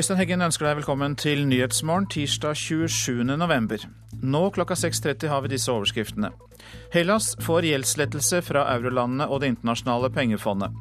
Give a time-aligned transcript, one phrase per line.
[0.00, 3.24] Øystein Heggen ønsker deg velkommen til Nyhetsmorgen tirsdag 27.
[3.36, 3.82] november.
[4.22, 6.30] Nå klokka 6.30 har vi disse overskriftene.
[6.94, 10.72] Hellas får gjeldslettelse fra eurolandene og Det internasjonale pengefondet.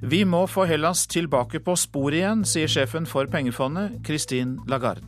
[0.00, 5.04] Vi må få Hellas tilbake på sporet igjen, sier sjefen for pengefondet, Christine Lagarde.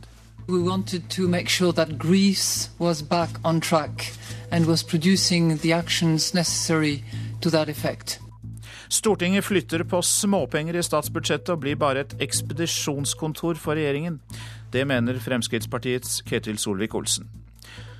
[0.47, 4.13] We wanted to make sure that Greece was back on track
[4.51, 4.85] and was.
[8.89, 14.19] Stortinget flytter på småpenger i statsbudsjettet og blir bare et ekspedisjonskontor for regjeringen.
[14.71, 17.27] Det mener Fremskrittspartiets Ketil Solvik-Olsen.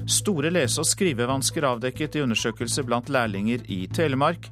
[0.06, 4.50] Store lese- og skrivevansker avdekket i undersøkelse blant lærlinger i Telemark.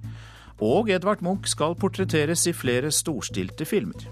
[0.64, 4.08] Og Edvard Munch skal portretteres i flere storstilte filmer.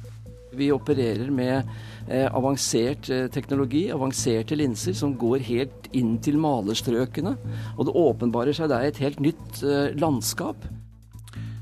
[0.51, 1.63] Vi opererer med
[2.09, 7.37] eh, avansert eh, teknologi, avanserte linser, som går helt inn til malerstrøkene.
[7.77, 10.67] Og det åpenbarer seg der et helt nytt eh, landskap.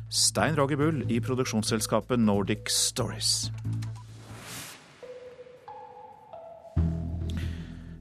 [0.09, 3.51] Stein Roger Bull i produksjonsselskapet Nordic Stories.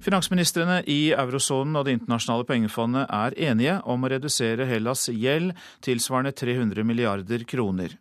[0.01, 5.53] Finansministrene i eurosonen og Det internasjonale pengefondet er enige om å redusere Hellas' gjeld
[5.85, 7.99] tilsvarende 300 milliarder kroner.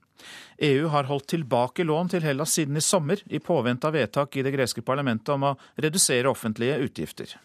[0.63, 4.45] EU har holdt tilbake lån til Hellas siden i sommer, i påvente av vedtak i
[4.45, 7.35] det greske parlamentet om å redusere offentlige utgifter.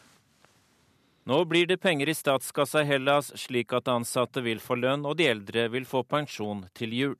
[1.25, 5.17] Nå blir det penger i statskassa i Hellas, slik at ansatte vil få lønn og
[5.21, 7.15] de eldre vil få pensjon til jul.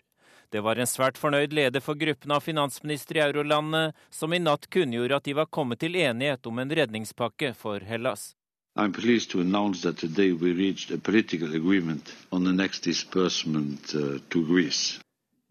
[0.51, 4.67] Det var en svært fornøyd leder for gruppen av finansministre i eurolandene som i natt
[4.75, 8.35] kunngjorde at de var kommet til enighet om en redningspakke for Hellas.
[8.75, 13.95] I'm pleased to announce that today we reached a political agreement on the next disbursement
[13.95, 14.99] uh, to Greece.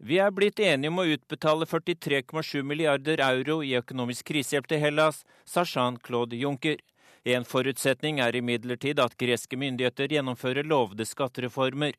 [0.02, 5.22] Vi er blitt enige om å utbetale 43,7 milliarder euro i økonomisk krisehjelp til Hellas,
[5.46, 6.82] sa Jean-Claude Juncker.
[7.24, 11.94] En forutsetning er imidlertid at greske myndigheter gjennomfører lovde skattereformer.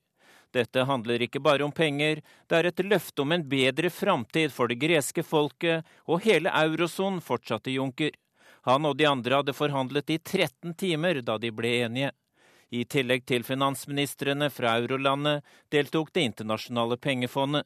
[0.53, 4.69] Dette handler ikke bare om penger, det er et løfte om en bedre framtid for
[4.69, 8.11] det greske folket og hele eurosonen, fortsatte Juncker.
[8.67, 12.11] Han og de andre hadde forhandlet i 13 timer da de ble enige.
[12.73, 17.65] I tillegg til finansministrene fra eurolandet deltok Det internasjonale pengefondet.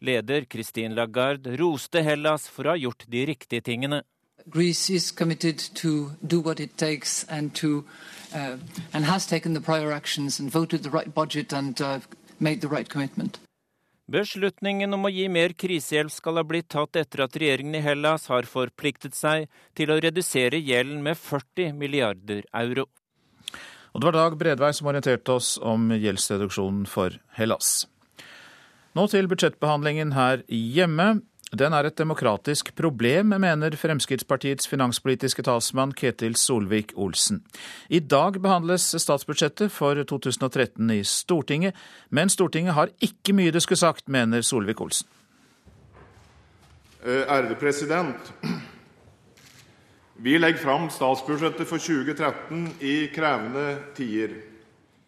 [0.00, 4.02] Leder Christine Lagarde roste Hellas for å ha gjort de riktige tingene.
[4.50, 7.84] Greece is committed to do what it takes and to
[8.34, 8.56] uh,
[8.92, 12.00] and has taken the prior actions and voted the right budget and uh,
[12.40, 13.38] made the right commitment.
[14.04, 18.26] Beslutningen om å gi mer krisehjelp skal ha blitt tatt etter at regjeringen i Hellas
[18.28, 22.84] har forpliktet seg til å redusere gjelden med 40 milliarder euro.
[23.94, 27.86] Og det var Dag Bredvei som orienterte oss om gjeldsreduksjonen for Hellas.
[28.94, 31.22] Nå til budsjettbehandlingen her hjemme.
[31.54, 37.44] Den er et demokratisk problem, mener Fremskrittspartiets finanspolitiske talsmann Ketil Solvik-Olsen.
[37.88, 41.76] I dag behandles statsbudsjettet for 2013 i Stortinget,
[42.10, 45.06] men Stortinget har ikke mye det skulle sagt, mener Solvik-Olsen.
[47.06, 48.32] Ærede president.
[50.24, 54.34] Vi legger fram statsbudsjettet for 2013 i krevende tider.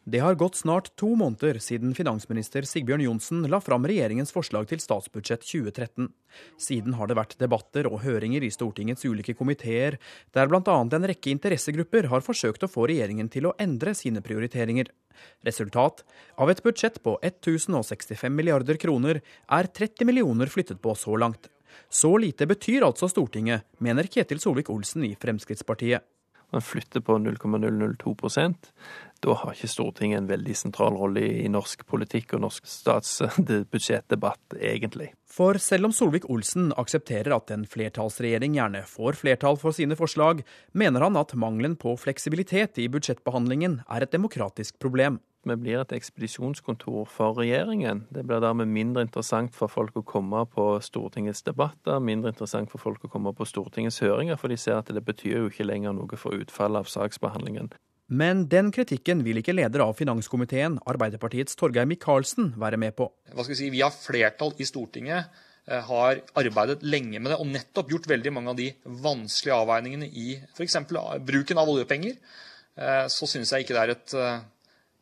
[0.09, 4.78] Det har gått snart to måneder siden finansminister Sigbjørn Johnsen la fram regjeringens forslag til
[4.78, 6.06] statsbudsjett 2013.
[6.62, 9.99] Siden har det vært debatter og høringer i Stortingets ulike komiteer,
[10.31, 10.77] der bl.a.
[10.78, 14.94] en rekke interessegrupper har forsøkt å få regjeringen til å endre sine prioriteringer.
[15.43, 16.06] Resultat
[16.38, 19.25] av et budsjett på 1065 milliarder kroner
[19.59, 21.50] er 30 millioner flyttet på så langt.
[21.91, 26.06] Så lite betyr altså Stortinget, mener Ketil Solvik-Olsen i Fremskrittspartiet.
[26.55, 28.15] Man flytter på 0,002
[29.26, 35.09] Da har ikke Stortinget en veldig sentral rolle i norsk politikk og norsk statsbudsjettdebatt, egentlig.
[35.26, 40.44] For selv om Solvik-Olsen aksepterer at en flertallsregjering gjerne får flertall for sine forslag,
[40.78, 45.19] mener han at mangelen på fleksibilitet i budsjettbehandlingen er et demokratisk problem.
[45.47, 48.04] Vi blir et ekspedisjonskontor for regjeringen.
[48.14, 52.82] Det blir dermed mindre interessant for folk å komme på Stortingets debatter, mindre interessant for
[52.82, 55.98] folk å komme på Stortingets høringer, for de ser at det betyr jo ikke lenger
[55.98, 57.75] noe for utfallet av saksbehandlingen.
[58.06, 63.08] Men den kritikken vil ikke leder av finanskomiteen, Arbeiderpartiets Torgeir Micaelsen, være med på.
[63.35, 67.49] Hva skal Vi si, vi har flertall i Stortinget, har arbeidet lenge med det og
[67.50, 68.69] nettopp gjort veldig mange av de
[69.03, 70.76] vanskelige avveiningene i f.eks.
[71.26, 72.14] bruken av oljepenger.
[73.11, 74.14] Så syns jeg ikke det er et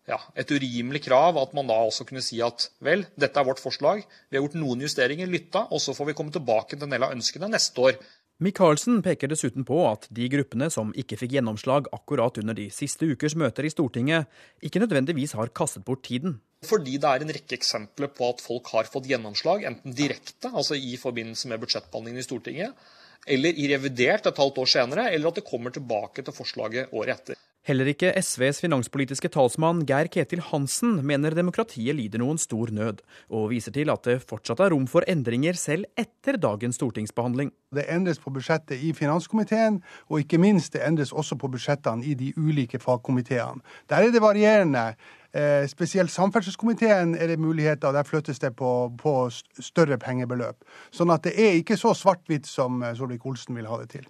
[0.09, 3.63] ja, et urimelig krav at man da også kunne si at vel, dette er vårt
[3.63, 6.93] forslag, vi har gjort noen justeringer, lytta, og så får vi komme tilbake til en
[6.93, 7.97] del av ønskene neste år.
[8.43, 13.07] Micaelsen peker dessuten på at de gruppene som ikke fikk gjennomslag akkurat under de siste
[13.07, 14.27] ukers møter i Stortinget,
[14.59, 16.41] ikke nødvendigvis har kastet bort tiden.
[16.67, 20.75] Fordi det er en rekke eksempler på at folk har fått gjennomslag, enten direkte, altså
[20.75, 22.87] i forbindelse med budsjettbehandlingen i Stortinget,
[23.25, 27.15] eller i revidert et halvt år senere, eller at det kommer tilbake til forslaget året
[27.15, 27.39] etter.
[27.65, 32.99] Heller ikke SVs finanspolitiske talsmann Geir Ketil Hansen mener demokratiet lider noen stor nød,
[33.33, 37.55] og viser til at det fortsatt er rom for endringer selv etter dagens stortingsbehandling.
[37.73, 39.79] Det endres på budsjettet i finanskomiteen,
[40.13, 43.65] og ikke minst det endres også på budsjettene i de ulike fagkomiteene.
[43.89, 44.91] Der er det varierende.
[45.33, 50.61] Eh, spesielt samferdselskomiteen er det muligheter, der flyttes det på, på større pengebeløp.
[50.93, 54.05] Sånn at det er ikke så svart-hvitt som eh, Solvik-Olsen vil ha det til.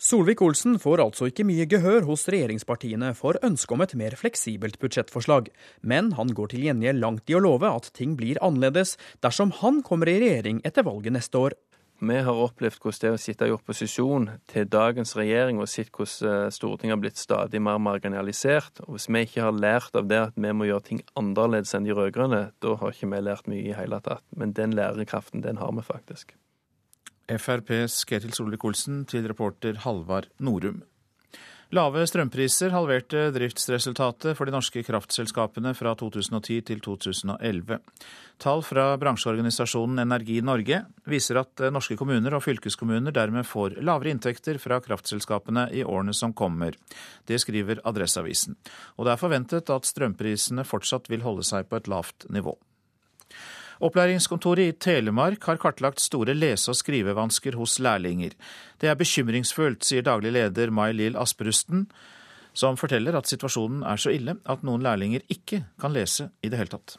[0.00, 5.50] Solvik-Olsen får altså ikke mye gehør hos regjeringspartiene for ønsket om et mer fleksibelt budsjettforslag,
[5.84, 9.82] men han går til gjengjeld langt i å love at ting blir annerledes dersom han
[9.84, 11.58] kommer i regjering etter valget neste år.
[12.00, 15.92] Vi har opplevd hvordan det er å sitte i opposisjon til dagens regjering og sett
[15.92, 18.80] hvordan eh, Stortinget har blitt stadig mer marginalisert.
[18.86, 21.84] Og Hvis vi ikke har lært av det at vi må gjøre ting annerledes enn
[21.84, 24.24] de rød-grønne, da har ikke vi lært mye i hele tatt.
[24.32, 26.32] Men den lærerkraften, den har vi faktisk.
[27.30, 30.82] FrPs Ketil Solvik-Olsen til reporter Halvard Norum.
[31.70, 37.78] Lave strømpriser halverte driftsresultatet for de norske kraftselskapene fra 2010 til 2011.
[38.42, 44.58] Tall fra bransjeorganisasjonen Energi Norge viser at norske kommuner og fylkeskommuner dermed får lavere inntekter
[44.58, 46.74] fra kraftselskapene i årene som kommer.
[47.30, 48.58] Det skriver Adresseavisen.
[48.98, 52.56] Og det er forventet at strømprisene fortsatt vil holde seg på et lavt nivå.
[53.80, 58.34] Opplæringskontoret i Telemark har kartlagt store lese- og skrivevansker hos lærlinger.
[58.76, 61.86] Det er bekymringsfullt, sier daglig leder May-Lill Asperusten,
[62.52, 66.60] som forteller at situasjonen er så ille at noen lærlinger ikke kan lese i det
[66.60, 66.98] hele tatt.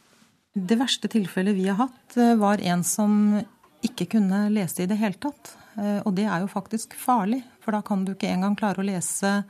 [0.57, 3.43] Det verste tilfellet vi har hatt, eh, var en som
[3.85, 5.53] ikke kunne lese i det hele tatt.
[5.77, 8.87] Eh, og det er jo faktisk farlig, for da kan du ikke engang klare å
[8.87, 9.43] lese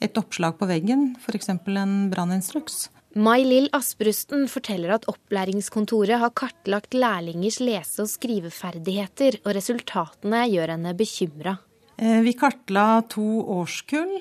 [0.00, 1.48] et oppslag på veggen, f.eks.
[1.48, 2.88] en branninstruks.
[3.16, 10.92] May-Lill Asprusten forteller at opplæringskontoret har kartlagt lærlingers lese- og skriveferdigheter, og resultatene gjør henne
[10.98, 11.54] bekymra.
[11.96, 13.24] Eh, vi kartla to
[13.56, 14.18] årskull,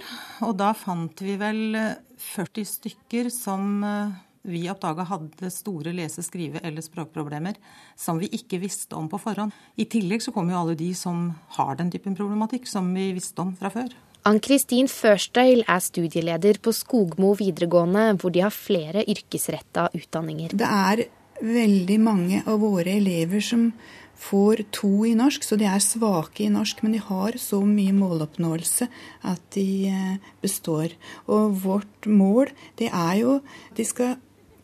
[0.48, 1.76] og da fant vi vel
[2.24, 4.16] 40 stykker som eh,
[4.48, 7.60] vi oppdaga hadde store lese-, skrive- eller språkproblemer
[8.00, 9.52] som vi ikke visste om på forhånd.
[9.76, 13.44] I tillegg så kom jo alle de som har den typen problematikk, som vi visste
[13.44, 13.92] om fra før.
[14.26, 20.56] Ann-Kristin Førsteil er studieleder på Skogmo videregående, hvor de har flere yrkesretta utdanninger.
[20.58, 21.04] Det er
[21.46, 23.68] veldig mange av våre elever som
[24.18, 27.94] får to i norsk, så de er svake i norsk, men de har så mye
[27.94, 28.88] måloppnåelse
[29.30, 30.96] at de eh, består.
[31.30, 32.50] Og vårt mål,
[32.82, 34.16] det er jo at de skal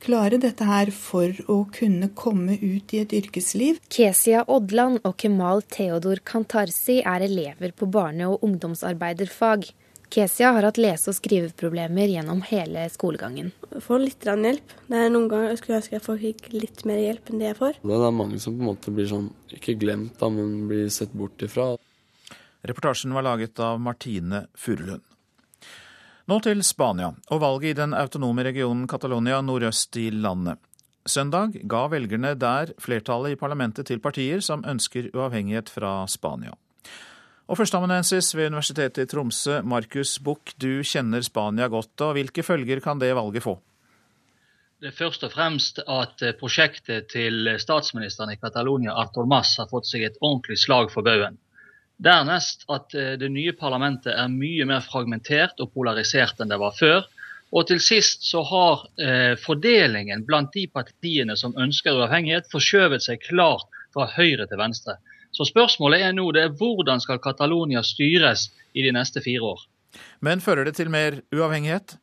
[0.02, 3.80] klare dette her for å kunne komme ut i et yrkesliv.
[3.94, 9.70] Kesia Odland og Kemal Theodor Kantarsi er elever på barne- og ungdomsarbeiderfag.
[10.12, 13.54] Kesia har hatt lese- og skriveproblemer gjennom hele skolegangen.
[13.72, 14.74] Jeg får litt hjelp.
[14.90, 17.60] Det er Noen ganger jeg skulle ønske jeg fikk litt mer hjelp enn det jeg
[17.62, 17.80] får.
[17.82, 21.14] Det er mange som på en måte blir sånn, ikke glemt, da, men blir sett
[21.14, 21.78] bort ifra.
[22.68, 25.02] Reportasjen var laget av Martine Furulund.
[26.30, 30.60] Nå til Spania og valget i den autonome regionen Catalonia nordøst i landet.
[31.10, 36.54] Søndag ga velgerne der flertallet i parlamentet til partier som ønsker uavhengighet fra Spania.
[37.50, 42.00] Og førsteamanuensis ved Universitetet i Tromsø, Markus Buch, du kjenner Spania godt.
[42.02, 43.58] og Hvilke følger kan det valget få?
[44.82, 49.90] Det er først og fremst at prosjektet til statsministeren i Catalonia, Artur Mas, har fått
[49.90, 51.38] seg et ordentlig slag for baugen.
[52.02, 56.74] Dernest at eh, det nye parlamentet er mye mer fragmentert og polarisert enn det var
[56.78, 57.06] før.
[57.52, 63.24] Og til sist så har eh, fordelingen blant de partiene som ønsker uavhengighet, forskjøvet seg
[63.26, 64.98] klart fra høyre til venstre.
[65.36, 69.68] Så spørsmålet er nå det er hvordan skal Catalonia styres i de neste fire år.
[70.24, 71.98] Men fører det til mer uavhengighet?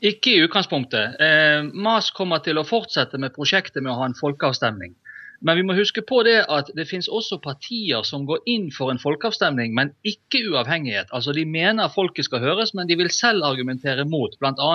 [0.00, 1.20] Ikke i utgangspunktet.
[1.20, 4.94] Eh, MAS kommer til å fortsette med prosjektet med å ha en folkeavstemning.
[5.40, 8.92] Men vi må huske på det at det finnes også partier som går inn for
[8.92, 11.08] en folkeavstemning, men ikke uavhengighet.
[11.16, 14.70] Altså De mener folket skal høres, men de vil selv argumentere mot, bl.a.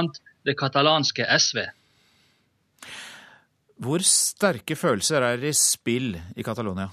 [0.45, 1.61] det katalanske SV.
[3.85, 6.89] Hvor sterke følelser er i spill i Catalonia?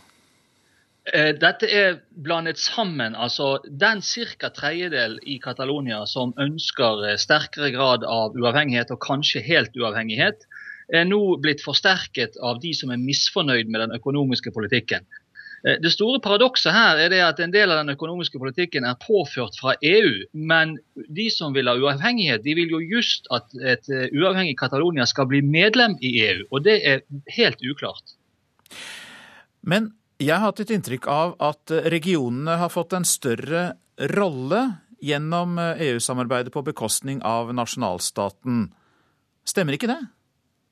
[1.02, 3.14] Eh, dette er blandet sammen.
[3.14, 4.48] altså Den ca.
[4.54, 10.46] tredjedel i Catalonia som ønsker eh, sterkere grad av uavhengighet, og kanskje helt uavhengighet,
[10.92, 15.06] er nå blitt forsterket av de som er misfornøyd med den økonomiske politikken.
[15.64, 19.56] Eh, det store paradokset her er at en del av den økonomiske politikken er påført
[19.60, 20.76] fra EU, men
[21.08, 25.30] de som vil ha uavhengighet, de vil jo just at et eh, uavhengig Catalonia skal
[25.30, 27.04] bli medlem i EU, og det er
[27.36, 28.16] helt uklart.
[29.62, 33.72] Men jeg har hatt et inntrykk av at regionene har fått en større
[34.12, 34.62] rolle
[35.02, 38.68] gjennom EU-samarbeidet på bekostning av nasjonalstaten.
[39.46, 39.98] Stemmer ikke det?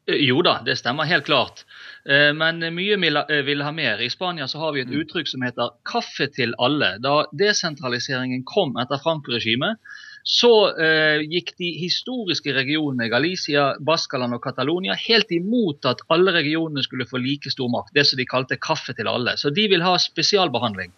[0.06, 1.64] Jo da, det stemmer helt klart.
[2.08, 4.00] Eh, men mye eh, vil ha mer.
[4.00, 5.00] I Spania så har vi et mm.
[5.02, 6.98] uttrykk som heter 'kaffe til alle'.
[7.04, 9.76] Da desentraliseringen kom etter Franco-regimet,
[10.24, 16.82] så eh, gikk de historiske regionene Galicia, Baskaland og Catalonia helt imot at alle regionene
[16.84, 17.94] skulle få like stor makt.
[17.94, 19.36] Det som de kalte kaffe til alle.
[19.36, 20.92] Så de vil ha spesialbehandling.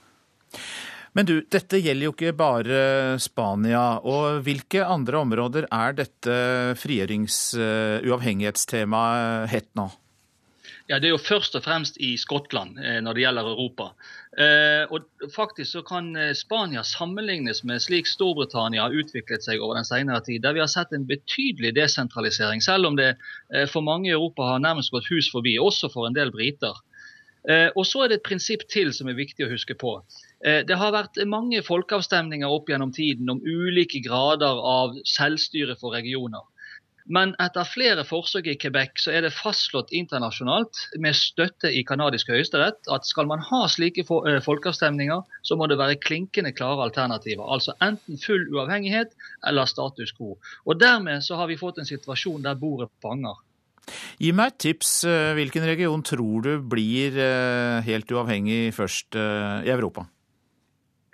[1.13, 4.01] Men du, dette gjelder jo ikke bare Spania.
[4.01, 9.91] Og hvilke andre områder er dette frigjørings-uavhengighetstemaet hett nå?
[10.93, 13.87] Ja, Det er jo først og fremst i Skottland eh, når det gjelder Europa.
[14.37, 19.79] Eh, og faktisk så kan eh, Spania sammenlignes med slik Storbritannia har utviklet seg over
[19.79, 23.15] den senere tid, der vi har sett en betydelig desentralisering, selv om det
[23.73, 26.77] for mange i Europa har nærmest gått hus forbi, også for en del briter.
[27.75, 29.97] Og så er det et prinsipp til som er viktig å huske på.
[30.43, 36.43] Det har vært mange folkeavstemninger opp gjennom tiden om ulike grader av selvstyre for regioner.
[37.11, 42.31] Men etter flere forsøk i Quebec så er det fastslått internasjonalt med støtte i canadisk
[42.31, 47.43] høyesterett at skal man ha slike eh, folkeavstemninger, så må det være klinkende klare alternativer.
[47.43, 49.17] Altså enten full uavhengighet
[49.49, 50.37] eller status quo.
[50.67, 53.41] Og Dermed så har vi fått en situasjon der bordet banger.
[54.23, 55.03] Gi meg et tips.
[55.11, 60.07] Eh, hvilken region tror du blir eh, helt uavhengig først i Europa?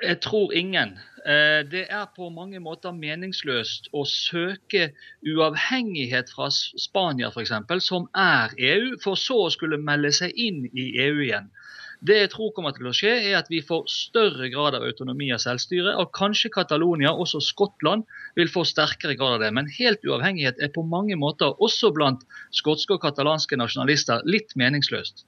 [0.02, 0.98] Jeg tror ingen.
[1.26, 4.92] Eh, det er på mange måter meningsløst å søke
[5.26, 7.50] uavhengighet fra Spania f.eks.,
[7.82, 11.50] som er EU, for så å skulle melde seg inn i EU igjen.
[11.98, 15.32] Det jeg tror kommer til å skje, er at vi får større grad av autonomi
[15.34, 15.96] og selvstyre.
[15.98, 18.04] Og kanskje Catalonia, også Skottland,
[18.38, 19.50] vil få sterkere grad av det.
[19.56, 22.22] Men helt uavhengighet er på mange måter, også blant
[22.54, 25.26] skotske og katalanske nasjonalister, litt meningsløst.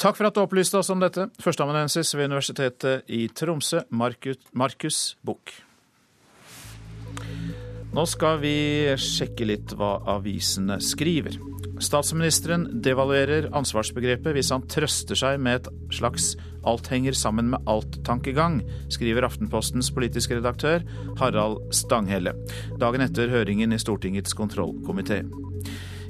[0.00, 5.54] Takk for at du opplyste oss om dette, førsteamanuensis ved Universitetet i Tromsø, Markus Buch.
[7.94, 8.56] Nå skal vi
[8.98, 11.36] sjekke litt hva avisene skriver.
[11.82, 16.32] Statsministeren devaluerer ansvarsbegrepet hvis han trøster seg med et slags
[16.66, 18.60] alt henger sammen med alt-tankegang,
[18.90, 20.82] skriver Aftenpostens politiske redaktør
[21.20, 22.34] Harald Stanghelle,
[22.82, 25.22] dagen etter høringen i Stortingets kontrollkomité.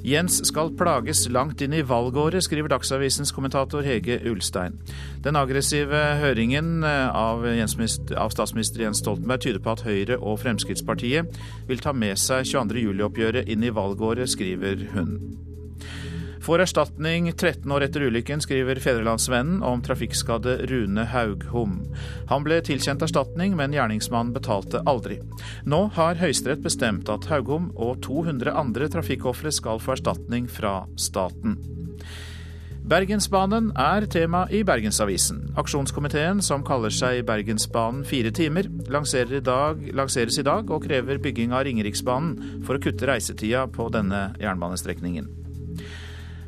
[0.05, 4.77] Jens skal plages langt inn i valgåret, skriver Dagsavisens kommentator Hege Ulstein.
[5.25, 11.41] Den aggressive høringen eh, av, av statsminister Jens Stoltenberg tyder på at Høyre og Fremskrittspartiet
[11.65, 15.17] vil ta med seg 22.07-oppgjøret inn i valgåret, skriver hun.
[16.45, 21.79] Får erstatning 13 år etter ulykken, skriver Fedrelandsvennen om trafikkskadde Rune Haughom.
[22.29, 25.17] Han ble tilkjent erstatning, men gjerningsmannen betalte aldri.
[25.65, 31.57] Nå har Høyesterett bestemt at Haughom og 200 andre trafikkofre skal få erstatning fra staten.
[32.85, 35.39] Bergensbanen er tema i Bergensavisen.
[35.57, 41.17] Aksjonskomiteen, som kaller seg Bergensbanen fire timer, lanserer i dag, lanseres i dag og krever
[41.25, 45.44] bygging av Ringeriksbanen for å kutte reisetida på denne jernbanestrekningen.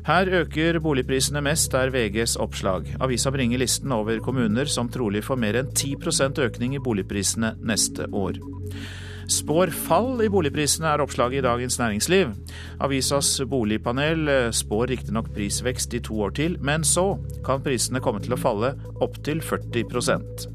[0.08, 2.86] Her øker boligprisene mest, er VGs oppslag.
[3.04, 8.06] Avisa bringer listen over kommuner som trolig får mer enn 10% økning i boligprisene neste
[8.16, 8.38] år.
[9.28, 12.30] Spår fall i boligprisene, er oppslaget i Dagens Næringsliv.
[12.80, 18.24] Avisas boligpanel eh, spår riktignok prisvekst i to år til, men så kan prisene komme
[18.24, 18.72] til å falle
[19.04, 20.48] opptil 40%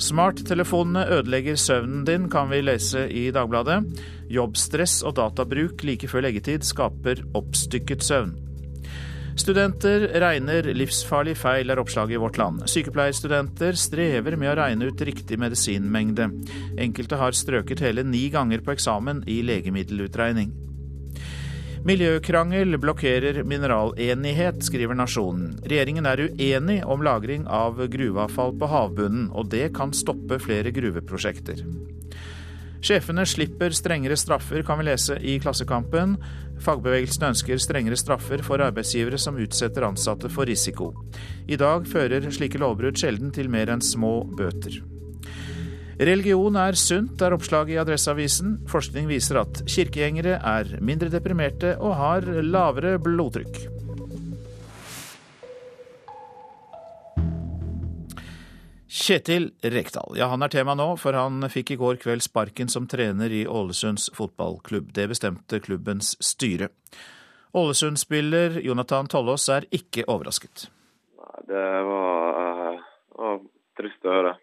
[0.00, 3.80] Smarttelefonene ødelegger søvnen din, kan vi lese i Dagbladet.
[4.28, 8.49] Jobbstress og databruk like før leggetid skaper oppstykket søvn.
[9.40, 12.66] Studenter regner livsfarlig feil, er oppslaget i Vårt Land.
[12.68, 16.26] Sykepleierstudenter strever med å regne ut riktig medisinmengde.
[16.82, 20.52] Enkelte har strøket hele ni ganger på eksamen i legemiddelutregning.
[21.88, 25.54] Miljøkrangel blokkerer mineralenighet, skriver Nasjonen.
[25.64, 31.64] Regjeringen er uenig om lagring av gruveavfall på havbunnen, og det kan stoppe flere gruveprosjekter.
[32.84, 36.14] Sjefene slipper strengere straffer, kan vi lese i Klassekampen.
[36.60, 40.92] Fagbevegelsen ønsker strengere straffer for arbeidsgivere som utsetter ansatte for risiko.
[41.48, 44.80] I dag fører slike lovbrudd sjelden til mer enn små bøter.
[46.00, 48.54] Religion er sunt, er oppslaget i Adresseavisen.
[48.70, 53.79] Forskning viser at kirkegjengere er mindre deprimerte og har lavere blodtrykk.
[58.90, 62.88] Kjetil Rekdal, ja han er tema nå, for han fikk i går kveld sparken som
[62.90, 64.88] trener i Ålesunds fotballklubb.
[64.96, 66.72] Det bestemte klubbens styre.
[67.54, 70.66] Ålesund-spiller Jonathan Tollås er ikke overrasket.
[71.22, 72.82] Nei, det var, uh,
[73.14, 73.38] var
[73.78, 74.34] trist å høre.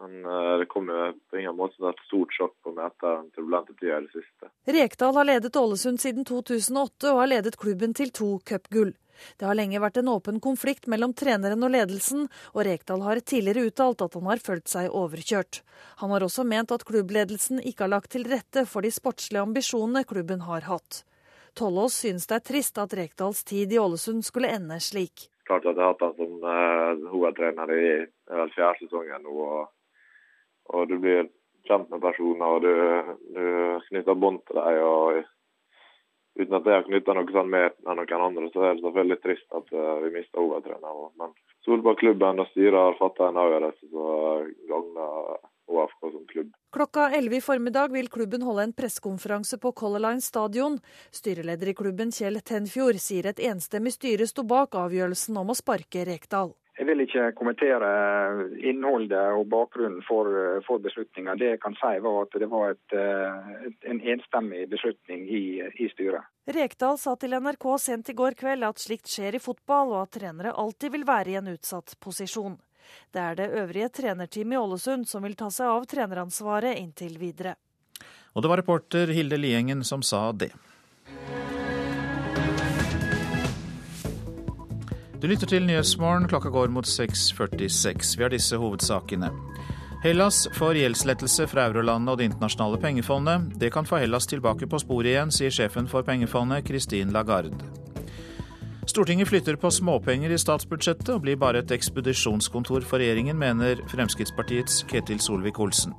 [0.00, 3.16] Men uh, det kom jo på ingen måte som et stort sjokk på meg etter
[3.16, 4.52] den turbulente tida i det siste.
[4.76, 8.92] Rekdal har ledet Ålesund siden 2008 og har ledet klubben til to cupgull.
[9.38, 13.68] Det har lenge vært en åpen konflikt mellom treneren og ledelsen, og Rekdal har tidligere
[13.70, 15.62] uttalt at han har følt seg overkjørt.
[16.02, 20.04] Han har også ment at klubbledelsen ikke har lagt til rette for de sportslige ambisjonene
[20.08, 21.04] klubben har hatt.
[21.54, 25.26] Tollås synes det er trist at Rekdals tid i Ålesund skulle ende slik.
[25.48, 27.84] Klart at jeg har hatt han som uh, hovedtrener i
[28.30, 29.34] vel fjerde sesongen nå.
[29.34, 29.68] og,
[30.70, 31.26] og du blir
[31.66, 32.74] kjent med personer og du,
[33.34, 33.44] du
[33.88, 34.78] knytter bånd til dem.
[34.86, 35.24] og
[36.38, 39.20] Uten at det har knytta noe sånn mer enn noen andre, så er det selvfølgelig
[39.24, 41.14] trist at uh, vi mista hovedtreneren.
[41.18, 41.34] Men
[41.66, 46.54] Solbergklubben og styret har fatta en avgjørelse som gagner OFK som klubb.
[46.74, 50.78] Klokka 11 i formiddag vil klubben holde en pressekonferanse på Color Line stadion.
[51.14, 56.06] Styreleder i klubben Kjell Tenfjord sier et enstemmig styre sto bak avgjørelsen om å sparke
[56.08, 56.54] Rekdal.
[56.80, 57.88] Jeg vil ikke kommentere
[58.64, 60.30] innholdet og bakgrunnen for,
[60.64, 61.34] for beslutninga.
[61.36, 62.94] Det jeg kan si var at det var et,
[63.68, 66.24] et, en enstemmig beslutning i, i styret.
[66.48, 70.14] Rekdal sa til NRK sent i går kveld at slikt skjer i fotball, og at
[70.16, 72.56] trenere alltid vil være i en utsatt posisjon.
[73.12, 77.58] Det er det øvrige trenerteamet i Ålesund som vil ta seg av treneransvaret inntil videre.
[78.32, 80.54] Og det var reporter Hilde Liengen som sa det.
[85.20, 86.24] Du lytter til Nyhetsmorgen.
[86.28, 88.14] Klokka går mot 6.46.
[88.16, 89.28] Vi har disse hovedsakene.
[90.00, 93.50] Hellas får gjeldslettelse fra eurolandet og Det internasjonale pengefondet.
[93.60, 97.52] Det kan få Hellas tilbake på sporet igjen, sier sjefen for pengefondet, Christine Lagarde.
[98.86, 104.86] Stortinget flytter på småpenger i statsbudsjettet og blir bare et ekspedisjonskontor for regjeringen, mener Fremskrittspartiets
[104.88, 105.92] Ketil Solvik-Olsen.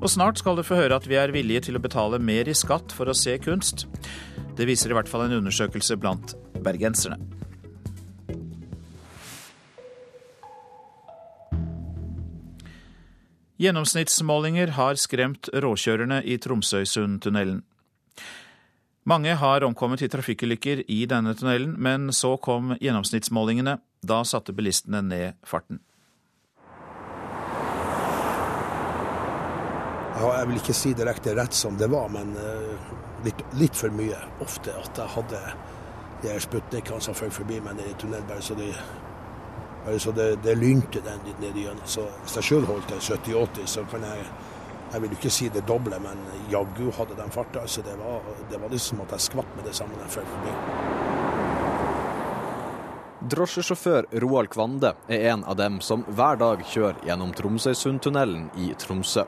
[0.00, 2.54] Og snart skal du få høre at vi er villige til å betale mer i
[2.54, 3.88] skatt for å se kunst.
[4.54, 7.18] Det viser i hvert fall en undersøkelse blant bergenserne.
[13.54, 17.60] Gjennomsnittsmålinger har skremt råkjørerne i Tromsøysundtunnelen.
[19.06, 23.76] Mange har omkommet i trafikkulykker i denne tunnelen, men så kom gjennomsnittsmålingene.
[24.02, 25.78] Da satte bilistene ned farten.
[30.18, 32.34] Ja, jeg vil ikke si direkte rett som det var, men
[33.22, 34.18] litt, litt for mye.
[34.42, 35.46] Ofte at jeg hadde
[36.24, 38.72] de Sputnikene som fløy forbi meg nede i tunnelen, bare så de
[39.86, 41.84] Altså det, det lynte den litt ned igjennom.
[41.86, 44.26] Så hvis jeg sjøl holdt en 70-80, så kan jeg
[44.94, 46.20] Jeg vil ikke si det doble, men
[46.52, 47.64] jaggu hadde den farta.
[47.66, 50.52] Altså det, var, det var liksom at jeg skvatt med det samme den fløy forbi.
[53.34, 59.24] Drosjesjåfør Roald Kvande er en av dem som hver dag kjører gjennom Tromsøysundtunnelen i Tromsø.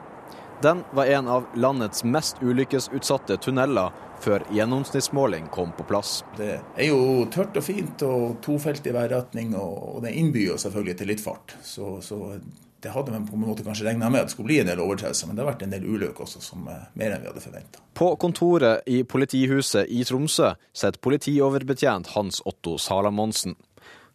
[0.62, 3.92] Den var en av landets mest ulykkesutsatte tunneler
[4.24, 6.22] før gjennomsnittsmåling kom på plass.
[6.38, 10.60] Det er jo tørt og fint og tofelt i hver retning, og det innbyr jo
[10.60, 11.56] selvfølgelig til litt fart.
[11.60, 12.38] Så, så
[12.80, 14.80] det hadde vi på en måte kanskje regna med at det skulle bli en del
[14.80, 17.44] overtredelser, men det har vært en del ulykker også, som er mer enn vi hadde
[17.44, 17.84] forventa.
[17.96, 23.56] På kontoret i politihuset i Tromsø sitter politioverbetjent Hans Otto Salamonsen.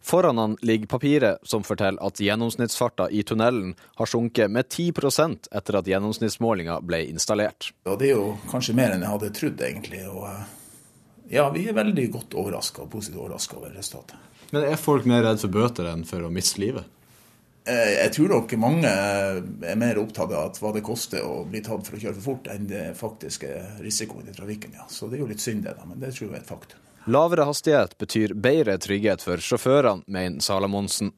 [0.02, 5.78] Foran han ligger papiret som forteller at gjennomsnittsfarta i tunnelen har sunket med 10% etter
[5.78, 7.70] at gjennomsnittsmålinga ble installert.
[7.86, 10.02] Ja, Det er jo kanskje mer enn jeg hadde trodd, egentlig.
[10.10, 10.26] Og
[11.30, 14.18] ja, vi er veldig godt overraska og positivt overraska over resultatet.
[14.52, 16.90] Men er folk mer redd for bøter enn for å miste livet?
[17.62, 21.96] Jeg tror nok mange er mer opptatt av hva det koster å bli tatt for
[21.96, 23.52] å kjøre for fort, enn det faktiske
[23.86, 24.74] risikoen i trafikken.
[24.74, 24.88] ja.
[24.90, 26.82] Så det er jo litt synd det, da, men det tror jeg er et faktum.
[27.06, 31.10] Lavere hastighet betyr bedre trygghet for sjåførene, mener Salamonsen.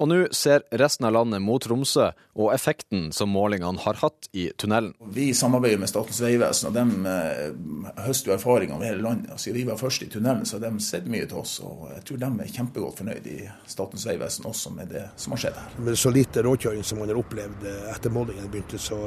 [0.00, 2.06] Og nå ser resten av landet mot Tromsø
[2.40, 4.94] og effekten som målingene har hatt i tunnelen.
[5.12, 9.36] Vi samarbeider med Statens vegvesen, og de eh, høster jo erfaringer over hele landet.
[9.38, 11.58] Siden vi var først i tunnelen, så har de sett mye til oss.
[11.62, 13.38] Og jeg tror de er kjempegodt fornøyd i
[13.68, 15.80] Statens vegvesen også med det som har skjedd her.
[15.84, 19.02] Med så lite råkjøring som man har opplevd etter målingen begynte, så,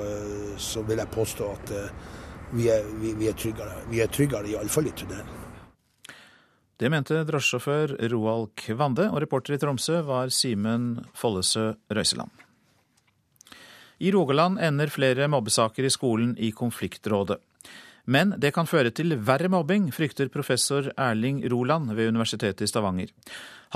[0.61, 1.77] så vil jeg påstå at
[2.53, 3.81] vi er, vi, vi er tryggere.
[3.89, 5.42] Vi er tryggere iallfall i tunnelen.
[6.83, 12.33] Det mente drosjesjåfør Roald Kvande, og reporter i Tromsø var Simen Follesø Røiseland.
[14.03, 17.37] I Rogaland ender flere mobbesaker i skolen i konfliktrådet.
[18.03, 23.15] Men det kan føre til verre mobbing, frykter professor Erling Roland ved Universitetet i Stavanger.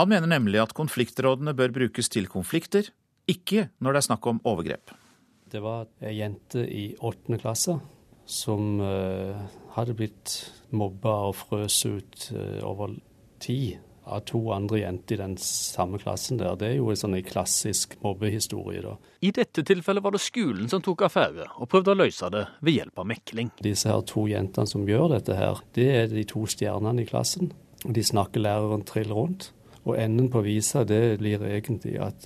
[0.01, 2.91] Han mener nemlig at konfliktrådene bør brukes til konflikter,
[3.23, 4.91] ikke når det er snakk om overgrep.
[5.47, 7.79] Det var ei jente i åttende klasse
[8.27, 9.47] som uh,
[9.79, 10.41] hadde blitt
[10.75, 12.97] mobba og frøs ut uh, over
[13.43, 13.77] tid
[14.07, 16.55] av to andre jenter i den samme klassen der.
[16.59, 18.95] Det er jo en sånn klassisk mobbehistorie, da.
[19.19, 22.79] I dette tilfellet var det skolen som tok affære, og prøvde å løse det ved
[22.79, 23.51] hjelp av mekling.
[23.65, 27.51] Disse her to jentene som gjør dette her, det er de to stjernene i klassen.
[27.83, 29.51] De snakker læreren trill rundt.
[29.87, 32.25] Og enden på visa det blir egentlig at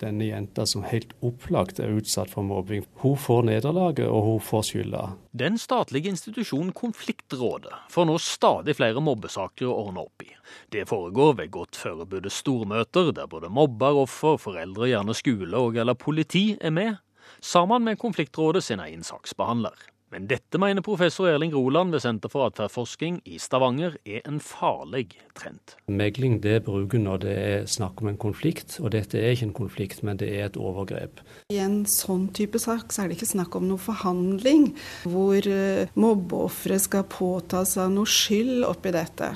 [0.00, 4.66] denne jenta som helt opplagt er utsatt for mobbing, hun får nederlaget og hun får
[4.70, 5.04] skylda.
[5.30, 10.32] Den statlige institusjonen Konfliktrådet får nå stadig flere mobbesaker å ordne opp i.
[10.74, 15.94] Det foregår ved godt forberedte stormøter der både mobber, offer, foreldre, gjerne skole og eller
[15.94, 16.96] politi er med,
[17.40, 19.76] sammen med Konfliktrådet sin egen saksbehandler.
[20.14, 25.16] Men dette mener professor Erling Roland ved Senter for atferdsforskning i Stavanger er en farlig
[25.34, 25.74] trend.
[25.90, 29.56] Megling det bruker når det er snakk om en konflikt, og dette er ikke en
[29.56, 31.18] konflikt, men det er et overgrep.
[31.50, 34.68] I en sånn type sak så er det ikke snakk om noe forhandling
[35.10, 39.32] hvor eh, mobbeofferet skal påta seg noe skyld oppi dette.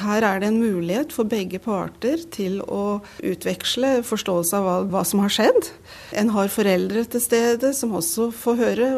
[0.00, 5.04] Her er det en mulighet for begge parter til å utveksle forståelse av hva, hva
[5.08, 5.70] som har skjedd.
[6.16, 8.90] En har foreldre til stede som også får høre.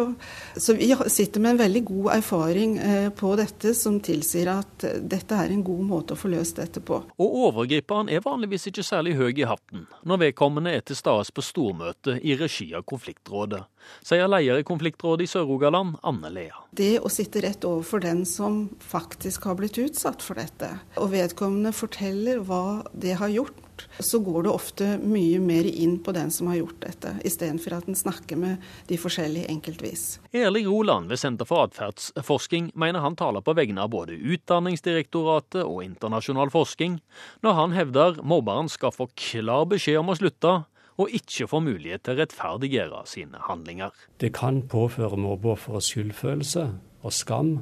[0.59, 5.35] Så vi sitter med en veldig god erfaring eh, på dette som tilsier at dette
[5.35, 7.01] er en god måte å få løst dette på.
[7.19, 11.45] Og overgriperen er vanligvis ikke særlig høy i hatten når vedkommende er til stede på
[11.45, 13.65] stormøte i regi av konfliktrådet,
[14.07, 16.65] sier leder i konfliktrådet i Sør-Rogaland, Anne Lea.
[16.71, 21.75] Det å sitte rett overfor den som faktisk har blitt utsatt for dette, og vedkommende
[21.77, 23.65] forteller hva det har gjort,
[23.99, 27.89] så går det ofte mye mer inn på den som har gjort dette, istedenfor at
[27.91, 30.07] en snakker med de forskjellige enkeltvis.
[30.35, 35.85] Erling Roland ved Senter for atferdsforskning mener han taler på vegne av både Utdanningsdirektoratet og
[35.87, 36.99] internasjonal forskning
[37.47, 40.59] når han hevder mobberen skal få klar beskjed om å slutte,
[40.99, 43.95] og ikke får mulighet til å rettferdiggjøre sine handlinger.
[44.21, 46.65] Det kan påføre mobbeofferet skyldfølelse
[47.07, 47.53] og skam.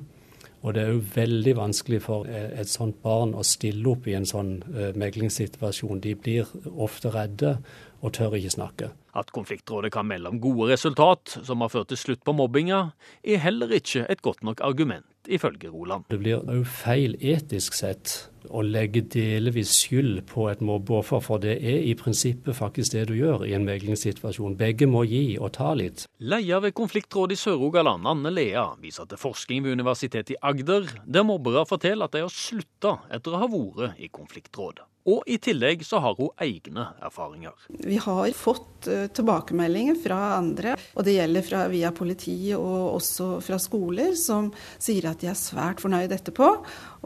[0.64, 4.27] Og det er jo veldig vanskelig for et sånt barn å stille opp i en
[4.27, 6.01] sånn uh, meglingssituasjon.
[6.03, 7.59] De blir ofte redde
[8.03, 8.93] og tør ikke snakke.
[9.17, 12.91] At konfliktrådet kan melde om gode resultat som har ført til slutt på mobbinga,
[13.25, 16.05] er heller ikke et godt nok argument, ifølge Roland.
[16.11, 21.57] Det blir òg feil etisk sett å legge delvis skyld på et mobbeoffer, for det
[21.57, 24.59] er i prinsippet faktisk det du gjør i en meglingssituasjon.
[24.61, 26.05] Begge må gi og ta litt.
[26.21, 31.27] Leder ved konfliktrådet i Sør-Rogaland, Anne Lea, viser til forskning ved Universitetet i Agder, der
[31.27, 34.85] mobbere forteller at de har slutta etter å ha vært i konfliktrådet.
[35.07, 37.55] Og i tillegg så har hun egne erfaringer.
[37.69, 43.29] Vi har fått uh, tilbakemeldinger fra andre, og det gjelder fra, via politiet og også
[43.45, 44.51] fra skoler, som
[44.83, 46.51] sier at de er svært fornøyd etterpå,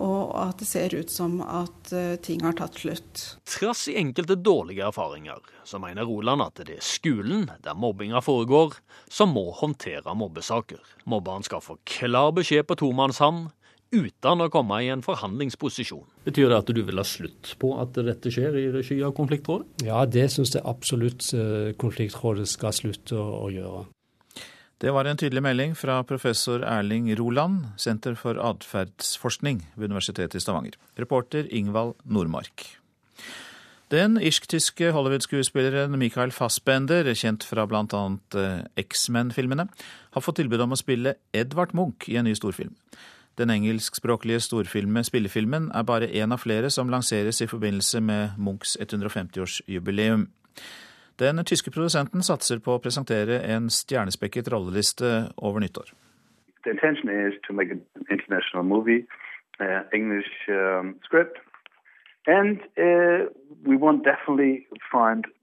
[0.00, 3.26] og at det ser ut som at uh, ting har tatt slutt.
[3.44, 8.80] Trass i enkelte dårlige erfaringer, så mener Roland at det er skolen, der mobbinga foregår,
[9.12, 10.80] som må håndtere mobbesaker.
[11.04, 13.50] Mobberen skal få klar beskjed på tomannshånd
[13.90, 16.06] uten å komme i en forhandlingsposisjon.
[16.26, 19.84] Betyr det at du vil ha slutt på at dette skjer i regi av konfliktrådet?
[19.86, 23.86] Ja, det syns jeg absolutt eh, konfliktrådet skal slutte å, gjøre.
[24.80, 30.44] Det var en tydelig melding fra professor Erling Roland, Senter for atferdsforskning ved Universitetet i
[30.44, 30.78] Stavanger.
[30.96, 32.64] Reporter Ingvald Nordmark.
[33.90, 38.02] Den irsk-tyske Hollywood-skuespilleren Michael Fassbender, kjent fra bl.a.
[38.38, 39.66] Eh, X-Men-filmene,
[40.14, 42.76] har fått tilbud om å spille Edvard Munch i en ny storfilm.
[43.40, 48.76] Den engelskspråklige storfilmen Spillefilmen er bare én av flere som lanseres i forbindelse med Munchs
[48.76, 50.26] 150-årsjubileum.
[51.20, 55.88] Den tyske produsenten satser på å presentere en stjernespekket rolleliste over nyttår.
[56.64, 59.06] The intention is to make an international movie,
[59.60, 61.40] uh, English um, script,
[62.26, 63.24] and uh,
[63.64, 64.04] we want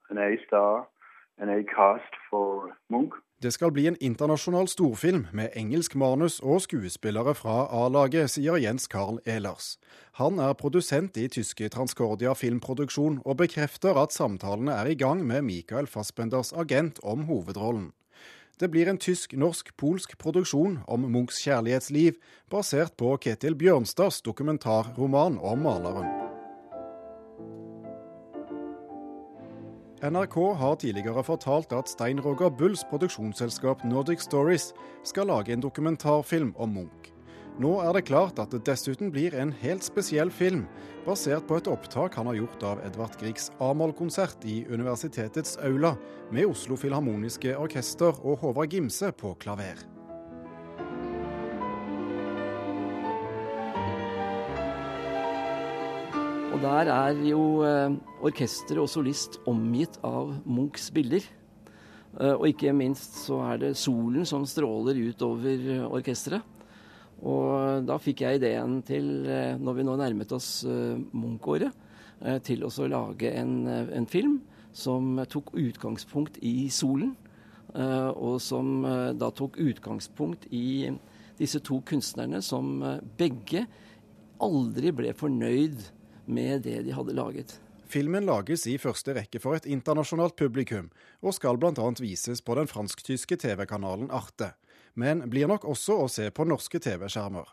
[0.10, 0.86] an A star,
[1.40, 3.14] an A cast for Munch.
[3.38, 8.90] Det skal bli en internasjonal storfilm med engelsk manus og skuespillere fra A-laget, sier Jens
[8.90, 9.76] Carl Ehlers.
[10.18, 15.46] Han er produsent i tyske Transcordia filmproduksjon, og bekrefter at samtalene er i gang med
[15.46, 17.92] Michael Fassbenders agent om hovedrollen.
[18.58, 22.18] Det blir en tysk-norsk-polsk produksjon om Munchs kjærlighetsliv,
[22.50, 26.27] basert på Ketil Bjørnstads dokumentarroman om maleren.
[29.98, 34.70] NRK har tidligere fortalt at Stein Roger Bulls produksjonsselskap Nordic Stories
[35.02, 37.10] skal lage en dokumentarfilm om Munch.
[37.58, 40.68] Nå er det klart at det dessuten blir en helt spesiell film,
[41.08, 45.96] basert på et opptak han har gjort av Edvard Griegs A-moll-konsert i universitetets aula,
[46.30, 49.82] med Oslo Filharmoniske Orkester og Håvard Gimse på klaver.
[56.58, 57.94] Og der er jo eh,
[58.26, 61.22] orkester og solist omgitt av Munchs bilder.
[62.18, 66.42] Eh, og ikke minst så er det solen som stråler utover eh, orkesteret.
[67.22, 69.06] Og da fikk jeg ideen til,
[69.62, 71.78] når vi nå nærmet oss Munch-året,
[72.46, 74.40] til å lage en, en, film
[74.74, 77.12] som tok utgangspunkt i solen.
[78.18, 78.82] Og som
[79.18, 80.90] da tok utgangspunkt i
[81.38, 82.82] disse to kunstnerne som
[83.18, 83.68] begge
[84.42, 85.86] aldri ble fornøyd
[86.28, 87.58] med det de hadde laget.
[87.88, 90.90] Filmen lages i første rekke for et internasjonalt publikum,
[91.24, 91.72] og skal bl.a.
[92.04, 94.52] vises på den fransk-tyske TV-kanalen Arte,
[94.94, 97.48] men blir nok også å se på norske TV-skjermer.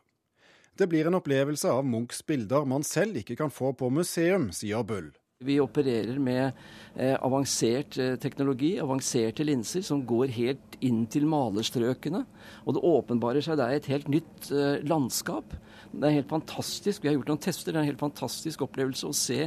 [0.75, 4.83] Det blir en opplevelse av Munchs bilder man selv ikke kan få på museum, sier
[4.83, 5.13] Bull.
[5.45, 6.53] Vi opererer med
[6.97, 12.25] eh, avansert eh, teknologi, avanserte linser, som går helt inn til malerstrøkene.
[12.65, 15.55] Og det åpenbarer seg der et helt nytt eh, landskap.
[15.95, 17.03] Det er helt fantastisk.
[17.03, 17.73] Vi har gjort noen tester.
[17.73, 19.47] Det er en helt fantastisk opplevelse å se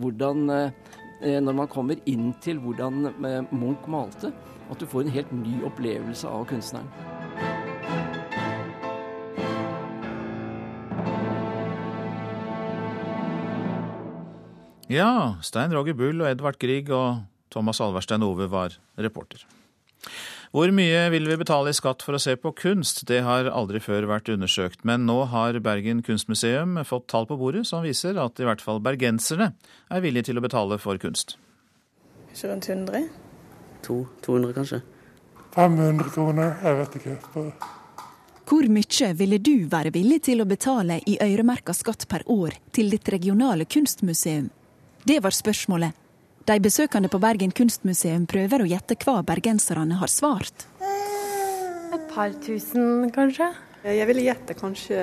[0.00, 4.32] hvordan eh, når man kommer inn til hvordan eh, Munch malte,
[4.70, 6.90] at du får en helt ny opplevelse av kunstneren.
[14.92, 17.22] Ja, Stein Roger Bull og Edvard Grieg og
[17.54, 19.46] Thomas Alverstein Ove var reporter.
[20.54, 23.00] Hvor mye vil vi betale i skatt for å se på kunst?
[23.10, 27.64] Det har aldri før vært undersøkt, men nå har Bergen kunstmuseum fått tall på bordet
[27.66, 29.48] som viser at i hvert fall bergenserne
[29.90, 31.34] er villige til å betale for kunst.
[32.30, 33.08] Ikke rundt 100?
[33.88, 34.80] To, 200 kanskje.
[35.58, 37.18] 500 kroner, jeg vet ikke.
[38.46, 42.94] Hvor mye ville du være villig til å betale i øremerka skatt per år til
[42.94, 44.52] ditt regionale kunstmuseum?
[45.02, 46.03] Det var spørsmålet.
[46.44, 50.66] De besøkende på Bergen kunstmuseum prøver å gjette hva bergenserne har svart.
[50.84, 53.46] Et par tusen, kanskje?
[53.88, 54.98] Jeg ville gjette kanskje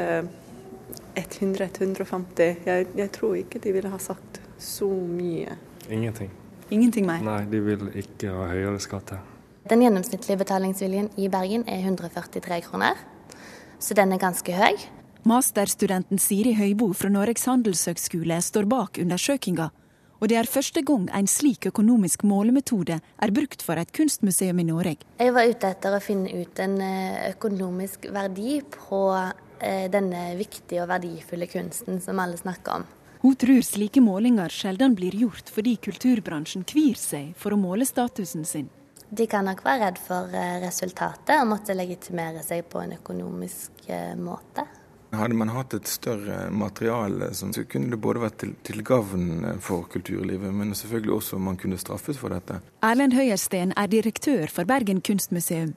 [1.18, 2.62] 100-150.
[2.68, 5.58] Jeg, jeg tror ikke de ville ha sagt så mye.
[5.90, 6.30] Ingenting.
[6.70, 7.26] Ingenting mer?
[7.26, 9.26] Nei, de vil ikke ha høyere skatter.
[9.66, 13.02] Den gjennomsnittlige betalingsviljen i Bergen er 143 kroner,
[13.82, 14.78] så den er ganske høy.
[15.26, 19.72] Masterstudenten Siri Høybo fra Norges handelshøgskole står bak undersøkinga
[20.22, 24.68] og det er første gang en slik økonomisk målemetode er brukt for et kunstmuseum i
[24.68, 25.08] Norge.
[25.18, 30.84] Jeg var ute etter å finne ut en eh, økonomisk verdi på eh, denne viktige
[30.84, 32.86] og verdifulle kunsten som alle snakker om.
[33.22, 38.46] Hun tror slike målinger sjelden blir gjort fordi kulturbransjen kvir seg for å måle statusen
[38.46, 38.70] sin.
[39.12, 43.90] De kan nok være redd for eh, resultatet og måtte legitimere seg på en økonomisk
[44.22, 44.70] måte.
[45.12, 49.84] Hadde man hatt et større materiale, så kunne det både vært til, til gavn for
[49.92, 52.62] kulturlivet, men selvfølgelig også man kunne straffes for dette.
[52.88, 55.74] Erlend Høyersten er direktør for Bergen kunstmuseum.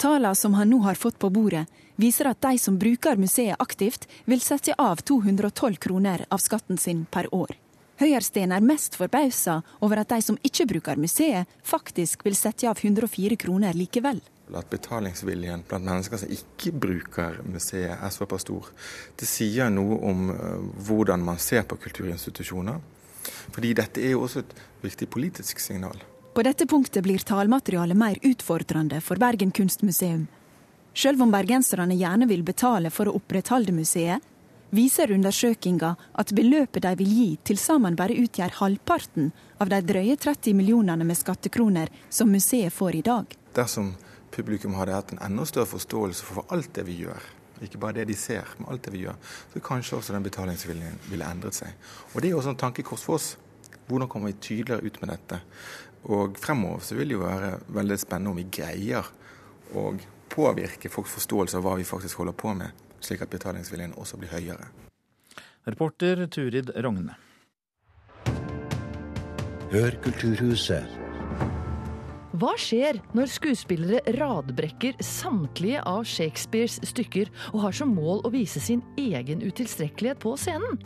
[0.00, 1.66] Tallene som han nå har fått på bordet,
[2.00, 7.04] viser at de som bruker museet aktivt, vil sette av 212 kroner av skatten sin
[7.10, 7.58] per år.
[8.00, 12.78] Høyersten er mest forbausa over at de som ikke bruker museet, faktisk vil sette av
[12.80, 14.22] 104 kroner likevel
[14.58, 18.70] at betalingsviljen blant mennesker som ikke bruker museet, er såpass stor.
[19.18, 22.80] Det sier noe om eh, hvordan man ser på kulturinstitusjoner.
[23.54, 25.98] Fordi dette er jo også et viktig politisk signal.
[26.34, 30.28] På dette punktet blir tallmaterialet mer utfordrende for Bergen kunstmuseum.
[30.94, 34.22] Selv om bergenserne gjerne vil betale for å opprettholde museet,
[34.70, 39.30] viser undersøkinga at beløpet de vil gi til sammen bare utgjør halvparten
[39.62, 43.34] av de drøye 30 millionene med skattekroner som museet får i dag.
[43.54, 43.92] Dersom
[44.34, 47.22] publikum hadde hatt en enda større forståelse for alt det vi gjør,
[47.64, 49.16] ikke bare det de ser, men alt det vi gjør,
[49.52, 51.74] så kanskje også den betalingsviljen ville endret seg.
[52.14, 53.36] Og Det er også en tankekors for oss.
[53.88, 55.40] Hvordan kommer vi tydeligere ut med dette?
[56.04, 59.10] Og fremover så vil det jo være veldig spennende om vi greier
[59.76, 59.90] å
[60.30, 64.32] påvirke folks forståelse av hva vi faktisk holder på med, slik at betalingsviljen også blir
[64.32, 64.70] høyere.
[65.66, 67.18] Reporter Turid Rogne.
[69.70, 70.99] Hør Kulturhuset
[72.40, 78.62] hva skjer når skuespillere radbrekker samtlige av Shakespeares stykker og har som mål å vise
[78.64, 80.80] sin egen utilstrekkelighet på scenen?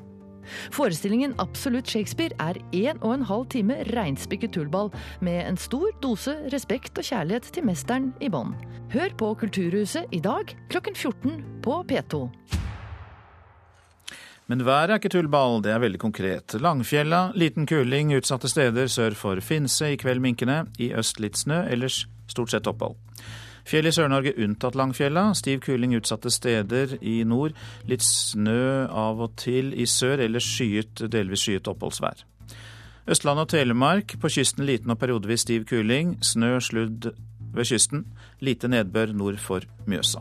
[0.75, 4.91] Forestillingen Absolutt Shakespeare er en og en halv time reinspikket tullball
[5.25, 8.57] med en stor dose respekt og kjærlighet til mesteren i bånn.
[8.93, 12.27] Hør på Kulturhuset i dag klokken 14 på P2.
[14.47, 16.55] Men været er ikke tullball, det er veldig konkret.
[16.61, 20.67] Langfjella, liten kuling utsatte steder sør for Finse, i kveld minkende.
[20.79, 22.99] I øst litt snø, ellers stort sett opphold.
[23.65, 25.31] Fjell i Sør-Norge unntatt Langfjella.
[25.35, 27.57] Stiv kuling utsatte steder i nord.
[27.89, 32.27] Litt snø av og til i sør, ellers skyet, delvis skyet oppholdsvær.
[33.09, 34.19] Østland og Telemark.
[34.21, 36.19] På kysten liten og periodevis stiv kuling.
[36.21, 37.09] Snø, sludd
[37.55, 38.05] ved kysten.
[38.45, 40.21] Lite nedbør nord for Mjøsa.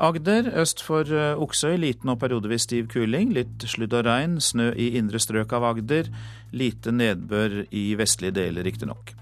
[0.00, 3.34] Agder øst for eh, Oksøy liten og periodevis stiv kuling.
[3.36, 4.38] Litt sludd og regn.
[4.40, 6.08] Snø i indre strøk av Agder.
[6.56, 9.12] Lite nedbør i vestlige deler, riktignok.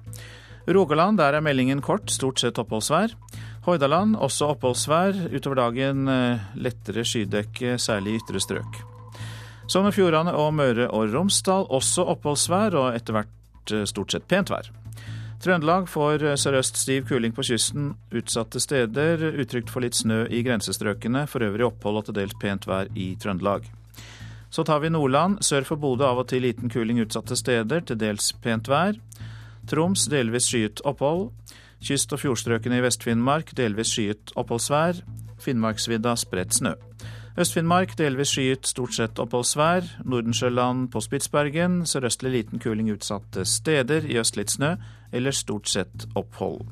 [0.69, 3.17] Rogaland, der er meldingen kort, stort sett oppholdsvær.
[3.67, 5.19] Hordaland også oppholdsvær.
[5.35, 8.83] Utover dagen eh, lettere skydekke, særlig i ytre strøk.
[9.69, 14.31] Sogn og Fjordane og Møre og Romsdal også oppholdsvær, og etter hvert eh, stort sett
[14.31, 14.71] pent vær.
[15.39, 19.23] Trøndelag får sørøst stiv kuling på kysten utsatte steder.
[19.39, 21.27] Utrygt for litt snø i grensestrøkene.
[21.31, 23.69] For øvrig opphold og til dels pent vær i Trøndelag.
[24.51, 25.39] Så tar vi Nordland.
[25.47, 27.87] Sør for Bodø av og til liten kuling utsatte steder.
[27.87, 28.99] Til dels pent vær.
[29.71, 31.29] Troms delvis skyet opphold.
[31.85, 35.05] Kyst- og fjordstrøkene i Vest-Finnmark delvis skyet oppholdsvær.
[35.39, 36.75] Finnmarksvidda spredt snø.
[37.39, 39.87] Øst-Finnmark delvis skyet, stort sett oppholdsvær.
[40.03, 41.85] Nordensjøland på Spitsbergen.
[41.87, 44.03] Sørøstlig liten kuling utsatte steder.
[44.11, 44.75] I øst litt snø.
[45.13, 46.67] Ellers stort sett opphold.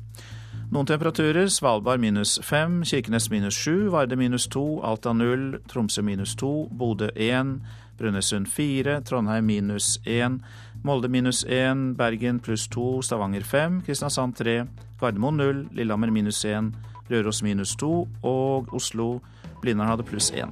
[0.71, 1.47] Noen temperaturer.
[1.47, 7.07] Svalbard minus fem, Kirkenes minus sju, Varde minus to, Alta null, Tromsø minus to, Bodø
[7.15, 7.61] én,
[7.97, 10.41] Brønnøysund fire, Trondheim minus én,
[10.83, 14.65] Molde minus én, Bergen pluss to, Stavanger fem, Kristiansand tre,
[14.99, 16.73] Gardermoen null, Lillehammer minus én,
[17.09, 19.21] Røros minus to og Oslo
[19.61, 20.51] Blindern hadde pluss én.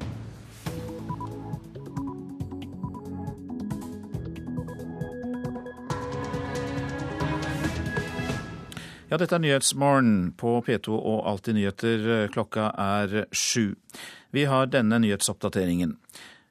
[9.05, 12.05] Ja, dette er Nyhetsmorgen på P2 og Alltid nyheter.
[12.33, 13.75] Klokka er sju.
[14.33, 15.93] Vi har denne nyhetsoppdateringen.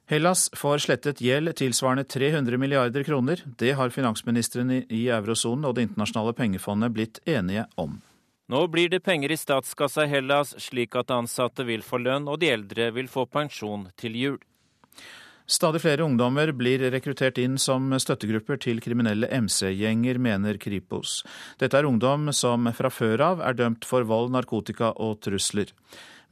[0.07, 3.43] Hellas får slettet gjeld tilsvarende 300 milliarder kroner.
[3.59, 7.99] Det har finansministrene i eurosonen og Det internasjonale pengefondet blitt enige om.
[8.47, 12.39] Nå blir det penger i statskassa i Hellas, slik at ansatte vil få lønn og
[12.39, 14.39] de eldre vil få pensjon til jul.
[15.45, 21.19] Stadig flere ungdommer blir rekruttert inn som støttegrupper til kriminelle MC-gjenger, mener Kripos.
[21.61, 25.69] Dette er ungdom som fra før av er dømt for vold, narkotika og trusler.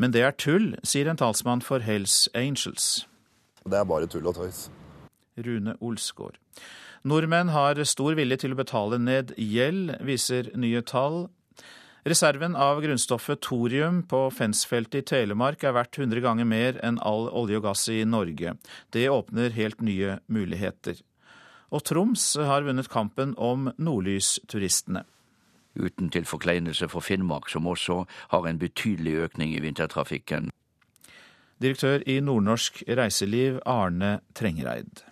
[0.01, 3.05] Men det er tull, sier en talsmann for Hells Angels.
[3.69, 4.65] Det er bare tull og tøys.
[5.37, 6.41] Rune Olsgaard.
[7.05, 11.27] Nordmenn har stor vilje til å betale ned gjeld, viser nye tall.
[12.03, 17.29] Reserven av grunnstoffet thorium på Fensfeltet i Telemark er verdt 100 ganger mer enn all
[17.31, 18.57] olje og gass i Norge.
[18.91, 20.99] Det åpner helt nye muligheter.
[21.71, 25.05] Og Troms har vunnet kampen om nordlysturistene.
[25.79, 28.03] Uten til forkleinelse for Finnmark, som også
[28.35, 30.51] har en betydelig økning i vintertrafikken.
[31.63, 35.07] Direktør i Nordnorsk Reiseliv, Arne Trengereid.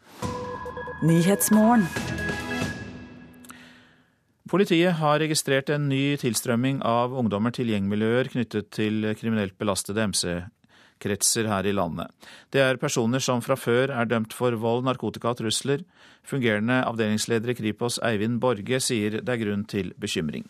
[4.52, 11.48] Politiet har registrert en ny tilstrømming av ungdommer til gjengmiljøer knyttet til kriminelt belastede MC-kretser
[11.48, 12.12] her i landet.
[12.52, 15.86] Det er personer som fra før er dømt for vold, narkotika og trusler.
[16.28, 20.44] Fungerende avdelingsleder i Kripos Eivind Borge sier det er grunn til bekymring.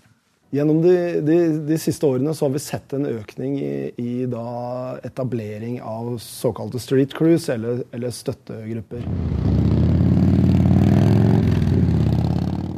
[0.52, 4.12] Gjennom de, de, de, siste årene har vi sett en økning i, i
[5.06, 9.61] etablering av såkalte street crews, eller, eller støttegrupper.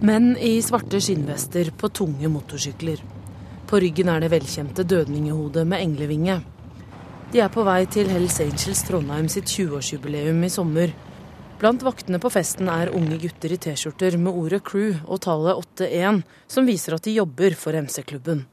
[0.03, 2.99] Menn i svarte skinnvester på tunge motorsykler.
[3.69, 6.41] På ryggen er det velkjente dødningehodet med englevinge.
[7.31, 10.91] De er på vei til Hells Angels Trondheim sitt 20-årsjubileum i sommer.
[11.61, 16.19] Blant vaktene på festen er unge gutter i T-skjorter med ordet 'crew' og tallet 81,
[16.51, 18.43] som viser at de jobber for MC-klubben.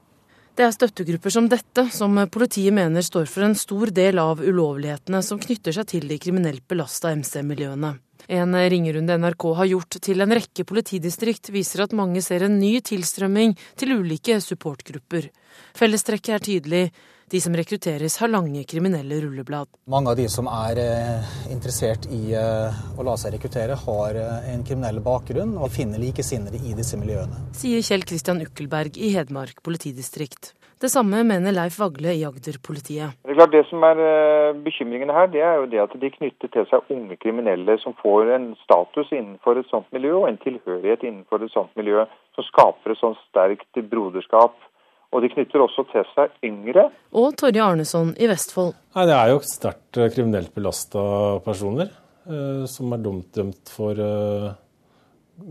[0.54, 5.22] Det er støttegrupper som dette som politiet mener står for en stor del av ulovlighetene
[5.22, 7.96] som knytter seg til de kriminelt belasta MC-miljøene.
[8.30, 12.76] En ringerunde NRK har gjort til en rekke politidistrikt, viser at mange ser en ny
[12.86, 15.26] tilstrømming til ulike supportgrupper.
[15.74, 16.84] Fellestrekket er tydelig.
[17.30, 19.68] De som rekrutteres, har lange kriminelle rulleblad.
[19.90, 24.48] Mange av de som er eh, interessert i eh, å la seg rekruttere, har eh,
[24.54, 27.38] en kriminell bakgrunn og finner likesinnede i disse miljøene.
[27.58, 30.52] Sier Kjell Kristian Ukkelberg i Hedmark politidistrikt.
[30.80, 33.18] Det samme mener Leif Vagle i Agder-politiet.
[33.28, 36.48] Det, er det som er eh, bekymringen her, det er jo det at de knytter
[36.54, 41.04] til seg unge kriminelle som får en status innenfor et sånt miljø, og en tilhørighet
[41.04, 44.56] innenfor et sånt miljø, som skaper et sånt sterkt broderskap.
[45.12, 46.86] Og de knytter også til seg yngre.
[47.12, 48.72] Og Torje Arneson i Vestfold.
[48.96, 51.02] Nei, Det er jo sterkt eh, kriminelt belasta
[51.44, 51.90] personer
[52.24, 54.48] eh, som er dumt dømt for eh,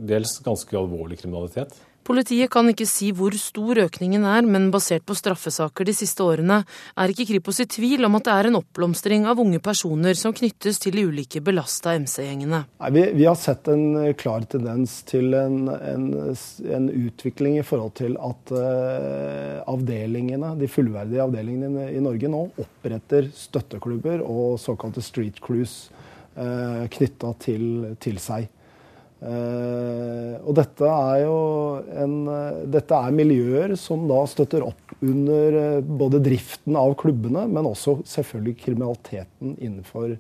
[0.10, 1.78] dels ganske alvorlig kriminalitet.
[2.08, 6.62] Politiet kan ikke si hvor stor økningen er, men basert på straffesaker de siste årene,
[6.98, 10.34] er ikke Kripos i tvil om at det er en oppblomstring av unge personer som
[10.36, 12.64] knyttes til de ulike belasta MC-gjengene.
[12.96, 16.10] Vi, vi, har sett en klar tendens til en, en,
[16.80, 23.30] en utvikling i forhold til at uh, avdelingene, de fullverdige avdelingene i Norge nå oppretter
[23.36, 25.90] støtteklubber og såkalte street crews
[26.40, 27.68] uh, knytta til,
[28.02, 28.50] til seg.
[29.20, 31.40] Uh, og dette er jo
[31.92, 37.44] en, uh, dette er miljøer som da støtter opp under uh, både driften av klubbene,
[37.52, 40.20] men også selvfølgelig kriminaliteten innenfor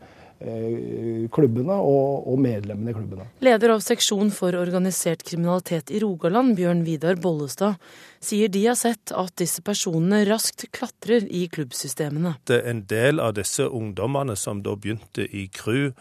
[1.35, 3.25] klubbene og, og, medlemmene i klubbene.
[3.43, 7.75] Leder av seksjon for organisert kriminalitet i Rogaland, Bjørn Vidar Bollestad,
[8.23, 12.37] sier de har sett at disse personene raskt klatrer i klubbsystemene.
[12.47, 15.91] Det er en del av disse ungdommene som da begynte i crew,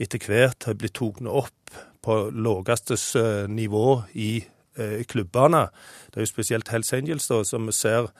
[0.00, 4.36] etter hvert har blitt tatt opp på laveste eh, nivå i
[4.76, 5.66] eh, klubbene.
[6.12, 8.10] Det er jo spesielt Hells Angels da, som vi ser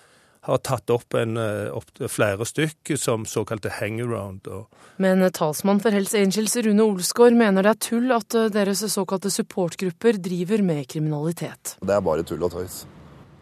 [0.45, 4.49] har tatt opp, en, eh, opp flere stykk som såkalte hangaround.
[5.01, 10.20] Men talsmann for Hells Angels Rune Olsgaard mener det er tull at deres såkalte supportgrupper
[10.20, 11.78] driver med kriminalitet.
[11.80, 12.85] Det er bare tull og tøys.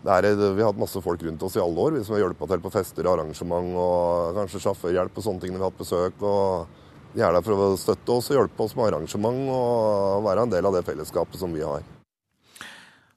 [0.03, 2.51] Er, vi har hatt masse folk rundt oss i alle år, vi som har hjulpet
[2.51, 5.83] til på fester og arrangement og kanskje sjåførhjelp og sånne ting når vi har hatt
[5.83, 6.25] besøk.
[6.27, 6.81] og
[7.13, 10.55] De er der for å støtte oss og hjelpe oss med arrangement og være en
[10.55, 11.85] del av det fellesskapet som vi har.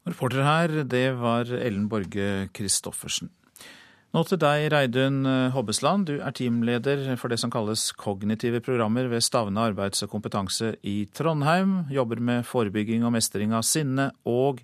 [0.06, 3.32] Reporter her, det var Ellen Borge Christoffersen.
[4.16, 6.06] Nå til deg, Reidun Hobbesland.
[6.08, 11.02] Du er teamleder for det som kalles kognitive programmer ved Stavne arbeids- og kompetanse i
[11.12, 11.82] Trondheim.
[11.92, 14.62] Jobber med forebygging og mestring av sinne, og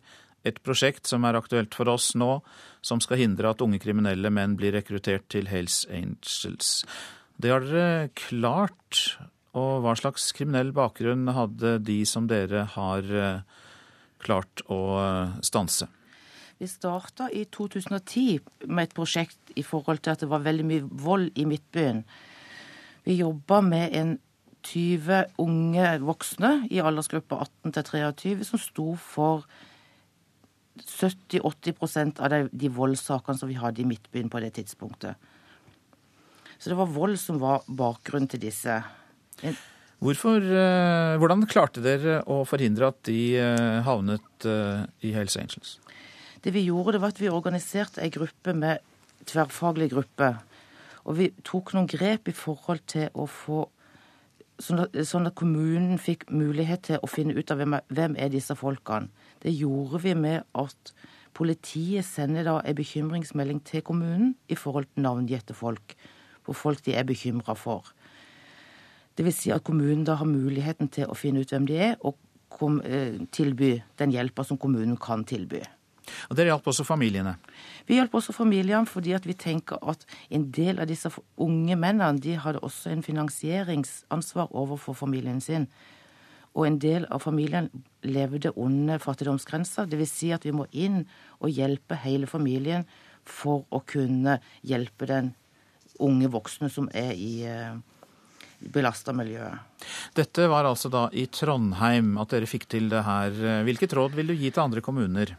[0.48, 2.38] et prosjekt som er aktuelt for oss nå,
[2.80, 6.86] som skal hindre at unge kriminelle menn blir rekruttert til Hells Angels.
[7.42, 9.18] Det har dere klart.
[9.58, 13.10] Og hva slags kriminell bakgrunn hadde de som dere har
[14.22, 14.78] klart å
[15.44, 15.90] stanse?
[16.62, 20.90] Vi starta i 2010 med et prosjekt i forhold til at det var veldig mye
[21.04, 22.04] vold i Midtbyen.
[23.08, 24.14] Vi jobba med en
[24.62, 29.48] 20 unge voksne i aldersgruppa 18 til 23 som sto for
[30.86, 35.18] 70-80 av de, de voldssakene som vi hadde i Midtbyen på det tidspunktet.
[36.62, 38.76] Så det var vold som var bakgrunnen til disse.
[40.02, 40.46] Hvorfor,
[41.18, 43.42] hvordan klarte dere å forhindre at de
[43.86, 44.46] havnet
[45.02, 45.80] i Hells Angels?
[46.42, 48.82] Det vi gjorde, det var at vi organiserte ei gruppe med
[49.30, 50.32] tverrfaglig gruppe.
[51.06, 53.68] Og vi tok noen grep i forhold til å få
[54.62, 58.28] Sånn at, sånn at kommunen fikk mulighet til å finne ut av hvem hvem er
[58.30, 59.10] disse folkene.
[59.42, 60.92] Det gjorde vi med at
[61.34, 65.96] politiet sender da en bekymringsmelding til kommunen i forhold til navngitte folk.
[66.46, 67.92] Hvor folk de er bekymra for.
[69.18, 71.96] Det vil si at kommunen da har muligheten til å finne ut hvem de er,
[72.00, 72.18] og
[72.50, 75.62] kom, eh, tilby den hjelpa som kommunen kan tilby.
[76.30, 77.36] Og Dere hjalp også familiene?
[77.88, 82.22] Vi hjalp også familiene fordi at vi tenker at en del av disse unge mennene
[82.22, 85.68] de hadde også en finansieringsansvar overfor familien sin.
[86.56, 87.70] Og en del av familien
[88.04, 89.86] levde under fattigdomsgrensa.
[89.88, 90.12] Dvs.
[90.12, 91.06] Si at vi må inn
[91.40, 92.84] og hjelpe hele familien
[93.24, 95.32] for å kunne hjelpe den
[96.02, 97.34] unge voksne som er i
[98.62, 99.86] belasta miljøet.
[100.18, 103.34] Dette var altså da i Trondheim at dere fikk til det her.
[103.66, 105.34] Hvilket råd vil du gi til andre kommuner?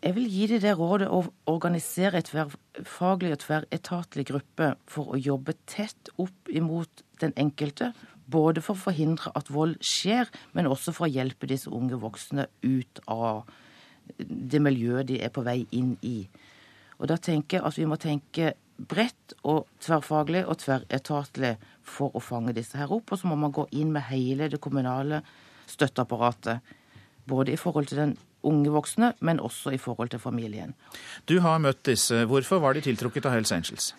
[0.00, 5.20] Jeg vil gi dem det rådet å organisere et tverrfaglig og tverretatlig gruppe for å
[5.20, 7.90] jobbe tett opp imot den enkelte.
[8.30, 12.46] Både for å forhindre at vold skjer, men også for å hjelpe disse unge voksne
[12.62, 13.42] ut av
[14.16, 16.24] det miljøet de er på vei inn i.
[17.00, 18.54] Og da tenker jeg at vi må tenke
[18.88, 21.54] bredt og tverrfaglig og tverretatlig
[21.84, 23.12] for å fange disse her opp.
[23.12, 25.22] Og så må man gå inn med hele det kommunale
[25.70, 26.60] støtteapparatet.
[27.28, 28.16] Både i forhold til den
[28.46, 30.72] unge voksne, men også i forhold til familien.
[31.28, 32.24] Du har møtt disse.
[32.24, 33.92] Hvorfor var de tiltrukket av Hells Angels?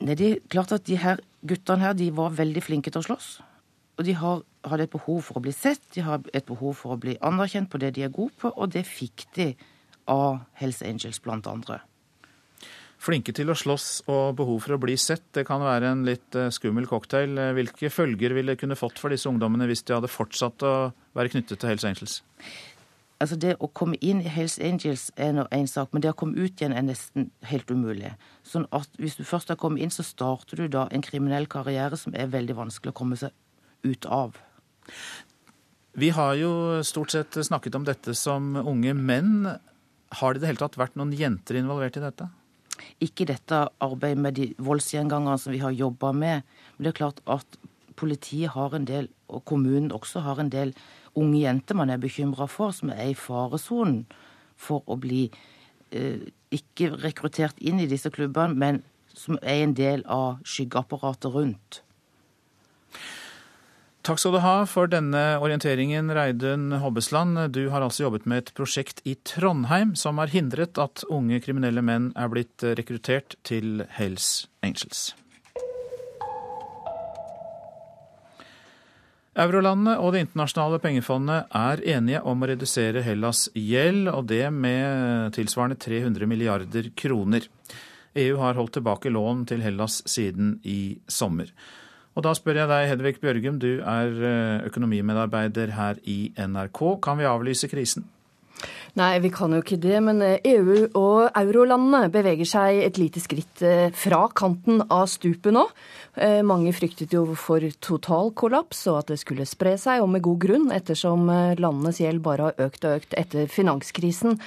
[0.00, 3.28] Det er klart at de her guttene her, de var veldig flinke til å slåss.
[4.00, 6.96] Og de har, hadde et behov for å bli sett, de har et behov for
[6.96, 9.52] å bli anerkjent på det de er gode på, og det fikk de
[10.10, 11.82] av Hells Angels, blant andre.
[13.00, 16.36] Flinke til å slåss og behov for å bli sett, det kan være en litt
[16.52, 17.38] skummel cocktail.
[17.56, 20.74] Hvilke følger ville det kunne fått for disse ungdommene hvis de hadde fortsatt å
[21.16, 22.18] være knyttet til Hells Angels?
[23.20, 26.16] Altså Det å komme inn i Hells Angels er nå én sak, men det å
[26.16, 28.14] komme ut igjen er nesten helt umulig.
[28.48, 31.98] Sånn at Hvis du først har kommet inn, så starter du da en kriminell karriere
[32.00, 33.36] som er veldig vanskelig å komme seg
[33.84, 34.40] ut av.
[36.00, 39.48] Vi har jo stort sett snakket om dette som unge menn.
[40.20, 42.30] Har det i det hele tatt vært noen jenter involvert i dette?
[43.00, 46.42] Ikke dette arbeidet med de voldsgjengangerne som vi har jobba med.
[46.76, 47.60] Men det er klart at
[48.00, 50.74] politiet har en del, og kommunen også har en del
[51.18, 54.04] unge jenter man er bekymra for, som er i faresonen
[54.60, 55.26] for å bli
[55.90, 56.22] eh,
[56.54, 58.82] ikke rekruttert inn i disse klubbene, men
[59.14, 61.80] som er en del av skyggeapparatet rundt.
[64.00, 67.36] Takk skal du ha for denne orienteringen, Reidun Hobbesland.
[67.52, 71.82] Du har altså jobbet med et prosjekt i Trondheim som har hindret at unge kriminelle
[71.84, 75.10] menn er blitt rekruttert til Hells Angels.
[79.36, 85.36] Eurolandene og Det internasjonale pengefondet er enige om å redusere Hellas' gjeld, og det med
[85.36, 87.44] tilsvarende 300 milliarder kroner.
[88.16, 91.52] EU har holdt tilbake lån til Hellas siden i sommer.
[92.18, 96.80] Og da spør jeg deg, Hedvig Bjørgum, du er økonomimedarbeider her i NRK.
[97.04, 98.08] Kan vi avlyse krisen?
[98.98, 99.96] Nei, vi kan jo ikke det.
[100.02, 103.62] Men EU og eurolandene beveger seg et lite skritt
[103.96, 105.62] fra kanten av stupet nå.
[106.46, 110.42] Mange fryktet jo for total kollaps og at det skulle spre seg, og med god
[110.42, 111.30] grunn, ettersom
[111.60, 114.40] landenes gjeld bare har økt og økt etter finanskrisen.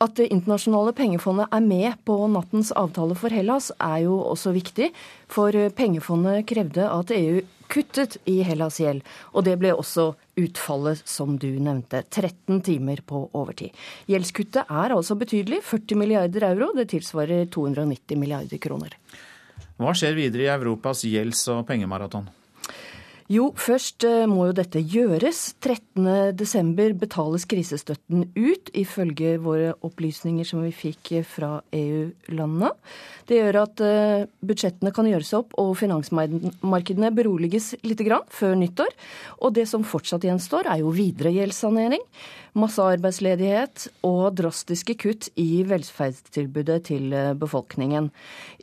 [0.00, 4.86] At Det internasjonale pengefondet er med på nattens avtale for Hellas er jo også viktig,
[5.28, 9.04] for pengefondet krevde at EU kuttet i Hellas gjeld,
[9.36, 10.06] og det ble også
[10.40, 13.76] utfallet som du nevnte, 13 timer på overtid.
[14.08, 18.96] Gjeldskuttet er altså betydelig, 40 milliarder euro, det tilsvarer 290 milliarder kroner.
[19.76, 22.32] Hva skjer videre i Europas gjelds- og pengemaraton?
[23.30, 25.52] Jo, først eh, må jo dette gjøres.
[25.62, 32.72] 13.12 betales krisestøtten ut, ifølge våre opplysninger som vi fikk fra EU-landene.
[33.30, 38.02] Det gjør at eh, budsjettene kan gjøres opp og finansmarkedene beroliges litt
[38.34, 38.90] før nyttår.
[39.38, 42.02] Og det som fortsatt gjenstår, er jo videre gjeldssanering,
[42.58, 48.10] massearbeidsledighet og drastiske kutt i velferdstilbudet til eh, befolkningen.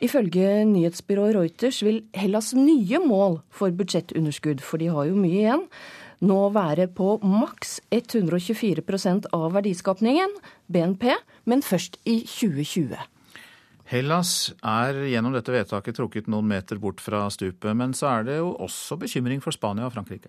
[0.04, 5.66] Ifølge nyhetsbyrået Reuters vil Hellas nye mål for budsjettunderskudd, for de har jo mye igjen,
[6.24, 10.34] nå være på maks 124% av verdiskapningen,
[10.66, 11.12] BNP,
[11.46, 12.98] men først i 2020.
[13.88, 18.36] Hellas er gjennom dette vedtaket trukket noen meter bort fra stupet, men så er det
[18.42, 20.28] jo også bekymring for Spania og Frankrike?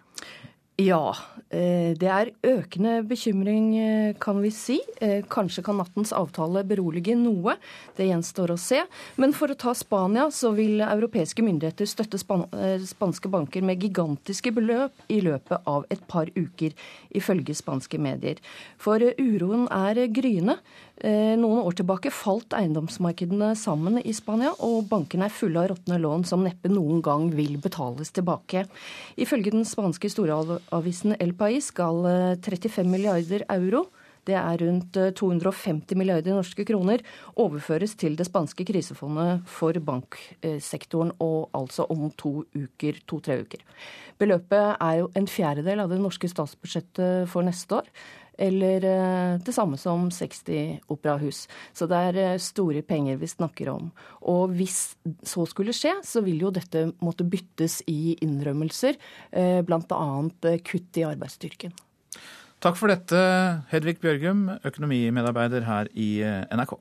[0.79, 1.11] Ja,
[1.51, 4.79] eh, det er økende bekymring, eh, kan vi si.
[5.01, 7.57] Eh, kanskje kan nattens avtale berolige noe.
[7.97, 8.85] Det gjenstår å se.
[9.17, 14.91] Men for å ta Spania, så vil europeiske myndigheter støtte spanske banker med gigantiske beløp
[15.09, 16.71] i løpet av et par uker,
[17.13, 18.37] ifølge spanske medier.
[18.77, 20.59] For uroen er gryende.
[21.01, 26.25] Noen år tilbake falt eiendomsmarkedene sammen i Spania, og bankene er fulle av råtne lån
[26.25, 28.65] som neppe noen gang vil betales tilbake.
[29.15, 30.09] Ifølge den spanske
[30.69, 32.05] storavisen El Pais skal
[32.37, 33.87] 35 eh, milliarder euro
[34.27, 37.01] det er rundt 250 eh, milliarder norske kroner,
[37.39, 43.63] overføres til det spanske krisefondet for banksektoren, og altså om to uker, to-tre uker.
[44.19, 47.89] Beløpet er jo en fjerdedel av det norske statsbudsjettet for neste år
[48.39, 51.43] eller eh, det samme som 60 operahus.
[51.75, 53.91] Så det er eh, store penger vi snakker om.
[54.31, 54.95] Og hvis
[55.27, 58.99] så skulle skje, så vil jo dette måtte byttes i innrømmelser,
[59.31, 60.09] eh, bl.a.
[60.65, 61.75] kutt i arbeidsstyrken.
[62.59, 63.19] Takk for dette,
[63.71, 66.09] Hedvig Bjørgum, økonomimedarbeider her i
[66.51, 66.75] NRK.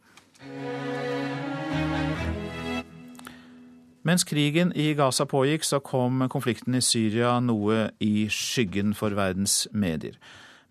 [4.08, 9.66] Mens krigen i Gaza pågikk, så kom konflikten i Syria noe i skyggen for verdens
[9.70, 10.16] medier.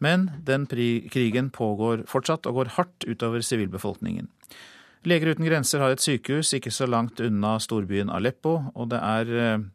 [0.03, 4.27] Men den krigen pågår fortsatt og går hardt utover sivilbefolkningen.
[5.07, 9.33] Leger uten grenser har et sykehus ikke så langt unna storbyen Aleppo, og det er
[9.39, 9.65] eh,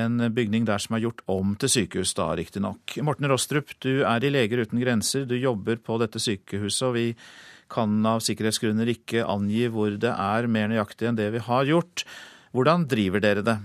[0.00, 2.96] en bygning der som er gjort om til sykehus, da riktignok.
[3.04, 7.06] Morten Rostrup, du er i Leger uten grenser, du jobber på dette sykehuset, og vi
[7.74, 12.04] kan av sikkerhetsgrunner ikke angi hvor det er mer nøyaktig enn det vi har gjort.
[12.54, 13.58] Hvordan driver dere det?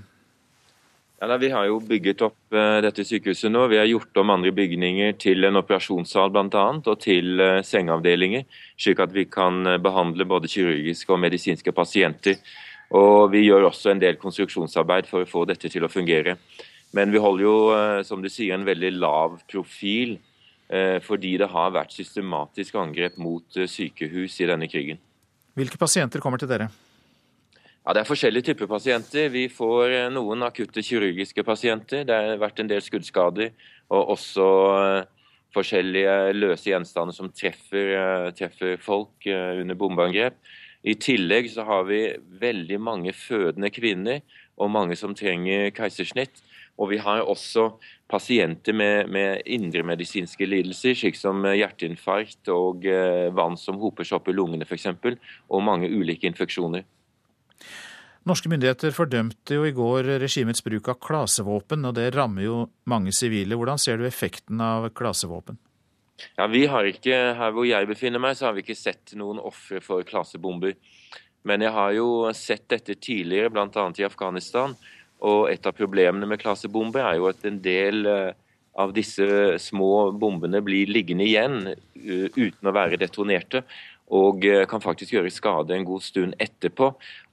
[1.22, 3.66] Ja, vi har jo bygget opp uh, dette sykehuset nå.
[3.68, 6.64] Vi har gjort om andre bygninger til en operasjonssal bl.a.
[6.80, 8.46] og til uh, sengeavdelinger,
[8.80, 12.40] slik at vi kan uh, behandle både kirurgiske og medisinske pasienter.
[12.96, 16.38] Og Vi gjør også en del konstruksjonsarbeid for å få dette til å fungere.
[16.96, 17.58] Men vi holder jo,
[18.02, 20.16] som du sier, en veldig lav profil
[21.06, 24.98] fordi det har vært systematisk angrep mot sykehus i denne krigen.
[25.58, 26.72] Hvilke pasienter kommer til dere?
[27.86, 29.30] Ja, Det er forskjellige typer pasienter.
[29.32, 32.04] Vi får eh, noen akutte kirurgiske pasienter.
[32.04, 33.54] Det har vært en del skuddskader.
[33.96, 34.48] Og også
[34.80, 35.08] eh,
[35.56, 40.36] forskjellige løse gjenstander som treffer, eh, treffer folk under bombeangrep.
[40.84, 42.04] I tillegg så har vi
[42.44, 44.22] veldig mange fødende kvinner
[44.60, 46.44] og mange som trenger keisersnitt.
[46.80, 47.72] Og vi har også
[48.12, 52.88] pasienter med, med indremedisinske lidelser, slik som hjerteinfarkt og
[53.36, 54.88] vann som hoper seg opp i lungene f.eks.,
[55.50, 56.88] og mange ulike infeksjoner.
[58.28, 62.58] Norske myndigheter fordømte jo i går regimets bruk av klasevåpen, og det rammer jo
[62.92, 63.58] mange sivile.
[63.58, 65.58] Hvordan ser du effekten av klasevåpen?
[66.36, 69.40] Ja, vi har ikke, Her hvor jeg befinner meg, så har vi ikke sett noen
[69.40, 70.76] ofre for klasebomber.
[71.48, 73.88] Men jeg har jo sett dette tidligere, bl.a.
[73.98, 74.76] i Afghanistan.
[75.24, 78.36] Og et av problemene med klasebomber er jo at en del eh,
[78.80, 79.26] av disse
[79.60, 83.64] små bombene blir liggende igjen eh, uten å være detonerte
[84.10, 86.92] og eh, kan faktisk gjøre skade en god stund etterpå.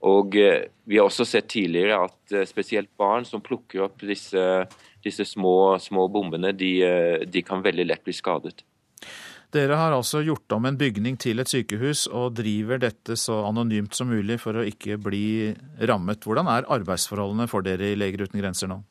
[0.09, 4.43] Og eh, Vi har også sett tidligere at eh, spesielt barn som plukker opp disse,
[5.03, 6.73] disse små, små, bombene, de,
[7.25, 8.61] de, kan veldig lett bli skadet.
[9.53, 13.95] Dere har altså gjort om en bygning til et sykehus og driver dette så anonymt
[13.95, 15.55] som mulig for å ikke bli
[15.87, 16.27] rammet.
[16.27, 18.81] Hvordan er arbeidsforholdene for dere i Leger uten grenser nå?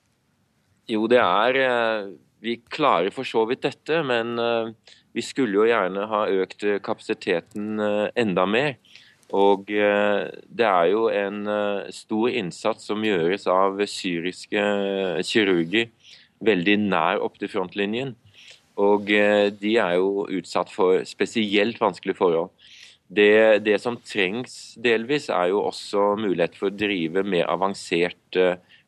[0.88, 4.38] Jo, det er Vi klarer for så vidt dette, men
[5.16, 8.76] vi skulle jo gjerne ha økt kapasiteten eh, enda mer.
[9.34, 14.62] Og eh, det er jo en eh, stor innsats som gjøres av syriske
[15.26, 15.88] kirurger
[16.46, 18.14] veldig nær opp til frontlinjen.
[18.76, 22.50] Og de er jo utsatt for spesielt vanskelige forhold.
[23.08, 28.36] Det, det, som trengs delvis, er jo også mulighet for å drive mer avansert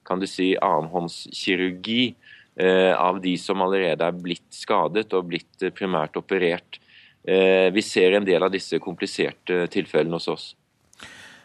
[0.08, 2.27] kan du si, annenhåndskirurgi eh,
[2.58, 6.80] av de som allerede er blitt skadet og blitt primært operert.
[7.22, 10.48] Eh, vi ser en del av disse kompliserte tilfellene hos oss.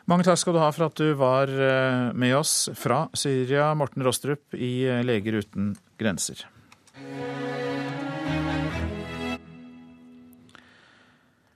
[0.10, 1.54] Mange takk skal du ha for at du var
[2.12, 5.70] med oss fra Syria, Morten Rostrup i Leger uten
[6.02, 6.44] grenser.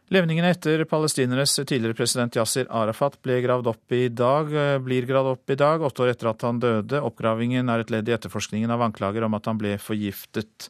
[0.08, 5.34] Levningene etter palestinernes tidligere president Yasir Arafat ble gravd opp i dag, eh, blir gravd
[5.34, 7.01] opp i dag, åtte år etter at han døde.
[7.03, 10.70] Oppgravingen er et ledd i etterforskningen av anklager om at han ble forgiftet.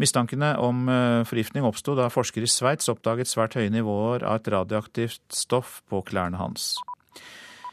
[0.00, 4.48] Mistankene om eh, forgiftning oppsto da forskere i Sveits oppdaget svært høye nivåer av et
[4.48, 6.72] radioaktivt stoff på klærne hans.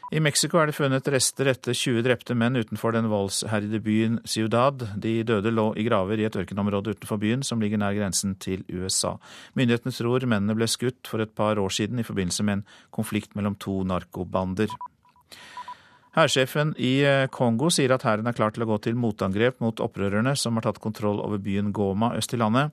[0.08, 4.86] I Mexico er det funnet rester etter 20 drepte menn utenfor den voldsherjede byen Ciudad.
[4.96, 8.64] De døde lå i graver i et ørkenområde utenfor byen, som ligger nær grensen til
[8.72, 9.18] USA.
[9.52, 13.36] Myndighetene tror mennene ble skutt for et par år siden i forbindelse med en konflikt
[13.36, 14.72] mellom to narkobander.
[16.18, 19.78] Hærsjefen i eh, Kongo sier at hæren er klar til å gå til motangrep mot
[19.84, 22.72] opprørerne som har tatt kontroll over byen Goma øst i landet.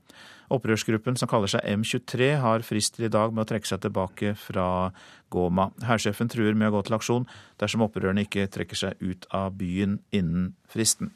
[0.55, 4.33] Opprørsgruppen som kaller seg M23 har frist til i dag med å trekke seg tilbake
[4.39, 4.89] fra
[5.33, 5.67] Goma.
[5.85, 7.27] Hærsjefen truer med å gå til aksjon
[7.61, 11.13] dersom opprørerne ikke trekker seg ut av byen innen fristen.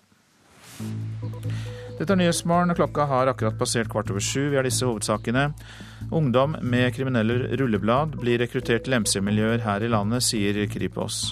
[1.99, 4.51] Dette er Nyhetsmorgen, klokka har akkurat passert kvart over sju.
[4.53, 5.49] Vi har disse hovedsakene.
[6.15, 11.25] Ungdom med kriminelle rulleblad blir rekruttert til MC-miljøer her i landet, sier Kripos.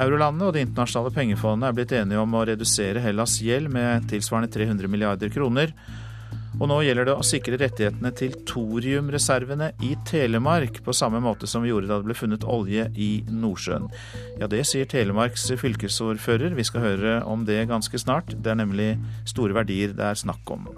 [0.00, 4.52] Eurolandene og Det internasjonale pengefondet er blitt enige om å redusere Hellas' gjeld med tilsvarende
[4.52, 5.74] 300 milliarder kroner.
[6.60, 11.64] Og nå gjelder det å sikre rettighetene til thoriumreservene i Telemark, på samme måte som
[11.64, 13.88] vi gjorde da det ble funnet olje i Nordsjøen.
[14.40, 16.56] Ja, det sier Telemarks fylkesordfører.
[16.58, 18.36] Vi skal høre om det ganske snart.
[18.36, 18.94] Det er nemlig
[19.28, 20.68] store verdier det er snakk om.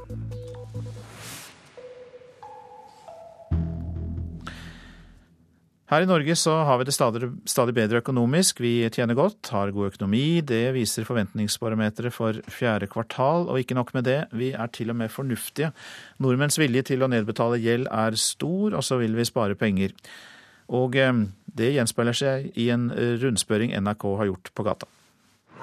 [5.92, 8.62] Her i Norge så har vi det stadig, stadig, bedre økonomisk.
[8.64, 10.40] Vi tjener godt, har god økonomi.
[10.40, 13.50] Det viser forventningsbarometeret for fjerde kvartal.
[13.52, 15.74] Og ikke nok med det, vi er til og med fornuftige.
[16.24, 19.92] Nordmenns vilje til å nedbetale gjeld er stor, og så vil vi spare penger.
[20.72, 22.88] Og eh, det gjenspeiler seg i en
[23.20, 24.93] rundspørring NRK har gjort på gata.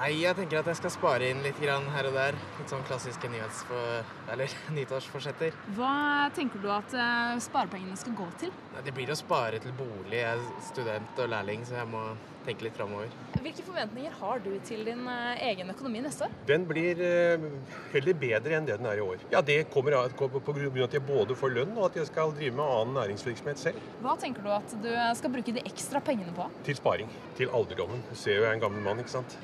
[0.02, 2.34] Nei, jeg tenker at jeg skal spare inn litt her og der.
[2.58, 3.28] Litt sånn klassiske
[4.76, 5.54] nyttårsforsetter.
[5.76, 8.50] Hva tenker du at uh, sparepengene skal gå til?
[8.72, 10.16] Nei, det blir å spare til bolig.
[10.18, 10.42] Jeg er
[10.72, 12.02] student og lærling, så jeg må
[12.42, 13.14] tenke litt framover.
[13.44, 16.34] Hvilke forventninger har du til din uh, egen økonomi neste år?
[16.50, 17.46] Den blir uh,
[17.94, 19.22] heller bedre enn det den er i år.
[19.30, 22.10] Ja, Det kommer av på grunn av at jeg både får lønn og at jeg
[22.10, 23.88] skal drive med annen næringsvirksomhet selv.
[24.02, 24.92] Hva tenker du at du
[25.22, 26.50] skal bruke de ekstra pengene på?
[26.66, 27.18] Til sparing.
[27.38, 28.02] Til alderdommen.
[28.10, 29.38] Du ser jo jeg er en gammel mann, ikke sant.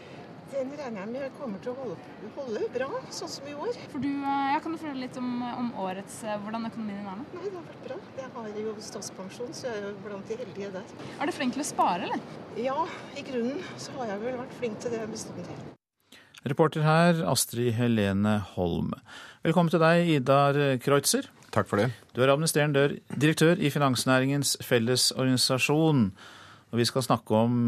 [0.48, 1.96] Den regner jeg med kommer til å holde,
[2.38, 3.74] holde, bra, sånn som i år.
[3.92, 7.18] For du, jeg Kan du fortelle litt om, om, årets, eh, hvordan økonomien din er
[7.18, 7.26] nå?
[7.34, 7.98] Nei, Det har vært bra.
[8.16, 10.94] Jeg har jo statspensjon, så jeg er jo blant de heldige der.
[11.20, 12.22] Er du flink til å spare, eller?
[12.56, 12.78] Ja,
[13.12, 15.58] i grunnen så har jeg vel vært flink til det bestandig.
[16.48, 18.94] Reporter her, Astrid Helene Holm.
[19.44, 21.28] Velkommen til deg, Idar Kreutzer.
[21.52, 21.90] Takk for det.
[22.16, 26.08] Du er administrerende direktør i Finansnæringens Fellesorganisasjon.
[26.72, 27.62] Og vi skal snakke om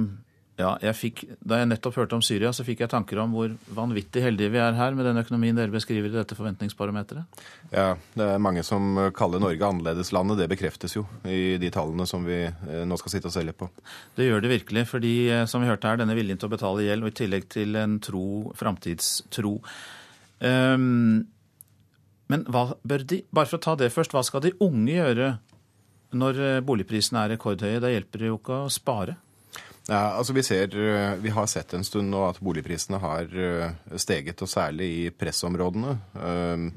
[0.61, 3.53] ja, jeg fikk, Da jeg nettopp hørte om Syria, så fikk jeg tanker om hvor
[3.75, 7.41] vanvittig heldige vi er her med den økonomien dere beskriver i dette forventningsbarometeret.
[7.73, 10.43] Ja, det er mange som kaller Norge annerledeslandet.
[10.43, 13.59] Det bekreftes jo i de tallene som vi eh, nå skal sitte og se litt
[13.61, 13.71] på.
[14.19, 16.85] Det gjør det virkelig, fordi eh, som vi hørte her, denne viljen til å betale
[16.87, 18.27] gjeld, og i tillegg til en tro,
[18.61, 19.57] framtidstro.
[20.41, 21.29] Um,
[22.31, 25.33] men hva bør de, bare for å ta det først, hva skal de unge gjøre
[26.21, 27.83] når eh, boligprisene er rekordhøye?
[27.83, 29.17] Da hjelper det jo ikke å spare.
[29.91, 33.73] Ja, altså vi, ser, eh, vi har sett en stund nå at boligprisene har eh,
[33.99, 35.97] steget, og særlig i pressområdene.
[36.15, 36.69] Ehm,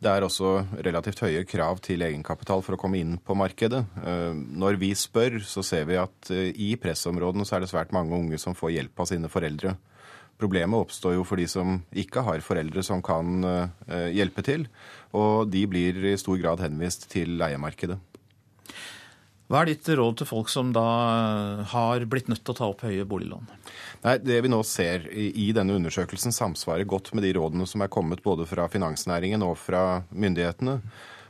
[0.00, 0.54] det er også
[0.86, 3.82] relativt høye krav til egenkapital for å komme inn på markedet.
[4.00, 7.92] Ehm, når vi spør, så ser vi at eh, i pressområdene så er det svært
[7.92, 9.76] mange unge som får hjelp av sine foreldre.
[10.40, 13.40] Problemet oppstår jo for de som ikke har foreldre som kan
[14.12, 14.66] hjelpe til,
[15.16, 17.96] og de blir i stor grad henvist til leiemarkedet.
[19.46, 20.86] Hva er ditt råd til folk som da
[21.70, 23.46] har blitt nødt til å ta opp høye boliglån?
[24.02, 27.92] Nei, Det vi nå ser i denne undersøkelsen samsvarer godt med de rådene som er
[27.92, 30.80] kommet både fra finansnæringen og fra myndighetene.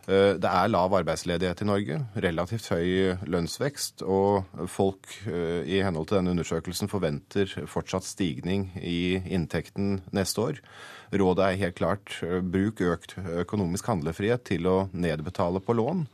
[0.06, 6.06] Eh, det er lav arbeidsledighet i Norge, relativt høy lønnsvekst, og folk eh, i henhold
[6.08, 10.62] til denne undersøkelsen forventer fortsatt stigning i inntekten neste år.
[11.10, 16.06] Rådet er helt klart eh, bruk økt økonomisk handlefrihet til å nedbetale på lån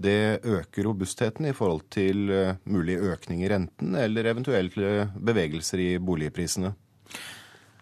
[0.00, 5.82] det øker robustheten i forhold til eh, mulig økning i renten eller eventuelt eh, bevegelser
[5.82, 6.72] i boligprisene.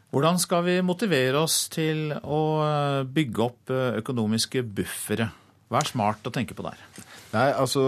[0.09, 5.31] Hvordan skal vi motivere oss til å eh, bygge opp økonomiske buffere?
[5.69, 6.81] Hva er smart å tenke på der?
[7.35, 7.83] Nei, altså,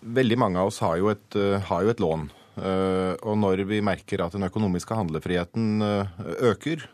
[0.00, 1.38] Veldig mange av oss har jo et,
[1.70, 2.26] har jo et lån.
[2.56, 6.14] Uh, og når vi merker at den økonomiske handlefriheten uh,
[6.50, 6.86] øker,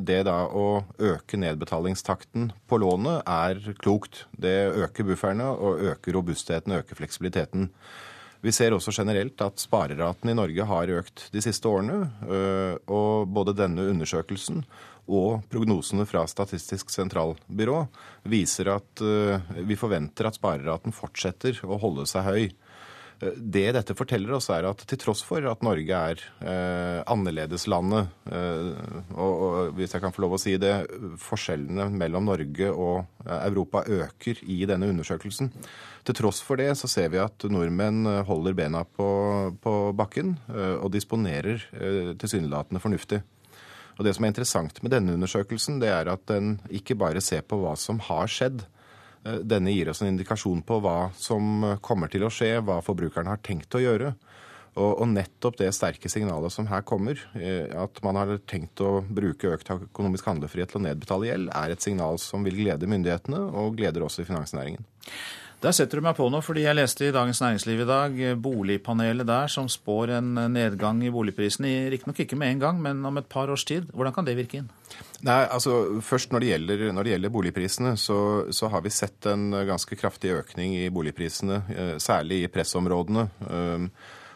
[0.00, 4.24] det da å øke nedbetalingstakten på lånet er klokt.
[4.32, 7.68] Det øker bufferne og øker robustheten, øker fleksibiliteten.
[8.44, 12.02] Vi ser også generelt at spareraten i Norge har økt de siste årene.
[12.92, 14.60] Og både denne undersøkelsen
[15.10, 17.82] og prognosene fra Statistisk sentralbyrå
[18.30, 22.44] viser at eh, vi forventer at spareraten fortsetter å holde seg høy.
[23.20, 28.12] Eh, det dette forteller oss, er at til tross for at Norge er eh, annerledeslandet,
[28.30, 28.70] eh,
[29.14, 30.74] og, og, hvis jeg kan få lov å si det,
[31.22, 35.52] forskjellene mellom Norge og eh, Europa øker i denne undersøkelsen.
[36.04, 39.06] Til tross for det så ser vi at nordmenn holder bena på,
[39.64, 41.64] på bakken eh, og disponerer
[42.20, 43.22] tilsynelatende fornuftig.
[43.94, 47.44] Og Det som er interessant med denne undersøkelsen, det er at den ikke bare ser
[47.46, 48.64] på hva som har skjedd.
[49.24, 53.30] Eh, denne gir oss en indikasjon på hva som kommer til å skje, hva forbrukeren
[53.32, 54.14] har tenkt å gjøre.
[54.74, 59.52] Og, nettopp det sterke signalet som her kommer, eh, at man har tenkt å bruke
[59.54, 63.76] økt økonomisk handlefrihet til å nedbetale gjeld, er et signal som vil glede myndighetene og
[63.78, 64.82] gleder også i finansnæringen.
[65.64, 68.34] Der setter du meg på noe, fordi jeg leste i Dagens Næringsliv i dag eh,
[68.36, 71.70] boligpanelet der som spår en eh, nedgang i boligprisene.
[71.94, 73.86] Riktignok ikke med en gang, men om et par års tid.
[73.96, 74.68] Hvordan kan det virke inn?
[75.24, 78.18] Nei, altså Først når det gjelder, når det gjelder boligprisene, så,
[78.52, 83.24] så, har vi sett en ganske kraftig økning i boligprisene, eh, særlig i pressområdene.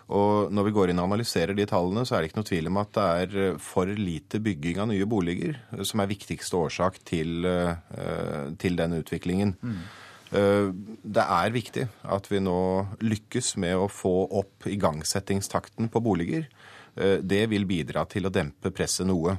[0.09, 2.73] Og når vi går inn og analyserer de tallene, så er det ikke noe tvil
[2.73, 7.45] om at det er for lite bygging av nye boliger som er viktigste årsak til,
[8.57, 9.59] til den utviklingen.
[9.61, 9.83] Mm.
[10.29, 10.69] Eh,
[11.03, 12.61] det er viktig at vi nå
[13.01, 16.49] lykkes med å få opp igangsettingstakten på boliger.
[16.97, 19.39] Eh, det vil bidra til å dempe presset noe.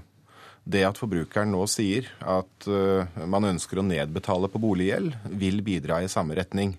[0.70, 6.02] Det at forbrukeren nå sier at eh, man ønsker å nedbetale på boliggjeld, vil bidra
[6.02, 6.76] i samme retning.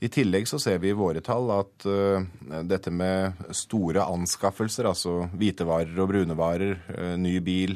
[0.00, 1.84] I tillegg så ser vi i våre tall at
[2.64, 6.72] dette med store anskaffelser, altså hvitevarer og brunevarer,
[7.20, 7.74] ny bil,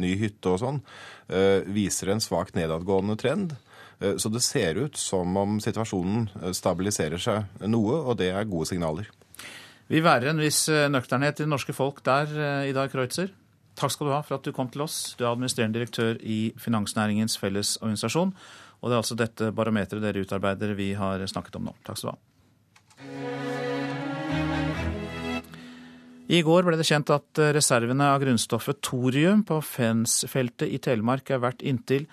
[0.00, 0.78] ny hytte og sånn,
[1.76, 3.52] viser en svakt nedadgående trend.
[4.02, 8.48] Eh, så det ser ut som om situasjonen eh, stabiliserer seg noe, og det er
[8.50, 9.10] gode signaler.
[9.92, 12.32] Vi værer en viss eh, nøkternhet i det norske folk der,
[12.68, 13.32] Idar Kreutzer.
[13.78, 15.14] Takk skal du ha for at du kom til oss.
[15.16, 18.34] Du er administrerende direktør i Finansnæringens Fellesorganisasjon.
[18.82, 21.74] Og det er altså dette barometeret dere utarbeider vi har snakket om nå.
[21.86, 22.18] Takk skal du ha.
[26.32, 31.40] I går ble det kjent at reservene av grunnstoffet thorium på Fensfeltet i Telemark er
[31.42, 32.06] verdt inntil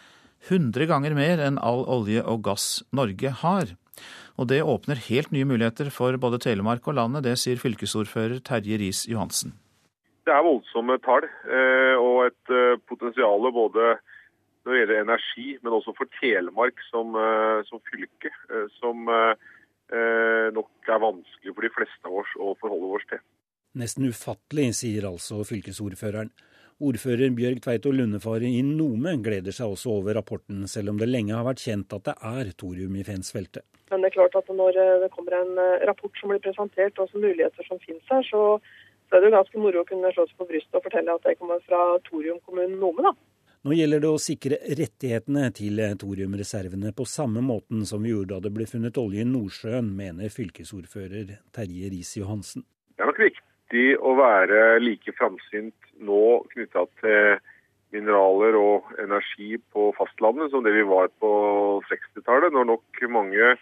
[0.47, 3.75] 100 ganger mer enn all olje og gass Norge har.
[4.39, 8.79] Og det åpner helt nye muligheter for både Telemark og landet, det sier fylkesordfører Terje
[8.79, 9.51] Riis-Johansen.
[10.23, 13.95] Det er voldsomme tall eh, og et eh, potensial både
[14.63, 18.31] når det gjelder energi, men også for Telemark som, eh, som fylke,
[18.77, 19.07] som
[20.53, 23.21] nok er vanskelig for de fleste av oss å forholde oss til.
[23.81, 26.29] Nesten ufattelig, sier altså fylkesordføreren.
[26.79, 31.33] Ordfører Bjørg Tveito Lundefare i Nome gleder seg også over rapporten, selv om det lenge
[31.35, 33.65] har vært kjent at det er thorium i Fensfeltet.
[33.91, 36.95] Men det er klart at når eh, det kommer en eh, rapport som blir presentert,
[36.95, 38.43] og som muligheter som finnes her, så,
[39.09, 41.27] så er det jo ganske moro å kunne slå seg på brystet og fortelle at
[41.27, 43.13] det kommer fra thoriumkommunen Nome, da.
[43.67, 48.47] Nå gjelder det å sikre rettighetene til thoriumreservene på samme måten som vi gjorde da
[48.47, 52.63] det ble funnet olje i Nordsjøen, mener fylkesordfører Terje Riis-Johansen.
[52.95, 57.39] Det er nok viktig å være like framsynt nå knytta til
[57.93, 61.31] mineraler og energi på fastlandet som det vi var på
[61.89, 63.55] 60-tallet, når nok mange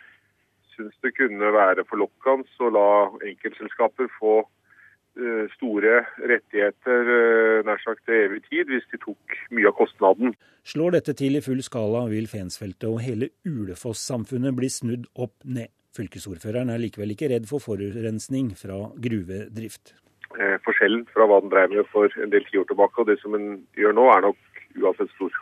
[0.76, 2.90] syns det kunne være forlokkende å la
[3.26, 9.72] enkeltselskaper få eh, store rettigheter eh, nær sagt til evig tid, hvis de tok mye
[9.72, 10.36] av kostnaden.
[10.68, 15.72] Slår dette til i full skala, vil Fensfeltet og hele Ulefoss-samfunnet bli snudd opp ned.
[15.98, 19.96] Fylkesordføreren er likevel ikke redd for forurensning fra gruvedrift.
[20.38, 23.34] Eh, forskjellen fra hva den drev med for en del tiår tilbake og det som
[23.34, 25.38] den gjør nå, er nok uansett stor.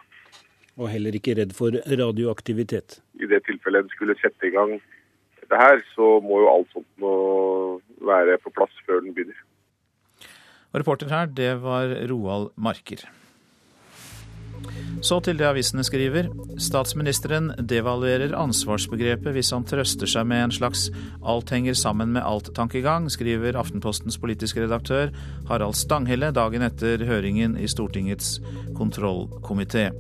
[0.76, 3.00] Og heller ikke redd for radioaktivitet?
[3.20, 4.78] I det tilfellet en skulle sette i gang
[5.46, 7.12] dette her, så må jo alt sånt nå
[8.08, 9.38] være på plass før den begynner.
[10.74, 13.06] Og reporter her, det var Roald Marker.
[15.04, 16.30] Så til det avisene skriver.
[16.62, 20.88] Statsministeren devaluerer ansvarsbegrepet hvis han trøster seg med en slags
[21.26, 25.12] alt henger sammen med alt-tankegang, skriver Aftenpostens politiske redaktør
[25.50, 28.40] Harald Stanghelle dagen etter høringen i Stortingets
[28.78, 29.92] kontrollkomité.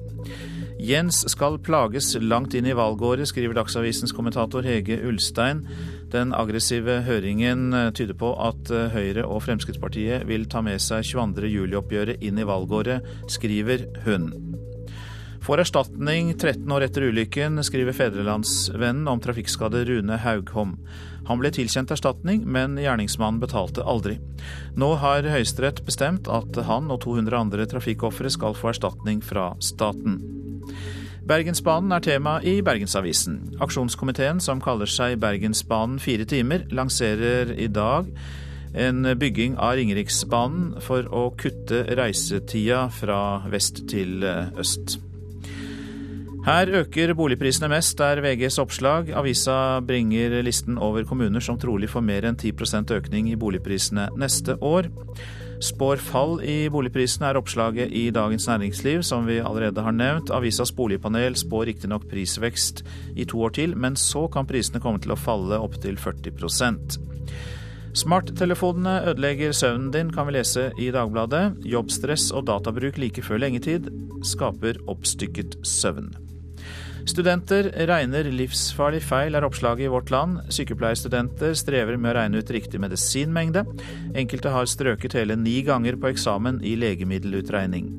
[0.85, 5.63] Jens skal plages langt inn i valgåret, skriver Dagsavisens kommentator Hege Ulstein.
[6.11, 11.47] Den aggressive høringen tyder på at Høyre og Fremskrittspartiet vil ta med seg 22.
[11.55, 14.54] juli-oppgjøret inn i valgåret, skriver hun.
[15.45, 20.71] Får erstatning 13 år etter ulykken, skriver Fedrelandsvennen om trafikkskadde Rune Haugholm.
[21.27, 24.15] Han ble tilkjent erstatning, men gjerningsmannen betalte aldri.
[24.73, 30.17] Nå har Høyesterett bestemt at han og 200 andre trafikkofre skal få erstatning fra staten.
[31.29, 33.59] Bergensbanen er tema i Bergensavisen.
[33.61, 38.09] Aksjonskomiteen, som kaller seg Bergensbanen fire timer, lanserer i dag
[38.73, 44.97] en bygging av Ringeriksbanen for å kutte reisetida fra vest til øst.
[46.45, 49.07] Her øker boligprisene mest, er VGs oppslag.
[49.17, 54.53] Avisa bringer listen over kommuner som trolig får mer enn 10% økning i boligprisene neste
[54.61, 54.91] år.
[55.65, 60.29] Spår fall i boligprisene er oppslaget i Dagens Næringsliv, som vi allerede har nevnt.
[60.29, 62.83] Avisas boligpanel spår riktignok prisvekst
[63.15, 66.99] i to år til, men så kan prisene komme til å falle opptil 40%
[67.95, 71.63] Smarttelefonene ødelegger søvnen din, kan vi lese i Dagbladet.
[71.65, 73.89] Jobbstress og databruk like før lengetid
[74.35, 76.11] skaper oppstykket søvn.
[77.05, 80.39] Studenter regner livsfarlig feil, er oppslaget i Vårt Land.
[80.53, 83.61] Sykepleierstudenter strever med å regne ut riktig medisinmengde.
[84.17, 87.91] Enkelte har strøket hele ni ganger på eksamen i legemiddelutregning.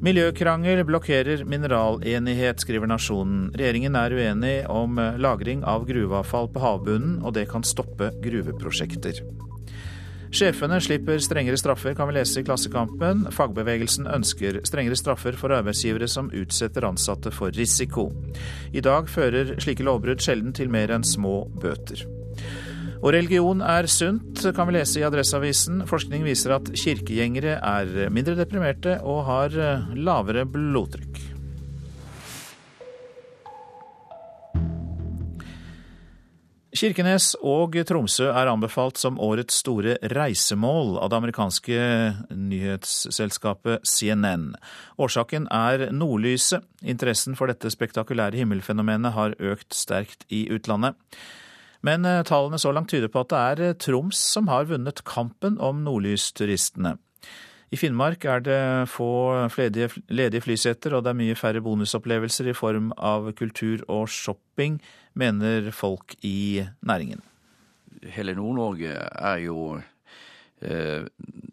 [0.00, 3.50] Miljøkrangel blokkerer mineralenighet, skriver Nasjonen.
[3.52, 9.20] Regjeringen er uenig om lagring av gruveavfall på havbunnen, og det kan stoppe gruveprosjekter.
[10.30, 13.24] Sjefene slipper strengere straffer, kan vi lese i Klassekampen.
[13.34, 18.06] Fagbevegelsen ønsker strengere straffer for arbeidsgivere som utsetter ansatte for risiko.
[18.70, 22.04] I dag fører slike lovbrudd sjelden til mer enn små bøter.
[23.00, 25.82] Og religion er sunt, kan vi lese i Adresseavisen.
[25.90, 29.56] Forskning viser at kirkegjengere er mindre deprimerte og har
[29.98, 31.09] lavere blodtrykk.
[36.70, 41.78] Kirkenes og Tromsø er anbefalt som årets store reisemål av det amerikanske
[42.30, 44.52] nyhetsselskapet CNN.
[45.02, 46.62] Årsaken er nordlyset.
[46.86, 50.94] Interessen for dette spektakulære himmelfenomenet har økt sterkt i utlandet.
[51.82, 55.82] Men tallene så langt tyder på at det er Troms som har vunnet kampen om
[55.82, 57.00] nordlysturistene.
[57.70, 59.46] I Finnmark er det få
[60.10, 64.80] ledige flyseter, og det er mye færre bonusopplevelser i form av kultur og shopping,
[65.14, 67.22] mener folk i næringen.
[68.10, 71.06] Hele Nord-Norge er jo eh,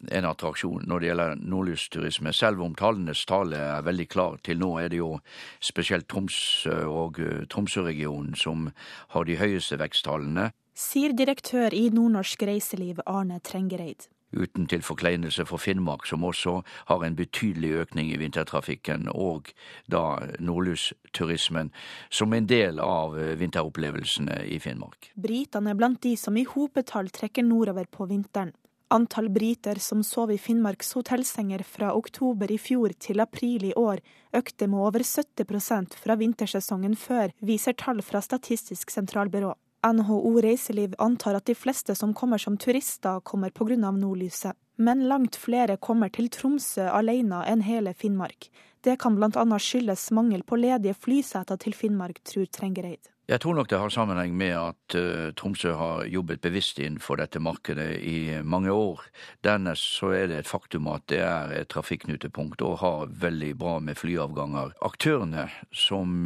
[0.09, 4.41] en attraksjon når det gjelder nordlysturisme, selv om tallenes tale er veldig klar.
[4.41, 5.19] Til nå er det jo
[5.61, 7.21] spesielt Tromsø og
[7.53, 8.71] Tromsø-regionen som
[9.13, 10.49] har de høyeste veksttallene.
[10.73, 17.03] Sier direktør i Nordnorsk Reiseliv Arne Trengereid uten til forkleinelse for Finnmark, som også har
[17.05, 19.51] en betydelig økning i vintertrafikken, og
[19.91, 21.71] da nordlysturismen,
[22.09, 25.11] som en del av vinteropplevelsene i Finnmark.
[25.15, 28.53] Britene er blant de som i hopetall trekker nordover på vinteren.
[28.89, 33.99] Antall briter som sov i Finnmarks hotellsenger fra oktober i fjor til april i år,
[34.31, 39.51] økte med over 70% fra vintersesongen før, viser tall fra Statistisk sentralbyrå.
[39.85, 43.91] NHO Reiseliv antar at de fleste som kommer som turister, kommer pga.
[43.91, 44.53] nordlyset.
[44.77, 48.49] Men langt flere kommer til Tromsø alene enn hele Finnmark.
[48.81, 49.59] Det kan bl.a.
[49.59, 53.09] skyldes mangel på ledige flyseter til Finnmark, tror Trengereid.
[53.27, 54.95] Jeg tror nok det har sammenheng med at
[55.35, 59.01] Tromsø har jobbet bevisst innenfor dette markedet i mange år.
[59.43, 63.79] Dernest så er det et faktum at det er et trafikknutepunkt og har veldig bra
[63.83, 64.77] med flyavganger.
[64.79, 66.23] Aktørene som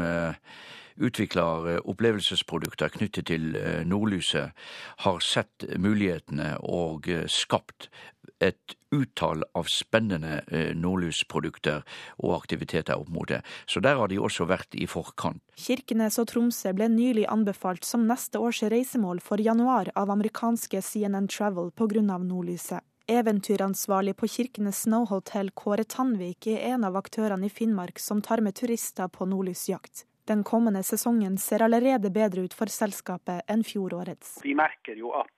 [1.01, 3.51] utvikler opplevelsesprodukter knyttet til
[3.87, 4.55] nordlyset,
[5.05, 7.89] har sett mulighetene og skapt
[8.41, 10.41] et utall av spennende
[10.77, 11.83] nordlysprodukter
[12.23, 13.41] og aktiviteter opp mot det.
[13.69, 15.41] Så der har de også vært i forkant.
[15.61, 21.29] Kirkenes og Tromsø ble nylig anbefalt som neste års reisemål for januar av amerikanske CNN
[21.31, 22.01] Travel pga.
[22.01, 22.81] nordlyset.
[23.11, 28.41] Eventyransvarlig på Kirkenes Snow Hotel, Kåre Tanvik, er en av aktørene i Finnmark som tar
[28.45, 30.05] med turister på nordlysjakt.
[30.29, 34.39] Den kommende sesongen ser allerede bedre ut for selskapet enn fjorårets.
[34.45, 35.31] Vi merker jo at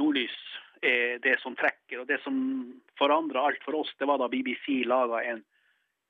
[0.00, 0.36] nordlys
[0.82, 2.02] er det som trekker.
[2.02, 2.36] Og det som
[2.98, 5.42] forandra alt for oss, det var da BBC laga en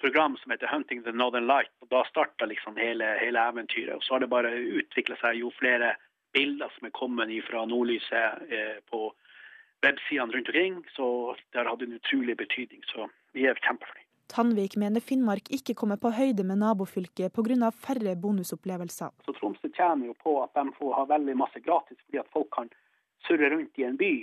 [0.01, 1.77] program som heter 'Hunting the Northern Light'.
[1.81, 3.95] og Da starta liksom hele, hele, eventyret.
[3.95, 5.95] Og så har det bare utvikla seg jo flere
[6.33, 9.15] bilder som er kommet fra nordlyset eh, på
[9.83, 10.85] websidene rundt omkring.
[10.97, 12.83] Så det har hatt en utrolig betydning.
[12.87, 14.02] Så vi er kjempefornøyd.
[14.33, 17.71] Tandvik mener Finnmark ikke kommer på høyde med nabofylket pga.
[17.85, 19.11] færre bonusopplevelser.
[19.27, 22.49] Så Tromsø tjener jo på at de får ha veldig masse gratis, fordi at folk
[22.57, 22.71] kan
[23.27, 24.15] surre rundt i en by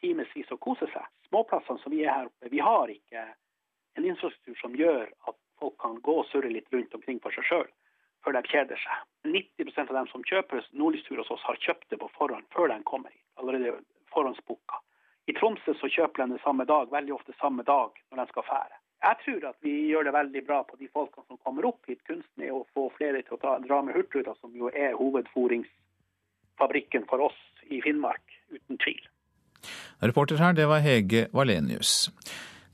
[0.00, 1.08] timevis og kose seg.
[1.28, 3.24] Småplassene som vi er her oppe, vi har ikke
[3.98, 7.50] en infrastruktur som gjør at folk kan gå og surre litt rundt omkring for seg
[7.50, 7.68] sjøl
[8.22, 9.04] før de kjeder seg.
[9.34, 12.78] 90% av dem som kjøper nordlystur hos oss, har kjøpt det på forhånd før de
[12.86, 13.22] kommer hit.
[13.42, 13.80] Allerede
[14.14, 14.82] forhåndsbooka.
[15.26, 18.46] I Tromsø så kjøper de det samme dag, veldig ofte samme dag når de skal
[18.46, 18.82] fære.
[19.04, 22.00] Jeg tror at vi gjør det veldig bra på de folkene som kommer opp hit.
[22.08, 27.02] Kunsten er å få flere til å ta, dra med Hurtigruta, som jo er hovedforingsfabrikken
[27.10, 27.38] for oss
[27.68, 29.02] i Finnmark, uten tvil.
[30.02, 32.10] Reporter her, det var Hege Valenius.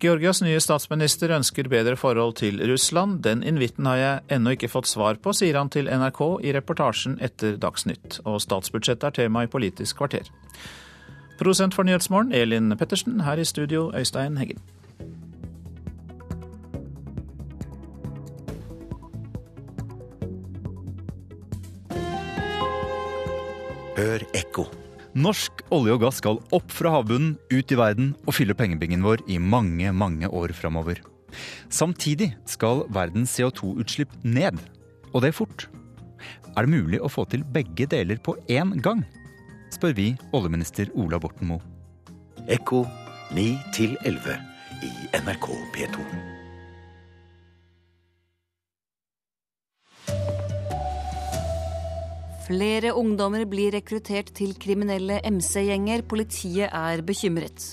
[0.02, 3.20] Georgias nye statsminister ønsker bedre forhold til Russland.
[3.22, 7.20] Den invitten har jeg ennå ikke fått svar på, sier han til NRK i reportasjen
[7.22, 8.18] etter Dagsnytt.
[8.26, 10.26] Og statsbudsjettet er tema i Politisk kvarter.
[11.38, 13.22] Prosent for Nyhetsmorgen, Elin Pettersen.
[13.22, 14.58] Her i studio, Øystein Heggen.
[24.02, 24.64] Hør ekko.
[25.14, 29.22] Norsk olje og gass skal opp fra havbunnen, ut i verden og fylle pengebingen vår
[29.30, 30.98] i mange, mange år framover.
[31.70, 34.58] Samtidig skal verdens CO2-utslipp ned,
[35.12, 35.68] og det er fort.
[36.56, 39.06] Er det mulig å få til begge deler på én gang?
[39.70, 41.62] spør vi oljeminister Ola Borten Moe.
[42.50, 42.82] Ekko
[43.38, 43.46] 9
[44.02, 44.38] 11
[44.82, 44.92] i
[45.22, 46.31] NRK P2.
[52.52, 56.02] Flere ungdommer blir rekruttert til kriminelle MC-gjenger.
[56.04, 57.64] Politiet er bekymret.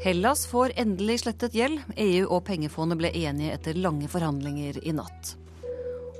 [0.00, 1.82] Hellas får endelig slettet gjeld.
[2.00, 5.34] EU og pengefondet ble enige etter lange forhandlinger i natt.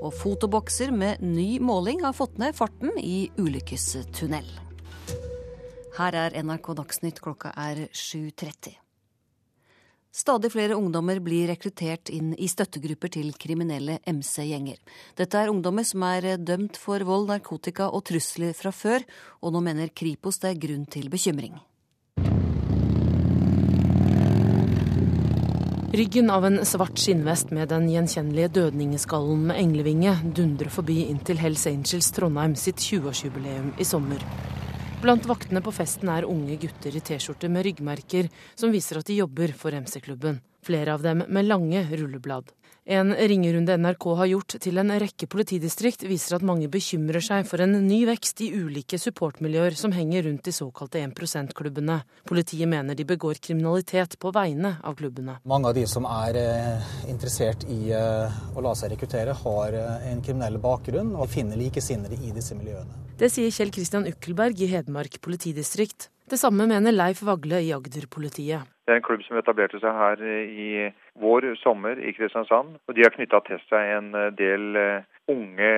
[0.05, 4.53] Og fotobokser med ny måling har fått ned farten i ulykkestunnel.
[5.97, 8.77] Her er NRK Dagsnytt, klokka er 7.30.
[10.17, 14.79] Stadig flere ungdommer blir rekruttert inn i støttegrupper til kriminelle MC-gjenger.
[15.19, 19.05] Dette er ungdommer som er dømt for vold, narkotika og trusler fra før,
[19.45, 21.61] og nå mener Kripos det er grunn til bekymring.
[25.97, 31.45] Ryggen av en svart skinnvest med den gjenkjennelige dødningeskallen med englevinge dundrer forbi inn til
[31.45, 34.25] Hells Angels Trondheim sitt 20-årsjubileum i sommer.
[34.97, 39.19] Blant vaktene på festen er unge gutter i T-skjorte med ryggmerker som viser at de
[39.19, 40.39] jobber for MC-klubben.
[40.65, 42.49] Flere av dem med lange rulleblad.
[42.89, 47.59] En ringerunde NRK har gjort til en rekke politidistrikt, viser at mange bekymrer seg for
[47.65, 51.97] en ny vekst i ulike supportmiljøer som henger rundt de såkalte 1 %-klubbene.
[52.31, 55.41] Politiet mener de begår kriminalitet på vegne av klubbene.
[55.43, 60.11] Mange av de som er eh, interessert i eh, å la seg rekruttere, har eh,
[60.13, 63.03] en kriminell bakgrunn og finner likesinnede i disse miljøene.
[63.19, 66.13] Det sier Kjell Kristian Ukkelberg i Hedmark politidistrikt.
[66.27, 68.67] Det samme mener Leif Vagle i Agder-politiet.
[68.87, 70.71] Det er en klubb som etablerte seg her i
[71.23, 72.79] vår sommer i Kristiansand.
[72.87, 74.79] og De har knytta til seg en del
[75.33, 75.71] unge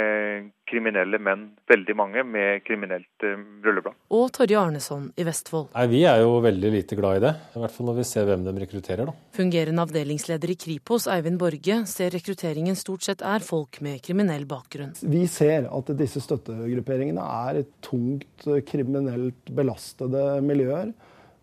[0.68, 3.24] kriminelle menn, veldig mange med kriminelt
[3.64, 3.96] rulleblad.
[4.12, 5.70] Og Torje Arneson i Vestfold.
[5.72, 8.28] Nei, Vi er jo veldig lite glad i det, i hvert fall når vi ser
[8.28, 9.09] hvem de rekrutterer.
[9.09, 9.16] da.
[9.32, 14.92] Fungerende avdelingsleder i Kripos, Eivind Borge, ser rekrutteringen stort sett er folk med kriminell bakgrunn.
[15.01, 20.92] Vi ser at disse støttegrupperingene er tungt kriminelt belastede miljøer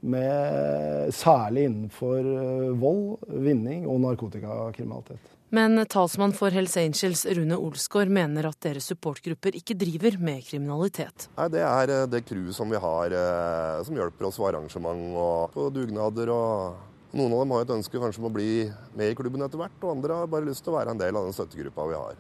[0.06, 5.32] med, særlig innenfor eh, vold, vinning og narkotikakriminalitet.
[5.56, 11.30] Men talsmann for Hells Angels, Rune Olsgaard, mener at deres supportgrupper ikke driver med kriminalitet.
[11.38, 15.06] Nei, Det er eh, det crewet som vi har, eh, som hjelper oss på arrangement
[15.16, 16.34] og på dugnader.
[16.34, 19.62] og Noen av dem har et ønske kanskje om å bli med i klubben etter
[19.62, 22.00] hvert, og andre har bare lyst til å være en del av den støttegruppa vi
[22.02, 22.20] har.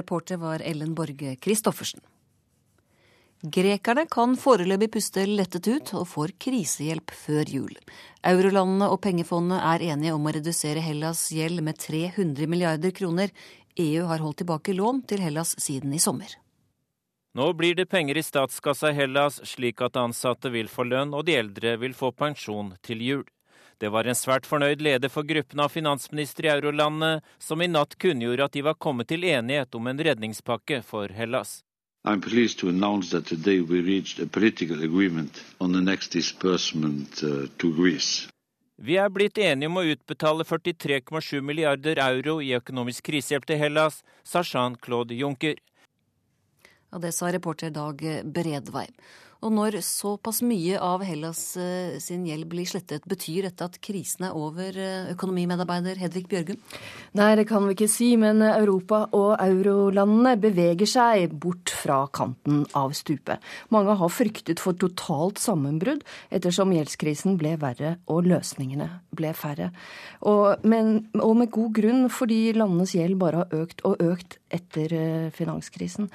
[0.00, 2.00] Reporter var Ellen Borge Christoffersen.
[3.44, 7.74] Grekerne kan foreløpig puste lettet ut og får krisehjelp før jul.
[8.24, 13.28] Eurolandene og pengefondet er enige om å redusere Hellas' gjeld med 300 milliarder kroner.
[13.76, 16.30] EU har holdt tilbake lån til Hellas siden i sommer.
[17.36, 21.26] Nå blir det penger i statskassa i Hellas, slik at ansatte vil få lønn og
[21.28, 23.28] de eldre vil få pensjon til jul.
[23.76, 27.98] Det var en svært fornøyd leder for gruppen av finansministre i eurolandene som i natt
[28.00, 31.58] kunngjorde at de var kommet til enighet om en redningspakke for Hellas.
[32.06, 37.22] I'm pleased to announce that today we reached a political agreement on the next disbursement
[37.22, 38.28] uh, to Greece.
[38.76, 44.02] Vi er blitt enige om å utbetale 43,7 milliarder euro i økonomisk krisehjelp til Hellas,
[44.20, 45.56] sa Jean-Claude Juncker.
[46.92, 48.04] Og det sa reporter Dag
[48.36, 48.84] Bredvei.
[49.44, 54.24] Og når såpass mye av Hellas eh, sin gjeld blir slettet, betyr dette at krisen
[54.28, 56.60] er over, eh, økonomimedarbeider Hedvig Bjørgum?
[57.20, 62.62] Nei, det kan vi ikke si, men Europa og eurolandene beveger seg bort fra kanten
[62.72, 63.42] av stupet.
[63.74, 66.00] Mange har fryktet for totalt sammenbrudd
[66.32, 69.70] ettersom gjeldskrisen ble verre og løsningene ble færre.
[70.24, 74.96] Og, men, og med god grunn, fordi landenes gjeld bare har økt og økt etter
[74.96, 76.08] eh, finanskrisen.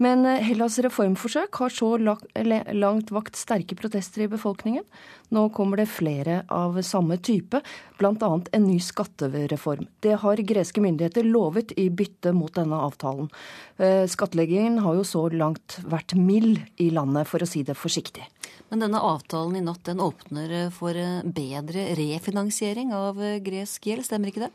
[0.00, 4.86] Men eh, Hellas' reformforsøk har så langt vakt sterke protester i befolkningen.
[5.30, 7.60] Nå kommer det flere av samme type,
[8.00, 8.30] bl.a.
[8.40, 9.84] en ny skattereform.
[10.00, 13.28] Det har greske myndigheter lovet i bytte mot denne avtalen.
[13.76, 18.24] Eh, skattleggingen har jo så langt vært mild i landet, for å si det forsiktig.
[18.72, 20.96] Men denne avtalen i natt den åpner for
[21.26, 24.52] bedre refinansiering av gresk gjeld, stemmer ikke det?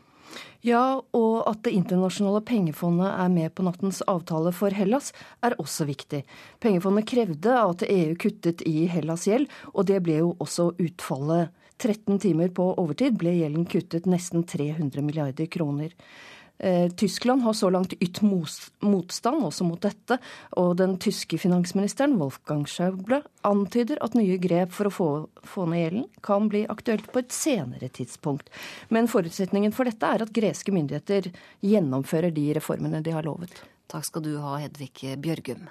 [0.66, 5.12] Ja, og at Det internasjonale pengefondet er med på nattens avtale for Hellas,
[5.42, 6.24] er også viktig.
[6.60, 11.52] Pengefondet krevde at EU kuttet i Hellas' gjeld, og det ble jo også utfallet.
[11.78, 15.92] 13 timer på overtid ble gjelden kuttet nesten 300 milliarder kroner.
[16.58, 20.18] Eh, Tyskland har så langt ytt motstand også mot dette,
[20.56, 25.08] og den tyske finansministeren Wolfgang Schauble antyder at nye grep for å få,
[25.44, 28.48] få ned gjelden kan bli aktuelt på et senere tidspunkt.
[28.88, 31.30] Men forutsetningen for dette er at greske myndigheter
[31.64, 33.64] gjennomfører de reformene de har lovet.
[33.92, 35.68] Takk skal du ha, Hedvig Bjørgum.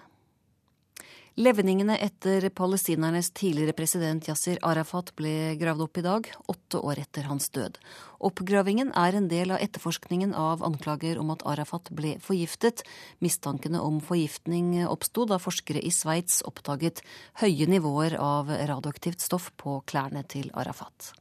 [1.36, 7.28] Levningene etter palestinernes tidligere president Yasir Arafat ble gravd opp i dag, åtte år etter
[7.28, 7.76] hans død.
[8.24, 12.86] Oppgravingen er en del av etterforskningen av anklager om at Arafat ble forgiftet.
[13.20, 17.04] Mistankene om forgiftning oppsto da forskere i Sveits oppdaget
[17.44, 21.12] høye nivåer av radioaktivt stoff på klærne til Arafat.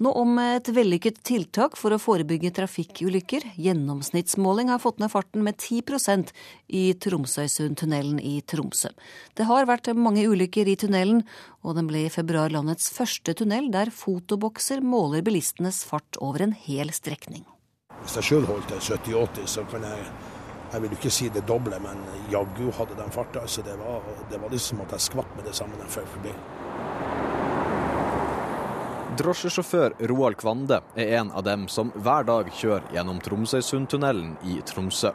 [0.00, 3.44] Nå om et vellykket tiltak for å forebygge trafikkulykker.
[3.60, 6.32] Gjennomsnittsmåling har fått ned farten med 10%
[6.72, 8.88] i Tromsøysundtunnelen i Tromsø.
[9.36, 11.20] Det har vært mange ulykker i tunnelen,
[11.60, 16.56] og den ble i februar landets første tunnel der fotobokser måler bilistenes fart over en
[16.56, 17.44] hel strekning.
[18.00, 20.12] Hvis jeg sjøl holdt 70-80, så kan jeg
[20.70, 21.98] jeg vil ikke si det doble, men
[22.30, 23.42] jaggu hadde den farta.
[23.50, 26.34] Så det var, det var liksom at jeg skvatt med det samme den fløy forbi.
[29.18, 35.10] Drosjesjåfør Roald Kvande er en av dem som hver dag kjører gjennom Tromsøysundtunnelen i Tromsø.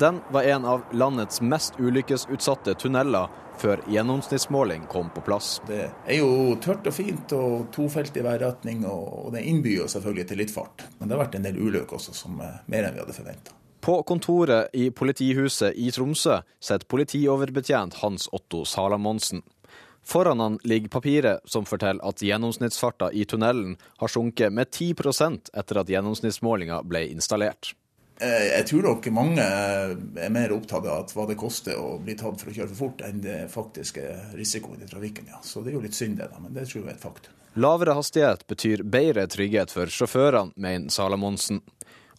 [0.00, 5.54] Den var en av landets mest ulykkesutsatte tunneler før gjennomsnittsmåling kom på plass.
[5.66, 9.88] Det er jo tørt og fint og tofelt i hver retning, og det innbyr jo
[9.88, 10.86] selvfølgelig til litt fart.
[10.98, 13.56] Men det har vært en del ulykker også, som er mer enn vi hadde forventa.
[13.82, 19.42] På kontoret i politihuset i Tromsø sitter politioverbetjent Hans Otto Salamonsen.
[20.04, 24.94] Foran han ligger papiret som forteller at gjennomsnittsfarta i tunnelen har sunket med 10
[25.54, 27.74] etter at gjennomsnittsmålinga ble installert.
[28.22, 32.40] Eh, jeg tror nok mange er mer opptatt av hva det koster å bli tatt
[32.40, 34.04] for å kjøre for fort, enn det faktiske
[34.38, 35.30] risikoen i trafikken.
[35.32, 35.40] Ja.
[35.42, 37.38] Så det er jo litt synd det, da, men det tror jeg er et faktum.
[37.62, 41.60] Lavere hastighet betyr bedre trygghet for sjåførene, mener Salamonsen.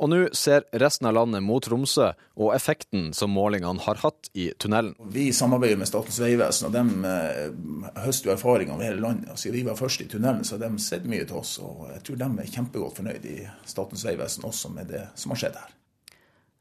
[0.01, 4.49] Og nå ser resten av landet mot Tromsø og effekten som målingene har hatt i
[4.57, 4.95] tunnelen.
[5.13, 9.37] Vi samarbeider med Statens vegvesen, og de eh, høster jo erfaring over hele landet.
[9.39, 11.55] Siden vi var først i tunnelen, så har de sett mye til oss.
[11.63, 13.39] Og jeg tror de er kjempegodt fornøyd i
[13.69, 15.73] Statens vegvesen også med det som har skjedd her.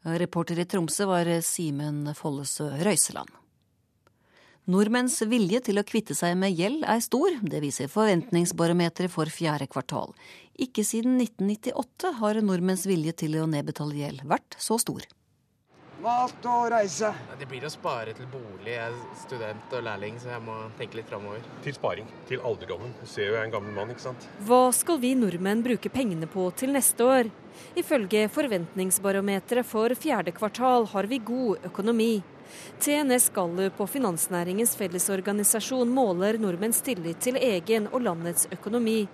[0.03, 3.31] Reporter i Tromsø var Simen Follesø Røiseland.
[4.71, 9.67] Nordmenns vilje til å kvitte seg med gjeld er stor, det viser forventningsbarometeret for fjerde
[9.67, 10.13] kvartal.
[10.61, 15.07] Ikke siden 1998 har nordmenns vilje til å nedbetale gjeld vært så stor.
[16.03, 17.13] Mat og reise.
[17.39, 18.73] Det blir å spare til bolig.
[18.73, 21.45] Jeg er student og lærling, så jeg må tenke litt framover.
[21.63, 22.09] Til sparing.
[22.27, 22.91] Til alderdommen.
[22.99, 24.27] Du ser jo jeg er en gammel mann, ikke sant.
[24.49, 27.31] Hva skal vi nordmenn bruke pengene på til neste år?
[27.79, 32.17] Ifølge forventningsbarometeret for fjerde kvartal har vi god økonomi.
[32.83, 39.05] TNS Gallup og Finansnæringens Fellesorganisasjon måler nordmenns tillit til egen og landets økonomi.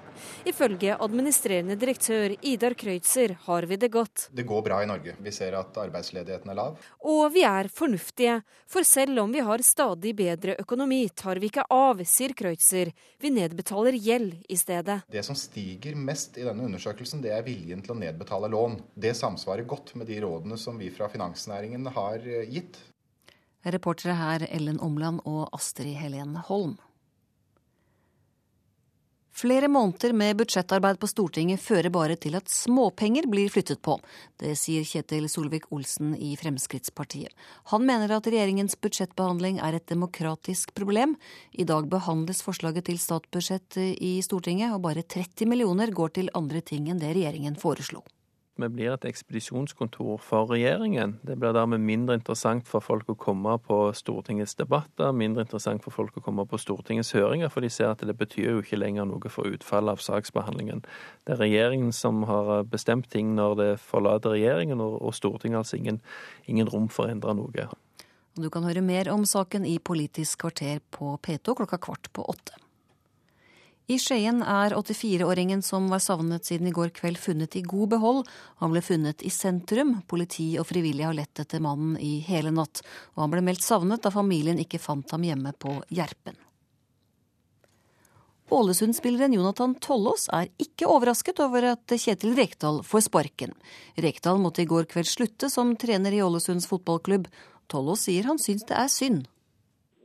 [0.49, 4.29] Ifølge administrerende direktør Idar Kreutzer har vi det godt.
[4.33, 5.15] Det går bra i Norge.
[5.23, 6.79] Vi ser at arbeidsledigheten er lav.
[7.05, 8.41] Og vi er fornuftige.
[8.69, 12.93] For selv om vi har stadig bedre økonomi, tar vi ikke av, sier Kreutzer.
[13.21, 15.01] Vi nedbetaler gjeld i stedet.
[15.13, 18.81] Det som stiger mest i denne undersøkelsen, det er viljen til å nedbetale lån.
[18.95, 22.79] Det samsvarer godt med de rådene som vi fra finansnæringen har gitt.
[23.65, 26.77] Reportere her Ellen Omland og Astrid Helen Holm.
[29.39, 33.95] Flere måneder med budsjettarbeid på Stortinget fører bare til at småpenger blir flyttet på.
[34.43, 37.31] Det sier Kjetil Solvik-Olsen i Fremskrittspartiet.
[37.71, 41.15] Han mener at regjeringens budsjettbehandling er et demokratisk problem.
[41.55, 46.59] I dag behandles forslaget til statsbudsjett i Stortinget, og bare 30 millioner går til andre
[46.59, 48.03] ting enn det regjeringen foreslo
[48.59, 51.17] vi blir et ekspedisjonskontor for regjeringen.
[51.27, 55.95] Det blir dermed mindre interessant for folk å komme på Stortingets debatter, mindre interessant for
[55.95, 59.07] folk å komme på Stortingets høringer, for de ser at det betyr jo ikke lenger
[59.09, 60.83] noe for utfallet av saksbehandlingen.
[61.27, 65.79] Det er regjeringen som har bestemt ting når det forlater regjeringen, og Stortinget har altså
[65.79, 66.03] ingen,
[66.51, 67.69] ingen rom for å endre noe.
[68.39, 72.59] Du kan høre mer om saken i Politisk kvarter på P2 klokka kvart på åtte.
[73.89, 78.27] I Skien er 84-åringen som var savnet siden i går kveld funnet i god behold.
[78.61, 79.95] Han ble funnet i sentrum.
[80.05, 82.83] Politi og frivillige har lett etter mannen i hele natt.
[83.17, 86.37] Og han ble meldt savnet da familien ikke fant ham hjemme på Gjerpen.
[88.53, 93.57] Ålesund-spilleren Jonathan Tollås er ikke overrasket over at Kjetil Rekdal får sparken.
[93.97, 97.33] Rekdal måtte i går kveld slutte som trener i Ålesunds fotballklubb.
[97.73, 99.25] Tollås sier han syns det er synd.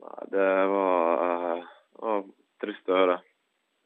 [0.08, 1.70] Nei, det var, uh,
[2.00, 2.26] var
[2.64, 3.22] trist å høre.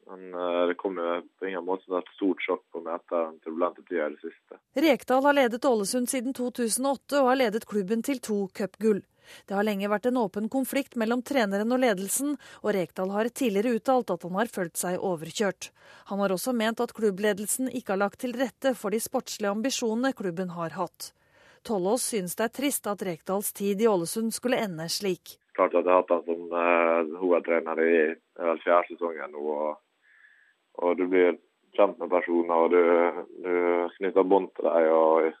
[0.08, 3.38] Men uh, det kom på ingen måte som et stort sjokk på meg etter den
[3.44, 4.60] turbulente tida i det siste.
[4.88, 9.02] Rekdal har ledet Ålesund siden 2008 og har ledet klubben til to cupgull.
[9.46, 13.76] Det har lenge vært en åpen konflikt mellom treneren og ledelsen, og Rekdal har tidligere
[13.78, 15.70] uttalt at han har følt seg overkjørt.
[16.12, 20.14] Han har også ment at klubbledelsen ikke har lagt til rette for de sportslige ambisjonene
[20.16, 21.12] klubben har hatt.
[21.66, 25.36] Tollås synes det er trist at Rekdals tid i Ålesund skulle ende slik.
[25.58, 27.94] Klart at jeg har hatt han som uh, hovedtrener i
[28.38, 29.42] vel fjerde sesongen nå.
[29.42, 29.80] Og,
[30.78, 31.36] og, du blir
[31.76, 32.80] kjent med personer, og du,
[33.44, 33.52] du
[33.98, 35.36] knytter bånd til dem.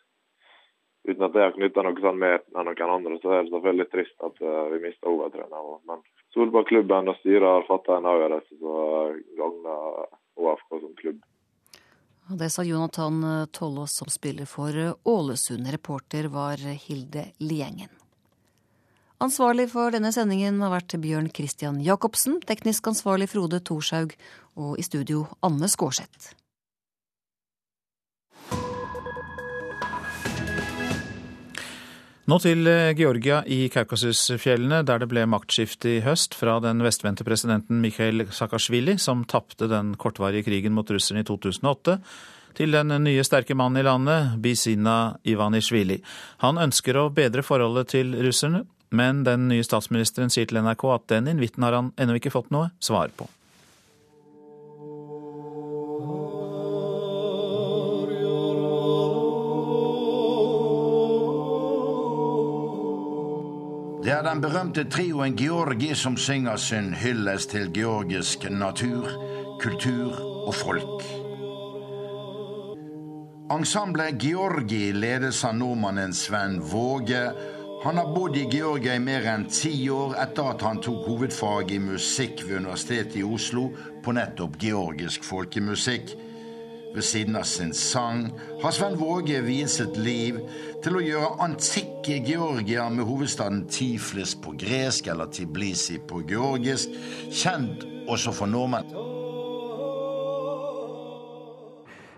[1.08, 3.88] uten at jeg har knytta noe sånn mer enn noen andre, så er det selvfølgelig
[3.92, 5.80] trist at uh, vi mista hovedtreneren.
[5.88, 6.04] Men
[6.36, 10.02] Solbergklubben og styret har fatta en avgjørelse som gagner
[10.36, 11.22] OFK som klubb.
[12.28, 14.76] Det sa Jonathan Tollås som spiller for
[15.08, 15.70] Ålesund.
[15.72, 17.97] Reporter var Hilde Liengen.
[19.18, 24.12] Ansvarlig for denne sendingen har vært Bjørn Christian Jacobsen, teknisk ansvarlig Frode Thorshaug
[24.54, 26.36] og i studio Anne Skårseth.
[32.28, 37.26] Nå til eh, Georgia i Kaukasusfjellene, der det ble maktskifte i høst fra den vestvendte
[37.26, 41.98] presidenten Mikhail Saakashvili, som tapte den kortvarige krigen mot russerne i 2008,
[42.54, 46.02] til den nye sterke mannen i landet, Bizina Ivanishvili.
[46.44, 51.08] Han ønsker å bedre forholdet til russerne, men den nye statsministeren sier til NRK at
[51.14, 53.28] den invitten har han ennå ikke fått noe svar på.
[64.08, 69.04] Det er den berømte trioen Georgi som synger sin hyllest til georgisk natur,
[69.60, 70.14] kultur
[70.46, 71.02] og folk.
[73.52, 77.22] Ensemblet Georgi ledes av nordmannen Sven Våge.
[77.82, 81.70] Han har bodd i Georgia i mer enn ti år etter at han tok hovedfag
[81.70, 83.68] i musikk ved Universitetet i Oslo
[84.02, 86.10] på nettopp georgisk folkemusikk.
[86.94, 88.24] Ved siden av sin sang
[88.64, 90.40] har Sven Våge viet sitt liv
[90.82, 96.98] til å gjøre antikke Georgia med hovedstaden Tiflis på gresk eller Tiblisi på georgisk
[97.30, 98.90] kjent også for nordmenn.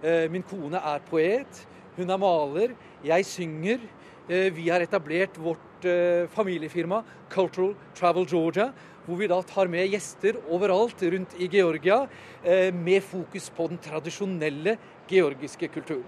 [0.00, 1.66] Eh, min kone er poet,
[1.98, 3.90] hun er maler, jeg synger.
[4.30, 8.68] Eh, vi har etablert vårt eh, familiefirma Cultural Travel Georgia,
[9.02, 12.04] hvor vi da tar med gjester overalt rundt i Georgia
[12.44, 14.76] eh, med fokus på den tradisjonelle
[15.10, 16.06] georgiske kulturen.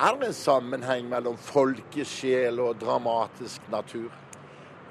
[0.00, 4.08] Er det en sammenheng mellom folkesjel og dramatisk natur?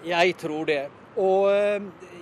[0.05, 0.83] Jeg tror det.
[1.17, 1.49] Og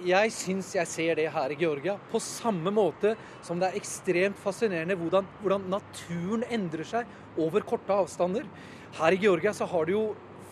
[0.08, 1.98] jeg syns jeg ser det her i Georgia.
[2.14, 7.98] På samme måte som det er ekstremt fascinerende hvordan, hvordan naturen endrer seg over korte
[8.06, 8.48] avstander.
[8.96, 10.06] Her i Georgia så har du jo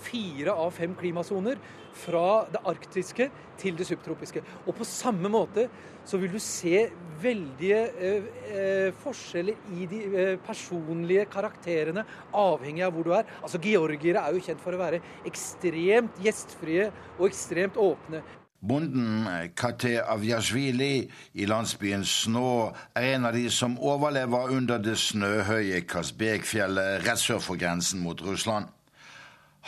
[0.04, 1.62] fire av fem klimasoner
[1.94, 3.30] fra det arktiske
[3.62, 4.44] til det subtropiske.
[4.66, 5.68] Og på samme måte
[6.06, 6.88] så vil du se
[7.24, 12.04] veldige eh, eh, forskjeller i de eh, personlige karakterene,
[12.36, 13.28] avhengig av hvor du er.
[13.42, 16.90] Altså Georgiere er jo kjent for å være ekstremt gjestfrie
[17.20, 18.24] og ekstremt åpne.
[18.64, 24.96] Bonden eh, Kate Avjasjvili i landsbyen Snå er en av de som overlever under det
[25.02, 28.72] snøhøye Kasbekfjellet rett sør for grensen mot Russland.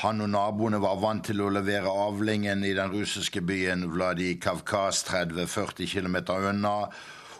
[0.03, 5.87] Han og naboene var vant til å levere avlingen i den russiske byen Vladikavkaz 30-40
[5.87, 6.75] km unna,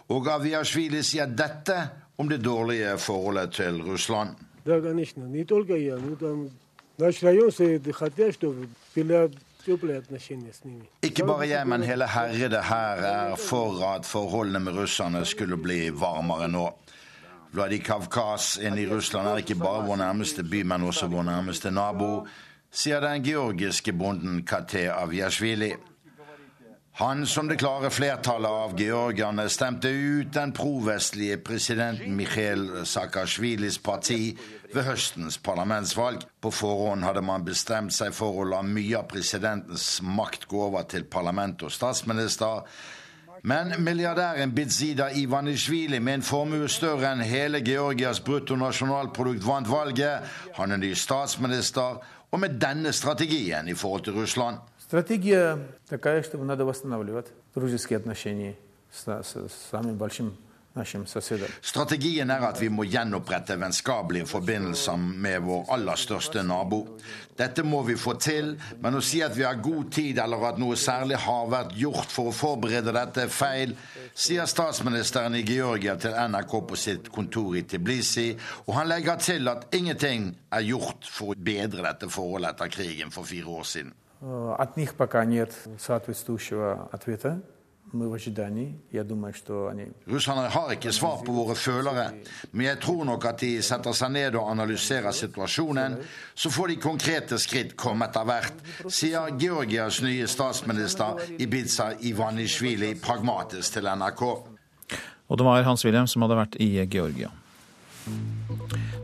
[0.08, 1.76] og Aviashvili sier dette
[2.16, 4.38] om det dårlige forholdet til Russland.
[11.02, 15.90] Ikke bare jeg, men hele herredet her er for at forholdene med russerne skulle bli
[15.92, 16.66] varmere nå.
[17.52, 22.26] Vladikavkaz inne i Russland er ikke bare vår nærmeste by, men også vår nærmeste nabo
[22.70, 25.74] sier den georgiske bonden Kate Avjasjvili.
[26.96, 34.32] Han, som det klare flertallet av georgierne, stemte ut den provestlige presidenten Mikhail Saakashvilis parti
[34.72, 36.24] ved høstens parlamentsvalg.
[36.40, 40.88] På forhånd hadde man bestemt seg for å la mye av presidentens makt gå over
[40.88, 42.64] til parlament og statsminister.
[43.44, 50.24] Men milliardæren Bidzida Ivanishvili, med en formue større enn hele Georgias bruttonasjonalprodukt, vant valget.
[50.56, 54.56] Han er ny statsminister og med denne strategien i forhold til Russland.
[54.78, 55.96] Strategien er
[56.32, 56.44] at vi
[59.92, 60.06] må
[62.87, 66.97] gjenopprette vennskapelige forbindelser med vår aller største nabo.
[67.35, 70.59] Dette må vi få til, men å si at vi har god tid eller at
[70.61, 73.75] noe særlig har vært gjort for å forberede dette, er feil,
[74.15, 78.29] sier statsministeren i Georgia til NRK på sitt kontor i Tiblisi,
[78.67, 83.11] og han legger til at ingenting er gjort for å bedre dette forholdet etter krigen
[83.11, 83.93] for fire år siden.
[84.57, 87.41] От них пока нет соответствующего ответа.
[87.95, 88.79] Мы в ожидании.
[88.91, 89.91] Я думаю, что они...
[90.07, 92.13] Russerne har ikke svar på våre følere,
[92.51, 95.97] men jeg tror nok at de setter seg ned og analyserer situasjonen.
[96.33, 103.75] Så får de konkrete skritt komme etter hvert, sier Georgias nye statsminister Ibiza Ivanishvili pragmatisk
[103.75, 104.23] til NRK.
[105.27, 107.27] Og det var Hans Wilhelm som hadde vært i Georgia.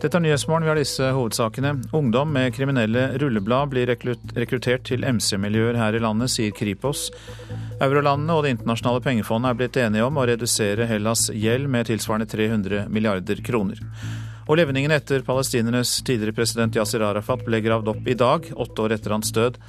[0.03, 1.77] Dette er Nyhetsmorgen, vi har disse hovedsakene.
[1.95, 7.05] Ungdom med kriminelle rulleblad blir rekruttert til MC-miljøer her i landet, sier Kripos.
[7.79, 12.27] Eurolandene og Det internasjonale pengefondet er blitt enige om å redusere Hellas' gjeld med tilsvarende
[12.27, 13.79] 300 milliarder kroner.
[14.49, 18.97] Og levningene etter palestinernes tidligere president Yasir Arafat ble gravd opp i dag, åtte år
[18.97, 19.61] etter hans død.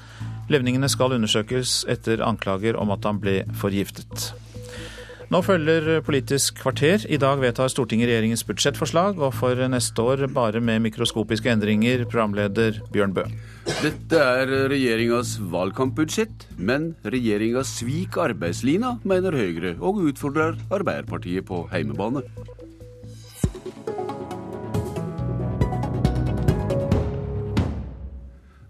[0.50, 4.34] Levningene skal undersøkes etter anklager om at han ble forgiftet.
[5.34, 7.08] Nå følger Politisk kvarter.
[7.10, 12.78] I dag vedtar Stortinget regjeringens budsjettforslag, og for neste år bare med mikroskopiske endringer, programleder
[12.94, 13.24] Bjørn Bø.
[13.82, 22.22] Dette er regjeringas valgkampbudsjett, men regjeringa sviker arbeidslina, mener Høyre, og utfordrer Arbeiderpartiet på heimebane.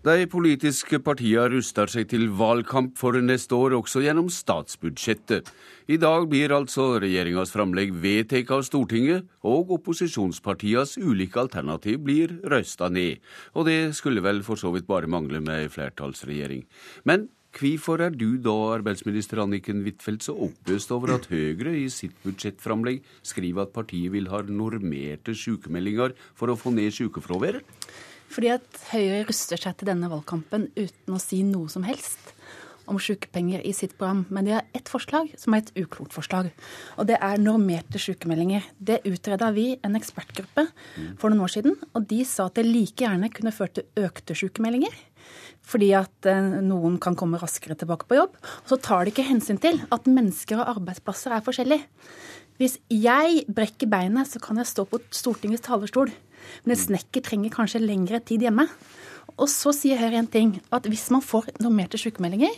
[0.04, 5.52] De politiske partiene ruster seg til valgkamp for neste år, også gjennom statsbudsjettet.
[5.84, 12.88] I dag blir altså regjeringas framlegg vedtatt av Stortinget, og opposisjonspartienes ulike alternativ blir røysta
[12.88, 13.20] ned.
[13.52, 16.64] Og det skulle vel for så vidt bare mangle med ei flertallsregjering.
[17.04, 22.16] Men hvorfor er du da, arbeidsminister Anniken Huitfeldt, så oppøst over at Høyre i sitt
[22.24, 27.68] budsjettframlegg skriver at partiet vil ha normerte sykemeldinger for å få ned sykefraværet?
[28.32, 32.23] Fordi at Høyre ruster seg til denne valgkampen uten å si noe som helst
[32.90, 34.26] om sykepenger i sitt program.
[34.34, 36.52] Men de har ett forslag som er et uklokt forslag.
[36.98, 38.66] Og det er normerte sykemeldinger.
[38.78, 40.68] Det utreda vi en ekspertgruppe
[41.22, 44.38] for noen år siden, og de sa at det like gjerne kunne ført til økte
[44.38, 44.94] sykemeldinger.
[45.64, 48.36] Fordi at eh, noen kan komme raskere tilbake på jobb.
[48.36, 51.88] Og så tar de ikke hensyn til at mennesker og arbeidsplasser er forskjellige.
[52.60, 56.12] Hvis jeg brekker beinet, så kan jeg stå på Stortingets talerstol
[56.64, 58.68] men en snekker trenger kanskje lengre tid hjemme.
[59.38, 62.54] Og så sier Høyre en ting, at hvis man får normerte sykemeldinger,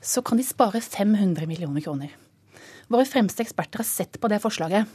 [0.00, 2.16] så kan de spare 500 millioner kroner.
[2.90, 4.88] Våre fremste eksperter har sett på det forslaget,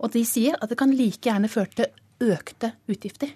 [0.00, 3.34] og de sier at det kan like gjerne føre til økte utgifter.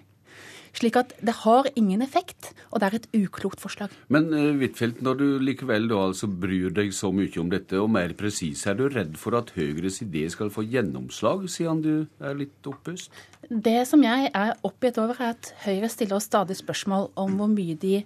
[0.75, 3.93] Slik at det har ingen effekt, og det er et uklokt forslag.
[4.13, 7.89] Men uh, Huitfeldt, når du likevel da altså bryr deg så mye om dette, og
[7.93, 12.37] mer presis, er du redd for at Høyres idé skal få gjennomslag, siden du er
[12.37, 13.13] litt oppøst?
[13.49, 17.49] Det som jeg er oppgitt over, er at Høyre stiller oss stadig spørsmål om hvor
[17.49, 18.03] mye de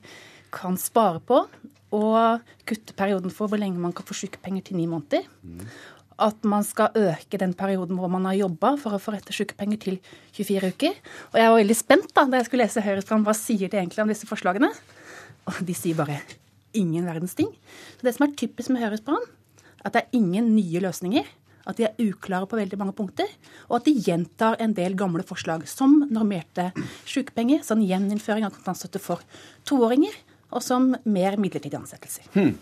[0.54, 1.44] kan spare på,
[1.94, 5.28] og kutte perioden for hvor lenge man kan få sykepenger til ni måneder.
[5.44, 5.68] Mm
[6.22, 9.42] at man skal øke den perioden hvor man har jobba for å få rett til
[9.42, 10.00] sykepenger til
[10.36, 10.98] 24 uker.
[11.34, 13.80] Og jeg var veldig spent da da jeg skulle lese Høyres program, Hva sier de
[13.80, 14.70] egentlig om disse forslagene?
[15.50, 16.22] Og de sier bare
[16.74, 17.50] ingen verdens ting.
[17.98, 19.26] Så det som er typisk med Høyres program,
[19.84, 21.26] at det er ingen nye løsninger.
[21.64, 23.30] At de er uklare på veldig mange punkter,
[23.70, 26.74] og at de gjentar en del gamle forslag, som normerte
[27.08, 29.24] sykepenger, sånn gjeninnføring av kontantstøtte for
[29.64, 30.12] toåringer,
[30.54, 32.28] og som mer midlertidige ansettelser.
[32.36, 32.54] Hmm.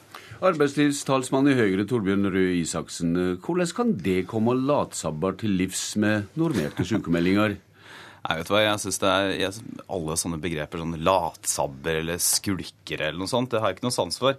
[0.41, 3.13] Arbeidslivstalsmann i Høyre, Torbjørn Røe Isaksen.
[3.43, 7.59] Hvordan kan det komme latsabber til livs med normerte sykemeldinger?
[8.21, 13.09] Nei, vet hva, jeg synes det er jeg, Alle sånne begreper, sånn latsabber eller skulkere
[13.09, 14.37] eller noe sånt, det har jeg ikke noe sans for.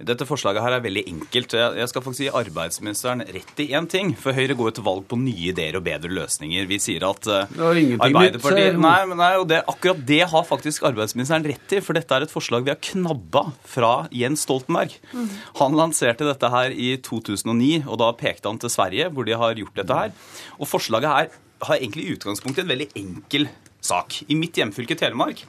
[0.00, 1.54] Dette forslaget her er veldig enkelt.
[1.76, 4.14] Jeg skal faktisk gi arbeidsministeren rett i én ting.
[4.16, 6.64] For Høyre går jo til valg på nye ideer og bedre løsninger.
[6.70, 11.76] Vi sier at uh, Arbeiderpartiet Nei, nei og det, akkurat det har faktisk arbeidsministeren rett
[11.76, 11.82] i.
[11.84, 14.96] For dette er et forslag vi har knabba fra Jens Stoltenberg.
[15.12, 15.28] Mm.
[15.60, 19.60] Han lanserte dette her i 2009, og da pekte han til Sverige, hvor de har
[19.60, 20.16] gjort dette her.
[20.56, 23.48] Og forslaget her har egentlig i utgangspunktet en veldig enkel
[23.84, 24.22] sak.
[24.28, 25.42] I mitt hjemfylke Telemark,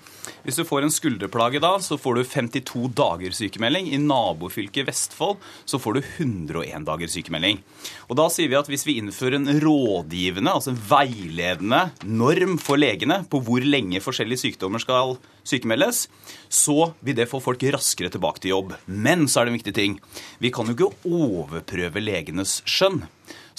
[0.46, 3.90] hvis du får en skulderplage da, så får du 52 dager sykemelding.
[3.92, 7.62] I nabofylket Vestfold så får du 101 dager sykemelding.
[8.10, 12.82] Og da sier vi at hvis vi innfører en rådgivende, altså en veiledende norm for
[12.82, 15.18] legene på hvor lenge forskjellige sykdommer skal
[15.48, 16.06] sykemeldes,
[16.48, 18.76] så vil det få folk raskere tilbake til jobb.
[18.88, 20.00] Men så er det en viktig ting.
[20.40, 23.04] Vi kan jo ikke overprøve legenes skjønn.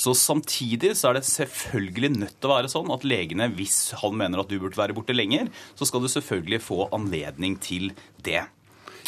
[0.03, 4.16] Så samtidig så er det selvfølgelig nødt til å være sånn at legene, hvis han
[4.19, 7.93] mener at du burde være borte lenger, så skal du selvfølgelig få anledning til
[8.27, 8.43] det.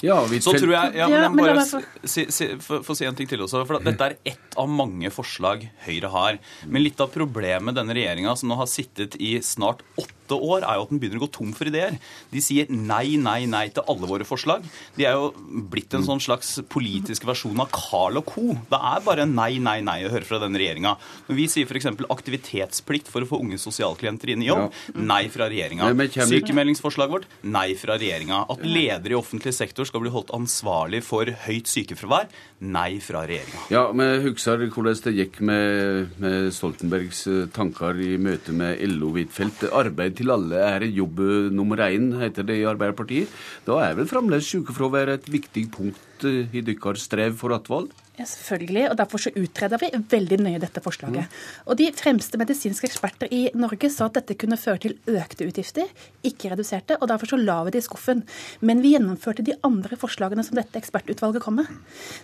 [0.02, 3.06] Ja, Så tror jeg, ja, men jeg må bare få- si, si, få få si
[3.06, 3.64] en ting til også.
[3.66, 6.38] for Dette er ett av mange forslag Høyre har.
[6.66, 10.78] Men litt av problemet denne regjeringa, som nå har sittet i snart åtte år, er
[10.78, 11.98] jo at den begynner å gå tom for ideer.
[12.32, 14.64] De sier nei, nei, nei til alle våre forslag.
[14.96, 15.32] De er jo
[15.70, 18.46] blitt en sånn slags politisk versjon av Carl og co.
[18.70, 20.94] Det er bare nei, nei, nei å høre fra denne regjeringa.
[21.28, 21.90] Når vi sier f.eks.
[22.14, 25.92] aktivitetsplikt for å få unge sosialklienter inn i jobb, nei fra regjeringa.
[26.30, 28.44] Sykemeldingsforslaget vårt, nei fra regjeringa.
[28.54, 32.30] At ledere i offentlig sektor skal bli holdt ansvarlig for høyt sykefravær,
[32.64, 33.66] nei fra regjeringa.
[33.74, 37.24] Ja, men husker hvordan det gikk med, med Stoltenbergs
[37.54, 39.66] tanker i møte med LO Huitfeldt.
[39.74, 41.20] Arbeid til alle er jobb
[41.54, 43.30] nummer én, heter det i Arbeiderpartiet.
[43.66, 47.92] Da er vel fremdeles sykefravær et viktig punkt eh, i deres strev for attvalg?
[48.14, 51.26] Ja, selvfølgelig, og Derfor så utreder vi veldig nøye dette forslaget.
[51.66, 55.90] Og De fremste medisinske eksperter i Norge sa at dette kunne føre til økte utgifter,
[56.22, 56.94] ikke reduserte.
[57.00, 58.22] og Derfor så la vi det i skuffen.
[58.60, 61.66] Men vi gjennomførte de andre forslagene som dette ekspertutvalget kom med.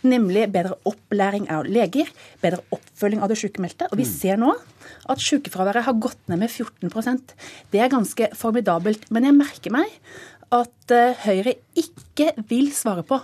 [0.06, 2.06] Nemlig bedre opplæring av leger,
[2.40, 3.90] bedre oppfølging av det sykemeldte.
[3.90, 4.54] Og vi ser nå
[5.10, 7.34] at sykefraværet har gått ned med 14%
[7.72, 9.10] Det er ganske formidabelt.
[9.10, 9.90] Men jeg merker meg
[10.50, 13.20] at eh, Høyre ikke vil svare på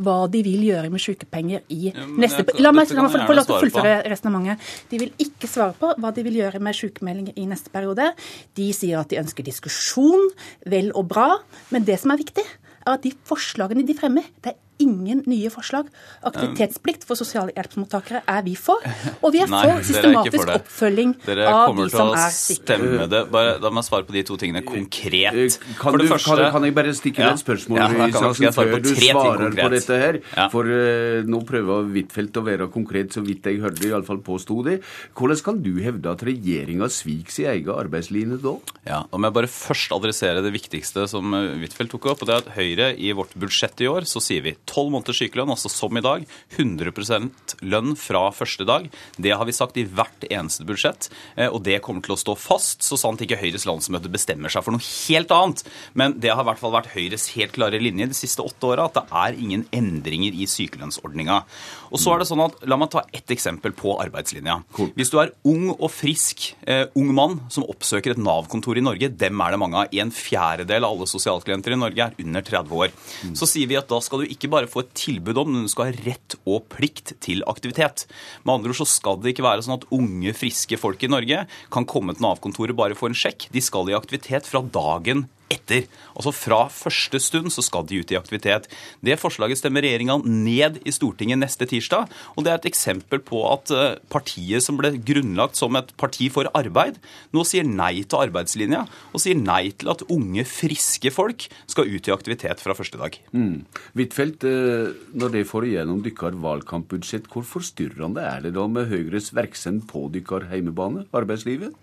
[0.00, 2.96] hva de vil gjøre med sykepenger i ja, neste jeg- La meg, få
[3.36, 4.70] lov til å fullføre resonnementet.
[4.88, 8.14] De vil ikke svare på hva de vil gjøre med sykemeldinger i neste periode.
[8.56, 10.30] De sier at de ønsker diskusjon.
[10.66, 11.28] Vel og bra.
[11.70, 12.46] Men det som er viktig,
[12.86, 15.88] er at de forslagene de fremmer, det er ingen nye forslag.
[16.26, 18.82] Aktivitetsplikt for sosialhjelpsmottakere er vi for.
[19.20, 22.78] Og vi er Nei, for oppfølging av de som er sikre.
[22.80, 23.22] Dere kommer til å stemme det.
[23.32, 25.58] Bare, da må jeg svare på de to tingene konkret.
[25.80, 28.52] Kan, du, første- kan, kan jeg bare stikke inn et spørsmål Ja, ja kan- på
[28.56, 30.20] før du svarer på dette her?
[30.36, 30.48] Ja.
[30.52, 34.80] For uh, nå prøver Huitfeldt å være konkret, så vidt jeg hørte, iallfall påsto det.
[35.16, 38.54] Hvordan skal du hevde at regjeringa sviker sin egen arbeidslinje da?
[38.86, 42.22] Ja, Da må jeg bare først adressere det viktigste som eh, Huitfeldt tok opp.
[42.22, 45.20] og det er at Høyre i vårt budsjett i år så sier vi 12 måneders
[45.20, 46.26] sykelønn, altså som i dag.
[46.56, 48.88] 100% lønn fra første dag.
[49.18, 52.36] Det har vi sagt i hvert eneste budsjett, eh, og det kommer til å stå
[52.38, 55.64] fast, så sant ikke Høyres landsmøte bestemmer seg for noe helt annet.
[55.98, 58.88] Men det har i hvert fall vært Høyres helt klare linje de siste åtte åra,
[58.88, 61.42] at det er ingen endringer i sykelønnsordninga.
[61.90, 64.60] Og så er det sånn at, La meg ta ett eksempel på arbeidslinja.
[64.96, 69.10] Hvis du er ung og frisk eh, ung mann som oppsøker et Nav-kontor i Norge,
[69.20, 69.96] dem er det mange av.
[70.00, 72.94] En fjerdedel av alle sosialklienter i Norge er under 30 år.
[73.38, 75.72] Så sier vi at da skal du ikke bare få et tilbud om, men du
[75.72, 78.06] skal ha rett og plikt til aktivitet.
[78.44, 81.44] Med andre ord så skal det ikke være sånn at unge, friske folk i Norge
[81.74, 83.48] kan komme til Nav-kontoret bare for en sjekk.
[83.54, 85.86] De skal i aktivitet fra dagen etter.
[86.14, 88.68] Altså Fra første stund så skal de ut i aktivitet.
[89.04, 92.10] Det forslaget stemmer regjeringa ned i Stortinget neste tirsdag.
[92.36, 96.30] og Det er et eksempel på at eh, partiet som ble grunnlagt som et parti
[96.32, 97.00] for arbeid,
[97.34, 102.08] nå sier nei til arbeidslinja og sier nei til at unge, friske folk skal ut
[102.08, 103.18] i aktivitet fra første dag.
[103.32, 103.66] Mm.
[104.00, 104.88] Eh,
[105.20, 110.06] når det får igjennom deres valgkampbudsjett, hvor forstyrrende er det da med Høyres virksomhet på
[110.12, 111.74] deres heimebane, arbeidslivet?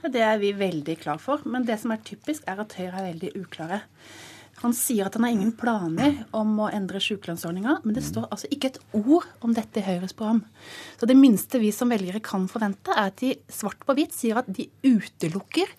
[0.00, 1.42] Det er vi veldig klar for.
[1.44, 3.82] Men det som er typisk, er at Høyre er veldig uklare.
[4.60, 8.50] Han sier at han har ingen planer om å endre sykelønnsordninga, men det står altså
[8.52, 10.42] ikke et ord om dette i Høyres program.
[11.00, 14.40] Så det minste vi som velgere kan forvente, er at de svart på hvitt sier
[14.42, 15.72] at de utelukker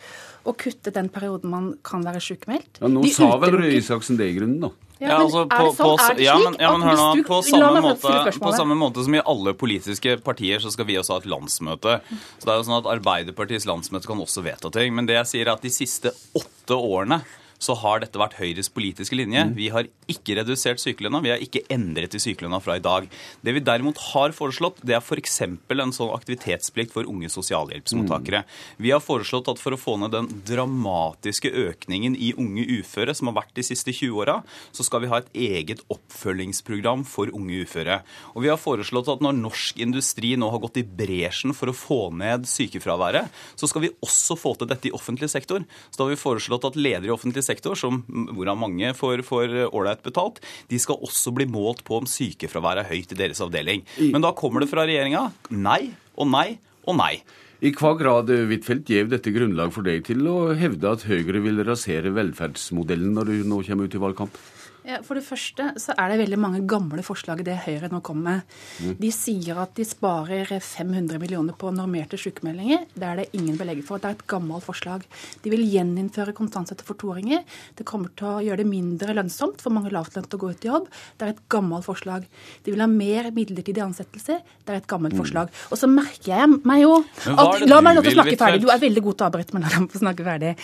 [0.49, 2.82] å kutte den perioden man kan være sykemeldt.
[2.82, 4.72] Ja, Nå De sa vel Røe Isaksen det i grunnen, da.
[5.02, 6.02] Ja, men altså, er det sånn?
[6.06, 9.22] Er ja, men, ja, men hør nå, på samme, måte, på samme måte som i
[9.34, 11.95] alle politiske partier, så skal vi også ha et landsmøte.
[12.38, 14.94] Så det er jo sånn at Arbeiderpartiets landsmøte kan også vedta ting.
[14.94, 17.24] Men det jeg sier er at de siste åtte årene
[17.62, 19.46] så har dette vært Høyres politiske linje.
[19.46, 19.54] Mm.
[19.58, 23.08] Vi har ikke redusert sykelønna, vi har ikke endret i sykelønna fra i dag.
[23.46, 25.38] Det vi derimot har foreslått, det er f.eks.
[25.46, 28.44] en sånn aktivitetsplikt for unge sosialhjelpsmottakere.
[28.82, 33.30] Vi har foreslått at for å få ned den dramatiske økningen i unge uføre som
[33.30, 34.40] har vært de siste 20 åra,
[34.74, 38.02] så skal vi ha et eget oppfølgingsprogram for unge uføre.
[38.34, 41.78] Og vi har foreslått at når norsk industri nå har gått i bresjen for å
[41.78, 45.64] få ned sykefraværet, så skal vi også få til dette i offentlig sektor.
[45.90, 49.53] Så da har vi foreslått at ledere i offentlig sektor, som, hvorav mange får får
[49.72, 53.84] ålreit betalt, de skal også bli målt på om sykefraværet er høyt i deres avdeling.
[53.99, 57.22] Men da kommer det fra regjeringa nei og nei og nei.
[57.61, 61.61] I hva grad Huitfeldt gjev dette grunnlag for deg til å hevde at Høyre vil
[61.68, 64.40] rasere velferdsmodellen når du nå kommer ut i valgkamp?
[64.84, 67.99] Ja, for det første så er det veldig mange gamle forslag i det Høyre nå
[68.02, 68.56] kommer med.
[68.82, 68.95] Mm.
[68.98, 72.88] De sier at de sparer 500 millioner på normerte sykemeldinger.
[72.98, 74.02] Det er det ingen belegg for.
[74.02, 75.06] Det er et gammelt forslag.
[75.44, 77.44] De vil gjeninnføre kontantstøtte for toåringer.
[77.78, 80.72] Det kommer til å gjøre det mindre lønnsomt for mange lavtlønte å gå ut i
[80.72, 80.90] jobb.
[81.20, 82.26] Det er et gammelt forslag.
[82.66, 84.41] De vil ha mer midlertidige ansettelser.
[84.66, 85.22] Det er et gammelt Mm.
[85.22, 85.49] forslag.
[85.72, 88.62] Og så merker jeg meg jo at La meg nå vil, snakke ferdig.
[88.62, 90.56] Du er veldig god til å avbryte, men la meg få snakke ferdig.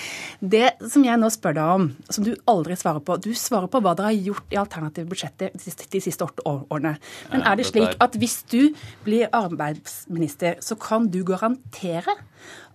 [0.41, 3.81] Det som jeg nå spør deg om, som du aldri svarer på Du svarer på
[3.81, 6.95] hva dere har gjort i alternative budsjetter de siste, åtte årene.
[7.31, 8.73] Men er det slik at hvis du
[9.05, 12.17] blir arbeidsminister, så kan du garantere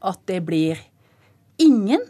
[0.03, 0.81] at det blir
[1.63, 2.05] ingen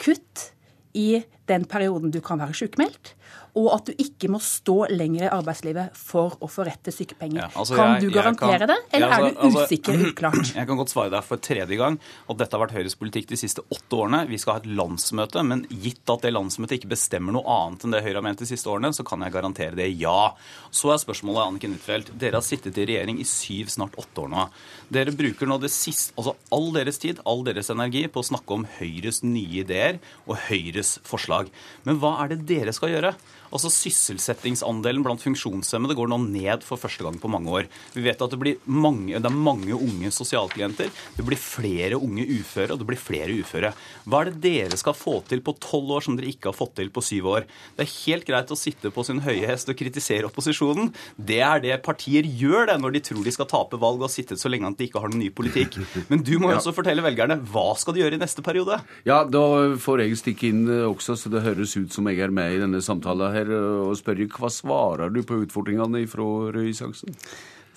[0.00, 0.50] kutt
[0.96, 3.14] i den perioden du kan være sykemeldt?
[3.58, 7.42] Og at du ikke må stå lenger i arbeidslivet for å få rett til sykepenger.
[7.42, 10.10] Ja, altså kan jeg, du garantere kan, det, eller altså, er du altså, usikker altså,
[10.12, 10.52] uklart?
[10.56, 13.40] Jeg kan godt svare deg for tredje gang at dette har vært Høyres politikk de
[13.40, 14.22] siste åtte årene.
[14.30, 17.96] Vi skal ha et landsmøte, men gitt at det landsmøtet ikke bestemmer noe annet enn
[17.96, 20.32] det Høyre har ment de siste årene, så kan jeg garantere det ja.
[20.70, 24.32] Så er spørsmålet, Anniken Huitfeldt, dere har sittet i regjering i syv, snart åtte år
[24.32, 24.46] nå.
[24.90, 28.56] Dere bruker nå det siste, altså all deres tid, all deres energi på å snakke
[28.56, 31.52] om Høyres nye ideer og Høyres forslag.
[31.86, 33.12] Men hva er det dere skal gjøre?
[33.50, 37.68] Altså Sysselsettingsandelen blant funksjonshemmede går nå ned for første gang på mange år.
[37.94, 40.90] Vi vet at det, mange, det er mange unge sosialklienter.
[41.16, 43.72] Det blir flere unge uføre, og det blir flere uføre.
[44.06, 46.76] Hva er det dere skal få til på tolv år som dere ikke har fått
[46.78, 47.48] til på syv år?
[47.78, 50.92] Det er helt greit å sitte på sin høye hest og kritisere opposisjonen.
[51.14, 54.14] Det er det partier gjør det når de tror de skal tape valg og har
[54.14, 55.76] sittet så lenge de ikke har noen ny politikk.
[56.12, 58.80] Men du må jo også fortelle velgerne hva skal de gjøre i neste periode?
[59.08, 59.44] Ja, da
[59.80, 62.82] får jeg stikke inn også, så det høres ut som jeg er med i denne
[62.84, 63.54] samtalen her her
[63.86, 67.16] og spørre hva svarer du på utfordringene fra Røe Isaksen?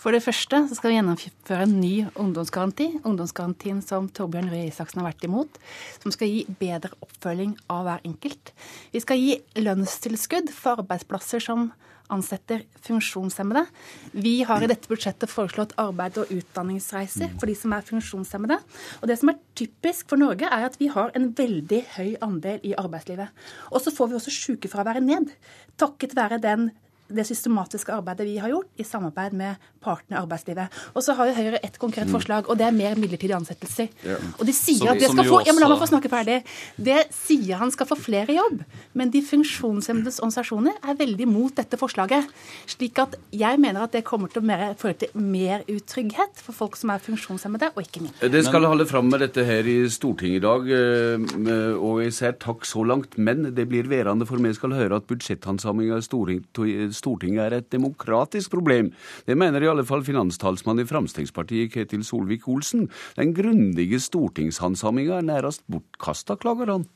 [0.04, 2.90] For det første så skal vi gjennomføre en ny ungdomsgaranti.
[3.08, 5.60] Ungdomsgarantien som Torbjørn Røe Isaksen har vært imot.
[6.04, 8.52] Som skal gi bedre oppfølging av hver enkelt.
[8.92, 11.70] Vi skal gi lønnstilskudd for arbeidsplasser som
[12.14, 13.66] ansetter funksjonshemmede.
[14.14, 18.60] Vi har i dette budsjettet foreslått arbeid- og utdanningsreiser for de som er funksjonshemmede.
[19.02, 22.64] Og det som er typisk for Norge, er at vi har en veldig høy andel
[22.64, 23.34] i arbeidslivet.
[23.72, 25.34] Og så får vi også sykefraværet ned,
[25.78, 26.72] takket være den
[27.12, 30.74] det systematiske arbeidet vi har gjort i samarbeid med partene i arbeidslivet.
[30.96, 32.14] Og så har jo Høyre et konkret mm.
[32.16, 33.90] forslag, og det er mer midlertidige ansettelser.
[34.06, 34.20] Ja.
[34.38, 36.40] Og de sier at det skal få ja, men La meg få snakke ferdig.
[36.76, 38.64] Det sier han skal få flere jobb,
[38.98, 42.30] men de funksjonshemmedes organisasjoner er veldig mot dette forslaget.
[42.70, 46.78] Slik at jeg mener at det kommer til å føre til mer utrygghet for folk
[46.80, 48.32] som er funksjonshemmede, og ikke mindre.
[48.34, 52.38] Det skal holde fram med dette her i Stortinget i dag, eh, og jeg ser
[52.42, 56.62] takk så langt, men det blir værende for meg skal høre at budsjetthandsaminga i Stortinget
[56.96, 58.92] Stortinget er et demokratisk problem.
[59.28, 62.88] Det mener i alle fall finanstalsmann i Fremskrittspartiet Ketil Solvik-Olsen.
[63.18, 66.88] Den grundige stortingshandsaminga er nærmest bortkasta, klager han.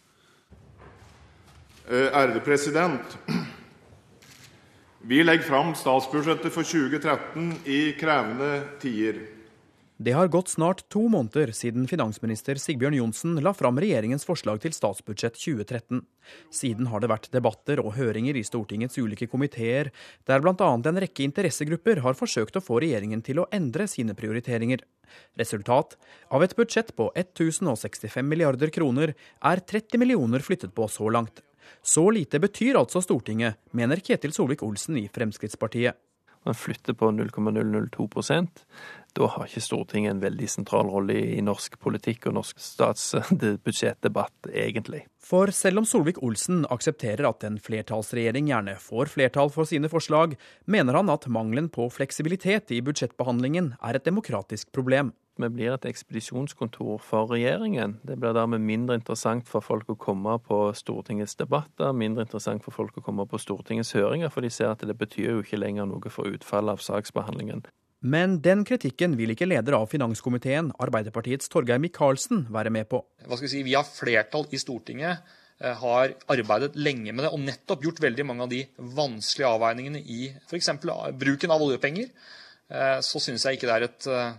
[1.87, 3.17] Eh, ærede president.
[5.07, 9.36] Vi legger fram statsbudsjettet for 2013 i krevende tider.
[9.99, 14.75] Det har gått snart to måneder siden finansminister Sigbjørn Johnsen la fram regjeringens forslag til
[14.75, 16.03] statsbudsjett 2013.
[16.53, 19.89] Siden har det vært debatter og høringer i Stortingets ulike komiteer,
[20.29, 20.53] der bl.a.
[20.53, 24.85] en rekke interessegrupper har forsøkt å få regjeringen til å endre sine prioriteringer.
[25.41, 25.97] Resultat
[26.29, 31.41] av et budsjett på 1065 milliarder kroner er 30 millioner flyttet på så langt.
[31.81, 35.97] Så lite betyr altså Stortinget, mener Ketil Solvik-Olsen i Fremskrittspartiet.
[36.47, 38.07] Man flytter på 0,002
[39.17, 45.03] da har ikke Stortinget en veldig sentral rolle i norsk politikk og norsk statsbudsjettdebatt, egentlig.
[45.27, 50.37] For selv om Solvik-Olsen aksepterer at en flertallsregjering gjerne får flertall for sine forslag,
[50.69, 55.11] mener han at mangelen på fleksibilitet i budsjettbehandlingen er et demokratisk problem.
[55.37, 57.99] Vi blir et ekspedisjonskontor for regjeringen.
[58.07, 62.73] Det blir dermed mindre interessant for folk å komme på Stortingets debatter, mindre interessant for
[62.73, 65.89] folk å komme på Stortingets høringer, for de ser at det betyr jo ikke lenger
[65.91, 67.67] noe for utfallet av saksbehandlingen.
[68.05, 73.01] Men den kritikken vil ikke leder av finanskomiteen, Arbeiderpartiets Torgeir Micaelsen, være med på.
[73.25, 75.23] Hva skal Vi si, vi har flertall i Stortinget,
[75.59, 80.03] eh, har arbeidet lenge med det og nettopp gjort veldig mange av de vanskelige avveiningene
[80.05, 80.69] i f.eks.
[81.17, 82.11] bruken av oljepenger.
[82.69, 84.33] Eh, så syns jeg ikke det er et, eh,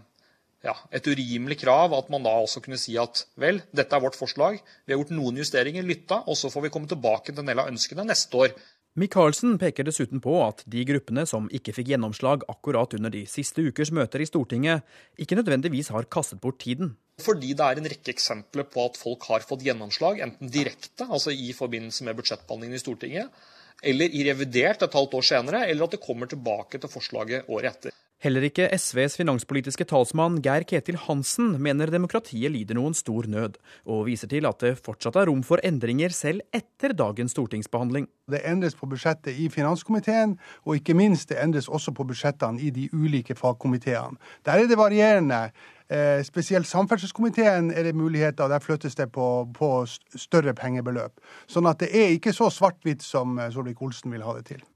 [0.63, 4.15] ja, et urimelig krav at man da også kunne si at vel, dette er vårt
[4.15, 7.47] forslag, vi har gjort noen justeringer, lytta, og så får vi komme tilbake til en
[7.47, 8.55] del av ønskene neste år.
[8.99, 13.63] Micaelsen peker dessuten på at de gruppene som ikke fikk gjennomslag akkurat under de siste
[13.63, 14.83] ukers møter i Stortinget,
[15.21, 16.97] ikke nødvendigvis har kastet bort tiden.
[17.23, 21.35] Fordi det er en rekke eksempler på at folk har fått gjennomslag, enten direkte, altså
[21.35, 23.47] i forbindelse med budsjettbehandlingen i Stortinget,
[23.83, 27.71] eller i revidert et halvt år senere, eller at det kommer tilbake til forslaget året
[27.75, 27.99] etter.
[28.19, 34.09] Heller ikke SVs finanspolitiske talsmann Geir Ketil Hansen mener demokratiet lider noen stor nød, og
[34.09, 38.09] viser til at det fortsatt er rom for endringer selv etter dagens stortingsbehandling.
[38.27, 40.33] Det endres på budsjettet i finanskomiteen,
[40.67, 44.19] og ikke minst det endres også på budsjettene i de ulike fagkomiteene.
[44.43, 45.53] Der er det varierende.
[45.87, 51.23] Eh, spesielt samferdselskomiteen er det muligheter, der flyttes det på, på større pengebeløp.
[51.47, 54.67] Sånn at det er ikke så svart-hvitt som eh, Solvik-Olsen vil ha det til.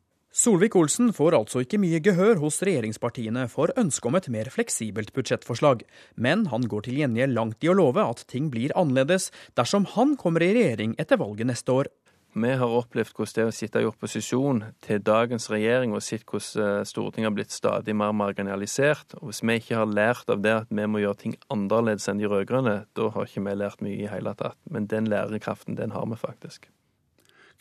[0.43, 5.85] Solvik-Olsen får altså ikke mye gehør hos regjeringspartiene for ønsket om et mer fleksibelt budsjettforslag,
[6.19, 10.17] men han går til gjengjeld langt i å love at ting blir annerledes dersom han
[10.19, 11.93] kommer i regjering etter valget neste år.
[12.35, 16.81] Vi har opplevd hvordan det å sitte i opposisjon til dagens regjering og sett hvordan
[16.81, 19.21] eh, Stortinget har blitt stadig mer marginalisert.
[19.21, 22.19] Og Hvis vi ikke har lært av det at vi må gjøre ting annerledes enn
[22.19, 24.59] de rød-grønne, da har ikke vi lært mye i hele tatt.
[24.67, 26.73] Men den lærekraften, den har vi faktisk.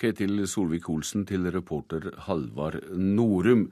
[0.02, 3.68] Ketil Solvik-Olsen til reporter Halvard Norum.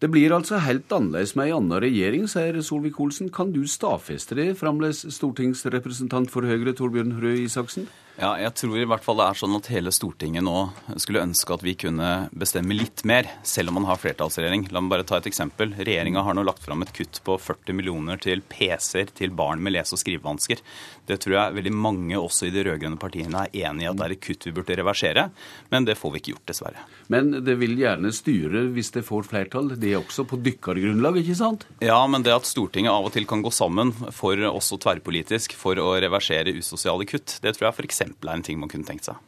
[0.00, 3.32] Det blir altså helt annerledes med ei anna regjering, sier Solvik-Olsen.
[3.32, 7.88] Kan du stadfeste det, fremdeles stortingsrepresentant for Høyre Torbjørn Røe Isaksen?
[8.20, 10.52] Ja, jeg tror i hvert fall det er sånn at hele Stortinget nå
[11.00, 14.66] skulle ønske at vi kunne bestemme litt mer, selv om man har flertallsregjering.
[14.76, 15.72] La meg bare ta et eksempel.
[15.78, 19.72] Regjeringa har nå lagt fram et kutt på 40 millioner til PC-er til barn med
[19.72, 20.60] lese- og skrivevansker.
[21.08, 24.04] Det tror jeg veldig mange også i de rød-grønne partiene er enig i at det
[24.04, 25.24] er et kutt vi burde reversere,
[25.72, 26.84] men det får vi ikke gjort, dessverre.
[27.08, 31.40] Men det vil gjerne styre hvis det får flertall, det er også på dykkergrunnlag, ikke
[31.40, 31.64] sant?
[31.80, 35.80] Ja, men det at Stortinget av og til kan gå sammen for også tverrpolitisk for
[35.80, 39.18] å reversere usosiale kutt, det tror jeg f.eks en ting man kunne tenkt seg.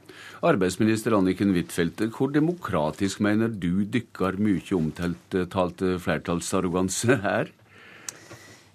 [0.43, 5.37] Arbeidsminister Anniken Huitfeldt, hvor demokratisk mener du dykkar mye omtalt
[6.03, 7.53] flertallsarroganse er?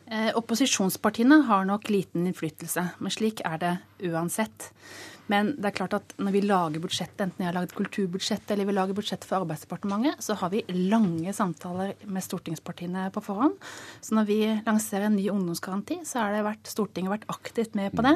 [0.08, 3.74] Eh, opposisjonspartiene har nok liten innflytelse, men slik er det
[4.08, 4.72] uansett.
[5.32, 8.70] Men det er klart at når vi lager budsjett, enten jeg har laget kulturbudsjett eller
[8.70, 13.58] vi lager budsjett for Arbeidsdepartementet, så har vi lange samtaler med stortingspartiene på forhånd.
[14.02, 17.94] Så når vi lanserer en ny ungdomsgaranti, så har det vært, Stortinget vært aktivt med
[17.96, 18.16] på det.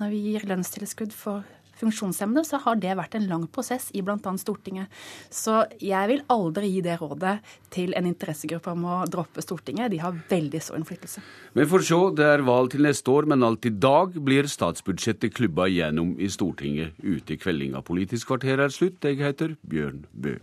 [0.00, 1.46] Når vi gir lønnstilskudd for
[1.82, 4.18] funksjonshemmede, så har det vært en lang prosess i bl.a.
[4.40, 5.02] Stortinget.
[5.32, 7.36] Så jeg vil aldri gi det rådet
[7.74, 9.92] til en interessegruppe om å droppe Stortinget.
[9.92, 11.24] De har veldig stor innflytelse.
[11.58, 15.34] Vi får se, det er valg til neste år, men alt i dag blir statsbudsjettet
[15.36, 16.96] klubba igjennom i Stortinget.
[17.02, 19.02] Ute i kveldinga Politisk kvarter er slutt.
[19.02, 20.38] Jeg heter Bjørn Bø.